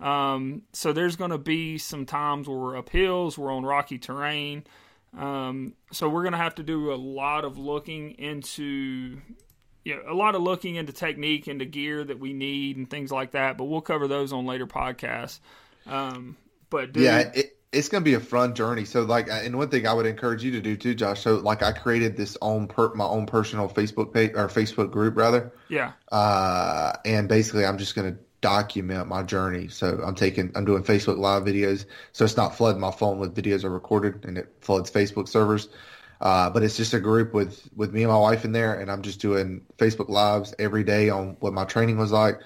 Um, 0.00 0.62
so 0.72 0.92
there's 0.92 1.16
going 1.16 1.30
to 1.30 1.38
be 1.38 1.78
some 1.78 2.06
times 2.06 2.48
where 2.48 2.58
we're 2.58 2.76
up 2.76 2.88
hills, 2.88 3.36
we're 3.36 3.52
on 3.52 3.64
rocky 3.64 3.98
terrain. 3.98 4.64
Um, 5.16 5.74
so 5.92 6.08
we're 6.08 6.22
going 6.22 6.32
to 6.32 6.38
have 6.38 6.54
to 6.56 6.62
do 6.62 6.92
a 6.92 6.96
lot 6.96 7.44
of 7.44 7.58
looking 7.58 8.12
into, 8.12 9.20
you 9.84 9.96
know, 9.96 10.02
a 10.08 10.14
lot 10.14 10.34
of 10.34 10.42
looking 10.42 10.76
into 10.76 10.92
technique, 10.92 11.48
into 11.48 11.64
gear 11.64 12.02
that 12.04 12.18
we 12.18 12.32
need, 12.32 12.76
and 12.76 12.88
things 12.88 13.10
like 13.10 13.32
that. 13.32 13.58
But 13.58 13.64
we'll 13.64 13.80
cover 13.80 14.08
those 14.08 14.32
on 14.32 14.46
later 14.46 14.66
podcasts. 14.66 15.40
Um, 15.86 16.36
but 16.70 16.92
dude, 16.92 17.02
yeah, 17.02 17.18
it, 17.34 17.58
it's 17.72 17.88
going 17.88 18.02
to 18.02 18.04
be 18.08 18.14
a 18.14 18.20
fun 18.20 18.54
journey. 18.54 18.84
So, 18.84 19.02
like, 19.02 19.28
and 19.28 19.56
one 19.56 19.68
thing 19.68 19.86
I 19.86 19.92
would 19.92 20.06
encourage 20.06 20.42
you 20.42 20.52
to 20.52 20.60
do 20.60 20.76
too, 20.76 20.94
Josh. 20.94 21.20
So, 21.20 21.36
like, 21.36 21.62
I 21.62 21.72
created 21.72 22.16
this 22.16 22.38
own 22.40 22.68
per, 22.68 22.94
my 22.94 23.04
own 23.04 23.26
personal 23.26 23.68
Facebook 23.68 24.14
page 24.14 24.32
or 24.34 24.48
Facebook 24.48 24.90
group, 24.92 25.16
rather. 25.16 25.52
Yeah. 25.68 25.92
Uh, 26.10 26.92
and 27.04 27.28
basically, 27.28 27.64
I'm 27.64 27.78
just 27.78 27.94
going 27.94 28.14
to 28.14 28.20
document 28.40 29.08
my 29.08 29.22
journey. 29.22 29.68
So 29.68 30.00
I'm 30.04 30.14
taking, 30.14 30.52
I'm 30.54 30.64
doing 30.64 30.82
Facebook 30.82 31.18
live 31.18 31.44
videos. 31.44 31.84
So 32.12 32.24
it's 32.24 32.36
not 32.36 32.56
flooding 32.56 32.80
my 32.80 32.90
phone 32.90 33.18
with 33.18 33.34
videos 33.34 33.64
I 33.64 33.68
recorded 33.68 34.24
and 34.24 34.38
it 34.38 34.52
floods 34.60 34.90
Facebook 34.90 35.28
servers. 35.28 35.68
Uh, 36.20 36.50
but 36.50 36.62
it's 36.62 36.76
just 36.76 36.92
a 36.92 37.00
group 37.00 37.32
with, 37.32 37.68
with 37.74 37.92
me 37.92 38.02
and 38.02 38.12
my 38.12 38.18
wife 38.18 38.44
in 38.44 38.52
there. 38.52 38.78
And 38.78 38.90
I'm 38.90 39.02
just 39.02 39.20
doing 39.20 39.62
Facebook 39.78 40.08
lives 40.08 40.54
every 40.58 40.84
day 40.84 41.08
on 41.08 41.36
what 41.40 41.52
my 41.52 41.64
training 41.64 41.96
was 41.96 42.12
like, 42.12 42.40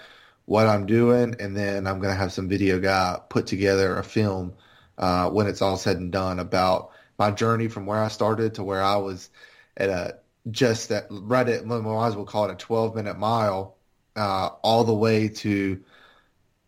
what 0.44 0.66
I'm 0.66 0.86
doing. 0.86 1.34
And 1.40 1.56
then 1.56 1.86
I'm 1.86 1.98
going 1.98 2.12
to 2.12 2.18
have 2.18 2.32
some 2.32 2.48
video 2.48 2.78
guy 2.78 3.18
put 3.28 3.46
together 3.46 3.98
a 3.98 4.04
film, 4.04 4.54
uh, 4.98 5.28
when 5.30 5.46
it's 5.48 5.62
all 5.62 5.76
said 5.76 5.96
and 5.96 6.12
done 6.12 6.38
about 6.38 6.90
my 7.18 7.30
journey 7.30 7.68
from 7.68 7.86
where 7.86 8.02
I 8.02 8.08
started 8.08 8.54
to 8.54 8.64
where 8.64 8.82
I 8.82 8.96
was 8.96 9.30
at 9.76 9.88
a, 9.88 10.18
just 10.50 10.90
that 10.90 11.06
right 11.10 11.48
at, 11.48 11.62
we 11.62 11.80
might 11.80 12.06
as 12.06 12.16
well 12.16 12.26
call 12.26 12.44
it 12.44 12.52
a 12.52 12.56
12 12.56 12.94
minute 12.94 13.18
mile 13.18 13.73
uh, 14.16 14.50
all 14.62 14.84
the 14.84 14.94
way 14.94 15.28
to 15.28 15.82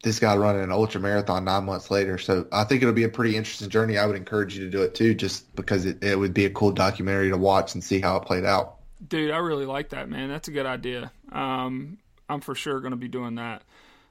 this 0.02 0.18
guy 0.18 0.36
running 0.36 0.62
an 0.62 0.70
ultra 0.70 1.00
marathon 1.00 1.44
nine 1.44 1.64
months 1.64 1.90
later. 1.90 2.18
So 2.18 2.46
I 2.52 2.64
think 2.64 2.82
it'll 2.82 2.94
be 2.94 3.04
a 3.04 3.08
pretty 3.08 3.36
interesting 3.36 3.68
journey. 3.68 3.98
I 3.98 4.06
would 4.06 4.16
encourage 4.16 4.56
you 4.56 4.64
to 4.64 4.70
do 4.70 4.82
it 4.82 4.94
too, 4.94 5.14
just 5.14 5.54
because 5.56 5.84
it, 5.84 6.02
it 6.02 6.18
would 6.18 6.34
be 6.34 6.44
a 6.44 6.50
cool 6.50 6.70
documentary 6.70 7.30
to 7.30 7.36
watch 7.36 7.74
and 7.74 7.82
see 7.82 8.00
how 8.00 8.16
it 8.16 8.24
played 8.24 8.44
out. 8.44 8.76
Dude, 9.08 9.30
I 9.30 9.38
really 9.38 9.66
like 9.66 9.90
that, 9.90 10.08
man. 10.08 10.28
That's 10.28 10.48
a 10.48 10.52
good 10.52 10.66
idea. 10.66 11.10
Um, 11.32 11.98
I'm 12.28 12.40
for 12.40 12.54
sure 12.54 12.80
going 12.80 12.92
to 12.92 12.96
be 12.96 13.08
doing 13.08 13.36
that. 13.36 13.62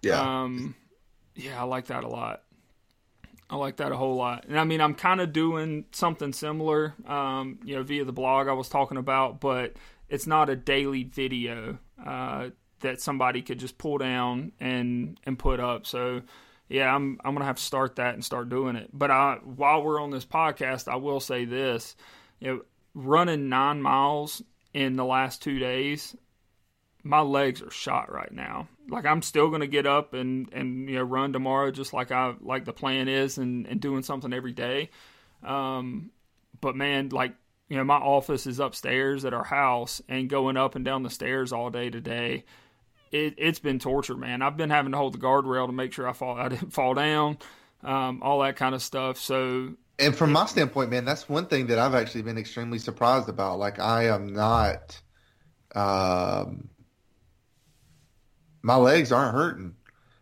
Yeah. 0.01 0.19
Um, 0.19 0.75
yeah, 1.35 1.59
I 1.59 1.63
like 1.63 1.87
that 1.87 2.03
a 2.03 2.07
lot. 2.07 2.43
I 3.49 3.57
like 3.57 3.77
that 3.77 3.91
a 3.91 3.97
whole 3.97 4.15
lot. 4.15 4.45
And 4.47 4.59
I 4.59 4.63
mean, 4.63 4.81
I'm 4.81 4.95
kind 4.95 5.21
of 5.21 5.31
doing 5.31 5.85
something 5.91 6.33
similar, 6.33 6.93
um, 7.07 7.59
you 7.63 7.75
know, 7.75 7.83
via 7.83 8.03
the 8.03 8.11
blog 8.11 8.47
I 8.47 8.53
was 8.53 8.69
talking 8.69 8.97
about, 8.97 9.39
but 9.39 9.73
it's 10.09 10.25
not 10.25 10.49
a 10.49 10.55
daily 10.55 11.03
video. 11.03 11.77
Uh, 12.03 12.49
that 12.81 13.01
somebody 13.01 13.41
could 13.41 13.59
just 13.59 13.77
pull 13.77 13.97
down 13.97 14.51
and 14.59 15.19
and 15.25 15.38
put 15.38 15.59
up. 15.59 15.85
So 15.85 16.21
yeah, 16.67 16.93
I'm 16.93 17.19
I'm 17.23 17.33
gonna 17.33 17.45
have 17.45 17.57
to 17.57 17.63
start 17.63 17.97
that 17.97 18.15
and 18.15 18.25
start 18.25 18.49
doing 18.49 18.75
it. 18.75 18.89
But 18.91 19.11
I 19.11 19.38
while 19.43 19.83
we're 19.83 20.01
on 20.01 20.11
this 20.11 20.25
podcast, 20.25 20.88
I 20.88 20.95
will 20.95 21.19
say 21.19 21.45
this: 21.45 21.95
you 22.39 22.47
know, 22.47 22.61
running 22.93 23.49
nine 23.49 23.81
miles 23.81 24.41
in 24.73 24.95
the 24.95 25.05
last 25.05 25.41
two 25.41 25.59
days, 25.59 26.15
my 27.03 27.21
legs 27.21 27.61
are 27.61 27.71
shot 27.71 28.11
right 28.11 28.31
now. 28.31 28.67
Like 28.89 29.05
I'm 29.05 29.21
still 29.21 29.49
gonna 29.49 29.67
get 29.67 29.85
up 29.85 30.13
and 30.13 30.51
and 30.53 30.89
you 30.89 30.95
know 30.95 31.03
run 31.03 31.33
tomorrow, 31.33 31.71
just 31.71 31.93
like 31.93 32.11
I 32.11 32.33
like 32.41 32.65
the 32.65 32.73
plan 32.73 33.07
is, 33.07 33.38
and 33.38 33.67
and 33.67 33.79
doing 33.79 34.03
something 34.03 34.33
every 34.33 34.53
day. 34.53 34.89
Um, 35.43 36.09
but 36.61 36.75
man, 36.75 37.09
like 37.09 37.35
you 37.69 37.77
know, 37.77 37.83
my 37.83 37.97
office 37.97 38.47
is 38.47 38.59
upstairs 38.59 39.23
at 39.23 39.33
our 39.33 39.43
house, 39.43 40.01
and 40.09 40.29
going 40.29 40.57
up 40.57 40.75
and 40.75 40.83
down 40.83 41.03
the 41.03 41.09
stairs 41.11 41.53
all 41.53 41.69
day 41.69 41.91
today 41.91 42.43
it, 43.11 43.39
has 43.39 43.59
been 43.59 43.79
torture, 43.79 44.15
man. 44.15 44.41
I've 44.41 44.57
been 44.57 44.69
having 44.69 44.91
to 44.91 44.97
hold 44.97 45.13
the 45.13 45.17
guardrail 45.19 45.67
to 45.67 45.73
make 45.73 45.93
sure 45.93 46.07
I 46.07 46.13
fall 46.13 46.37
I 46.37 46.49
didn't 46.49 46.71
fall 46.71 46.93
down, 46.93 47.37
um, 47.83 48.21
all 48.23 48.39
that 48.41 48.55
kind 48.55 48.75
of 48.75 48.81
stuff. 48.81 49.17
So, 49.17 49.73
and 49.99 50.15
from 50.15 50.31
my 50.31 50.45
standpoint, 50.45 50.89
man, 50.89 51.05
that's 51.05 51.29
one 51.29 51.47
thing 51.47 51.67
that 51.67 51.79
I've 51.79 51.95
actually 51.95 52.23
been 52.23 52.37
extremely 52.37 52.79
surprised 52.79 53.29
about. 53.29 53.59
Like, 53.59 53.79
I 53.79 54.07
am 54.07 54.27
not, 54.27 54.99
um, 55.73 56.69
my 58.61 58.75
legs 58.75 59.11
aren't 59.11 59.33
hurting. 59.33 59.75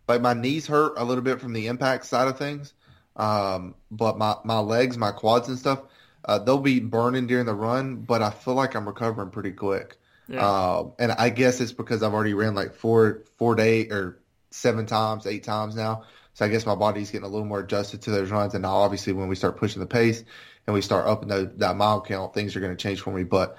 Like 0.08 0.22
my 0.22 0.34
knees 0.34 0.67
hurt 0.67 0.93
a 0.98 1.04
little 1.04 1.24
bit 1.24 1.39
from 1.39 1.54
the 1.54 1.67
impact 1.67 2.06
side 2.06 2.28
of 2.28 2.38
things, 2.38 2.74
um, 3.15 3.76
but 3.89 4.17
my 4.17 4.36
my 4.43 4.60
legs, 4.60 4.98
my 4.98 5.12
quads 5.12 5.48
and 5.48 5.58
stuff, 5.58 5.82
uh, 6.26 6.39
they'll 6.39 6.58
be 6.58 6.80
burning 6.80 7.28
during 7.28 7.46
the 7.46 7.54
run. 7.54 7.98
But 7.98 8.22
I 8.22 8.30
feel 8.30 8.54
like 8.54 8.76
I'm 8.76 8.88
recovering 8.88 9.30
pretty 9.30 9.52
quick. 9.52 9.98
Yeah. 10.28 10.48
Um, 10.48 10.94
and 11.00 11.12
I 11.12 11.30
guess 11.30 11.60
it's 11.60 11.74
because 11.74 12.04
I've 12.04 12.14
already 12.14 12.34
ran 12.34 12.56
like 12.56 12.74
four, 12.74 13.24
four 13.38 13.56
day 13.56 13.90
or 13.90 14.20
seven 14.52 14.86
times, 14.86 15.28
eight 15.28 15.44
times 15.44 15.76
now. 15.76 16.04
So 16.34 16.46
I 16.46 16.48
guess 16.48 16.66
my 16.66 16.76
body's 16.76 17.12
getting 17.12 17.26
a 17.26 17.30
little 17.30 17.46
more 17.46 17.60
adjusted 17.60 18.02
to 18.04 18.12
those 18.12 18.32
runs. 18.32 18.54
And 18.54 18.64
now 18.64 18.76
obviously 18.76 19.14
when 19.14 19.28
we 19.28 19.36
start 19.36 19.58
pushing 19.58 19.82
the 19.82 19.88
pace 19.88 20.24
and 20.66 20.74
we 20.74 20.82
start 20.82 21.08
upping 21.08 21.30
the, 21.30 21.52
that 21.58 21.76
mile 21.76 22.02
count, 22.02 22.34
things 22.34 22.56
are 22.56 22.60
going 22.60 22.76
to 22.76 22.82
change 22.82 23.02
for 23.02 23.12
me. 23.12 23.24
But 23.24 23.58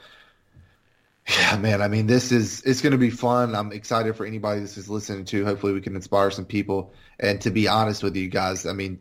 yeah, 1.28 1.56
man, 1.56 1.80
I 1.80 1.88
mean, 1.88 2.06
this 2.06 2.32
is, 2.32 2.62
it's 2.62 2.80
going 2.80 2.92
to 2.92 2.98
be 2.98 3.10
fun. 3.10 3.54
I'm 3.54 3.72
excited 3.72 4.16
for 4.16 4.26
anybody 4.26 4.60
this 4.60 4.76
is 4.76 4.88
listening 4.88 5.24
to. 5.26 5.44
Hopefully 5.44 5.72
we 5.72 5.80
can 5.80 5.94
inspire 5.94 6.30
some 6.30 6.44
people. 6.44 6.92
And 7.20 7.40
to 7.42 7.50
be 7.50 7.68
honest 7.68 8.02
with 8.02 8.16
you 8.16 8.28
guys, 8.28 8.66
I 8.66 8.72
mean, 8.72 8.98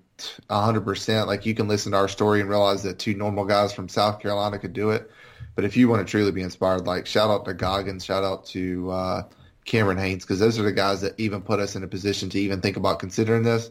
hundred 0.50 0.82
percent, 0.82 1.28
like 1.28 1.46
you 1.46 1.56
can 1.56 1.68
listen 1.68 1.92
to 1.94 1.98
our 1.98 2.08
story 2.08 2.40
and 2.40 2.50
realize 2.50 2.84
that 2.84 3.00
two 3.00 3.16
normal 3.16 3.46
guys 3.46 3.74
from 3.74 3.90
South 3.90 4.20
Carolina 4.20 4.60
could 4.60 4.74
do 4.74 4.92
it. 4.92 5.10
But 5.56 5.66
if 5.66 5.78
you 5.78 5.88
want 5.88 6.06
to 6.06 6.10
truly 6.10 6.32
be 6.32 6.42
inspired, 6.42 6.86
like 6.86 7.06
shout 7.06 7.30
out 7.30 7.46
to 7.46 7.54
Goggins, 7.54 8.06
shout 8.06 8.24
out 8.24 8.46
to 8.48 8.90
uh, 8.92 9.24
Cameron 9.66 9.98
Hanes, 9.98 10.24
because 10.24 10.40
those 10.40 10.60
are 10.60 10.64
the 10.64 10.72
guys 10.72 11.02
that 11.02 11.20
even 11.20 11.42
put 11.42 11.60
us 11.60 11.76
in 11.76 11.84
a 11.84 11.88
position 11.88 12.30
to 12.30 12.40
even 12.40 12.62
think 12.62 12.78
about 12.78 13.00
considering 13.00 13.44
this. 13.44 13.70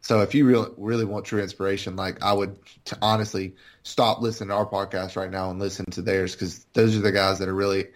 So 0.00 0.20
if 0.20 0.34
you 0.34 0.44
really 0.44 0.68
really 0.76 1.04
want 1.04 1.24
true 1.24 1.42
inspiration, 1.42 1.96
like 1.96 2.22
I 2.22 2.32
would 2.32 2.58
honestly 3.00 3.54
stop 3.82 4.20
listening 4.20 4.50
to 4.50 4.54
our 4.54 4.66
podcast 4.66 5.16
right 5.16 5.30
now 5.30 5.50
and 5.50 5.58
listen 5.58 5.86
to 5.92 6.02
theirs 6.02 6.34
because 6.34 6.64
those 6.74 6.96
are 6.96 7.00
the 7.00 7.12
guys 7.12 7.38
that 7.38 7.48
are 7.48 7.54
really 7.54 7.86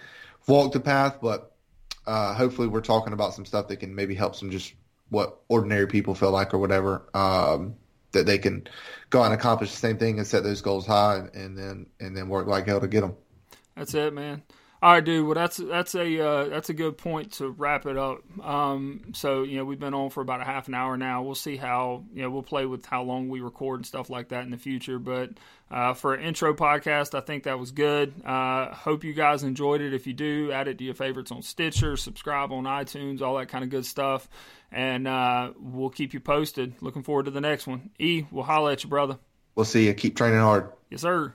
walked 0.46 0.72
the 0.72 0.80
path. 0.80 1.18
But 1.20 1.52
uh, 2.06 2.34
hopefully, 2.34 2.68
we're 2.68 2.80
talking 2.80 3.12
about 3.12 3.34
some 3.34 3.44
stuff 3.44 3.68
that 3.68 3.76
can 3.76 3.94
maybe 3.94 4.14
help 4.14 4.34
some 4.34 4.50
just 4.50 4.72
what 5.10 5.40
ordinary 5.48 5.86
people 5.86 6.14
feel 6.14 6.30
like 6.30 6.54
or 6.54 6.58
whatever. 6.58 7.08
Um, 7.14 7.76
that 8.12 8.26
they 8.26 8.38
can 8.38 8.66
go 9.10 9.22
and 9.22 9.34
accomplish 9.34 9.70
the 9.70 9.76
same 9.76 9.98
thing 9.98 10.18
and 10.18 10.26
set 10.26 10.42
those 10.42 10.62
goals 10.62 10.86
high 10.86 11.16
and, 11.16 11.34
and 11.34 11.58
then 11.58 11.86
and 12.00 12.16
then 12.16 12.28
work 12.28 12.46
like 12.46 12.66
hell 12.66 12.80
to 12.80 12.88
get 12.88 13.02
them. 13.02 13.14
That's 13.78 13.94
it, 13.94 14.12
man. 14.12 14.42
All 14.80 14.92
right, 14.92 15.04
dude. 15.04 15.26
Well, 15.26 15.34
that's 15.34 15.56
that's 15.56 15.96
a 15.96 16.24
uh, 16.24 16.48
that's 16.48 16.70
a 16.70 16.74
good 16.74 16.98
point 16.98 17.32
to 17.34 17.48
wrap 17.48 17.84
it 17.86 17.96
up. 17.96 18.20
Um, 18.40 19.06
so 19.12 19.42
you 19.42 19.56
know 19.56 19.64
we've 19.64 19.80
been 19.80 19.92
on 19.92 20.10
for 20.10 20.20
about 20.20 20.40
a 20.40 20.44
half 20.44 20.68
an 20.68 20.74
hour 20.74 20.96
now. 20.96 21.22
We'll 21.22 21.34
see 21.34 21.56
how 21.56 22.04
you 22.14 22.22
know 22.22 22.30
we'll 22.30 22.44
play 22.44 22.64
with 22.64 22.86
how 22.86 23.02
long 23.02 23.28
we 23.28 23.40
record 23.40 23.80
and 23.80 23.86
stuff 23.86 24.08
like 24.08 24.28
that 24.28 24.44
in 24.44 24.52
the 24.52 24.56
future. 24.56 25.00
But 25.00 25.30
uh, 25.68 25.94
for 25.94 26.14
an 26.14 26.22
intro 26.22 26.54
podcast, 26.54 27.16
I 27.16 27.20
think 27.22 27.42
that 27.44 27.58
was 27.58 27.72
good. 27.72 28.14
Uh, 28.24 28.72
hope 28.72 29.02
you 29.02 29.14
guys 29.14 29.42
enjoyed 29.42 29.80
it. 29.80 29.94
If 29.94 30.06
you 30.06 30.12
do, 30.12 30.52
add 30.52 30.68
it 30.68 30.78
to 30.78 30.84
your 30.84 30.94
favorites 30.94 31.32
on 31.32 31.42
Stitcher, 31.42 31.96
subscribe 31.96 32.52
on 32.52 32.62
iTunes, 32.62 33.20
all 33.20 33.36
that 33.38 33.48
kind 33.48 33.64
of 33.64 33.70
good 33.70 33.84
stuff, 33.84 34.28
and 34.70 35.08
uh, 35.08 35.50
we'll 35.58 35.90
keep 35.90 36.14
you 36.14 36.20
posted. 36.20 36.80
Looking 36.80 37.02
forward 37.02 37.24
to 37.24 37.32
the 37.32 37.40
next 37.40 37.66
one. 37.66 37.90
E, 37.98 38.26
we'll 38.30 38.44
holla 38.44 38.74
at 38.74 38.84
you, 38.84 38.90
brother. 38.90 39.18
We'll 39.56 39.64
see 39.64 39.86
you. 39.86 39.94
Keep 39.94 40.16
training 40.16 40.38
hard. 40.38 40.70
Yes, 40.88 41.00
sir. 41.00 41.34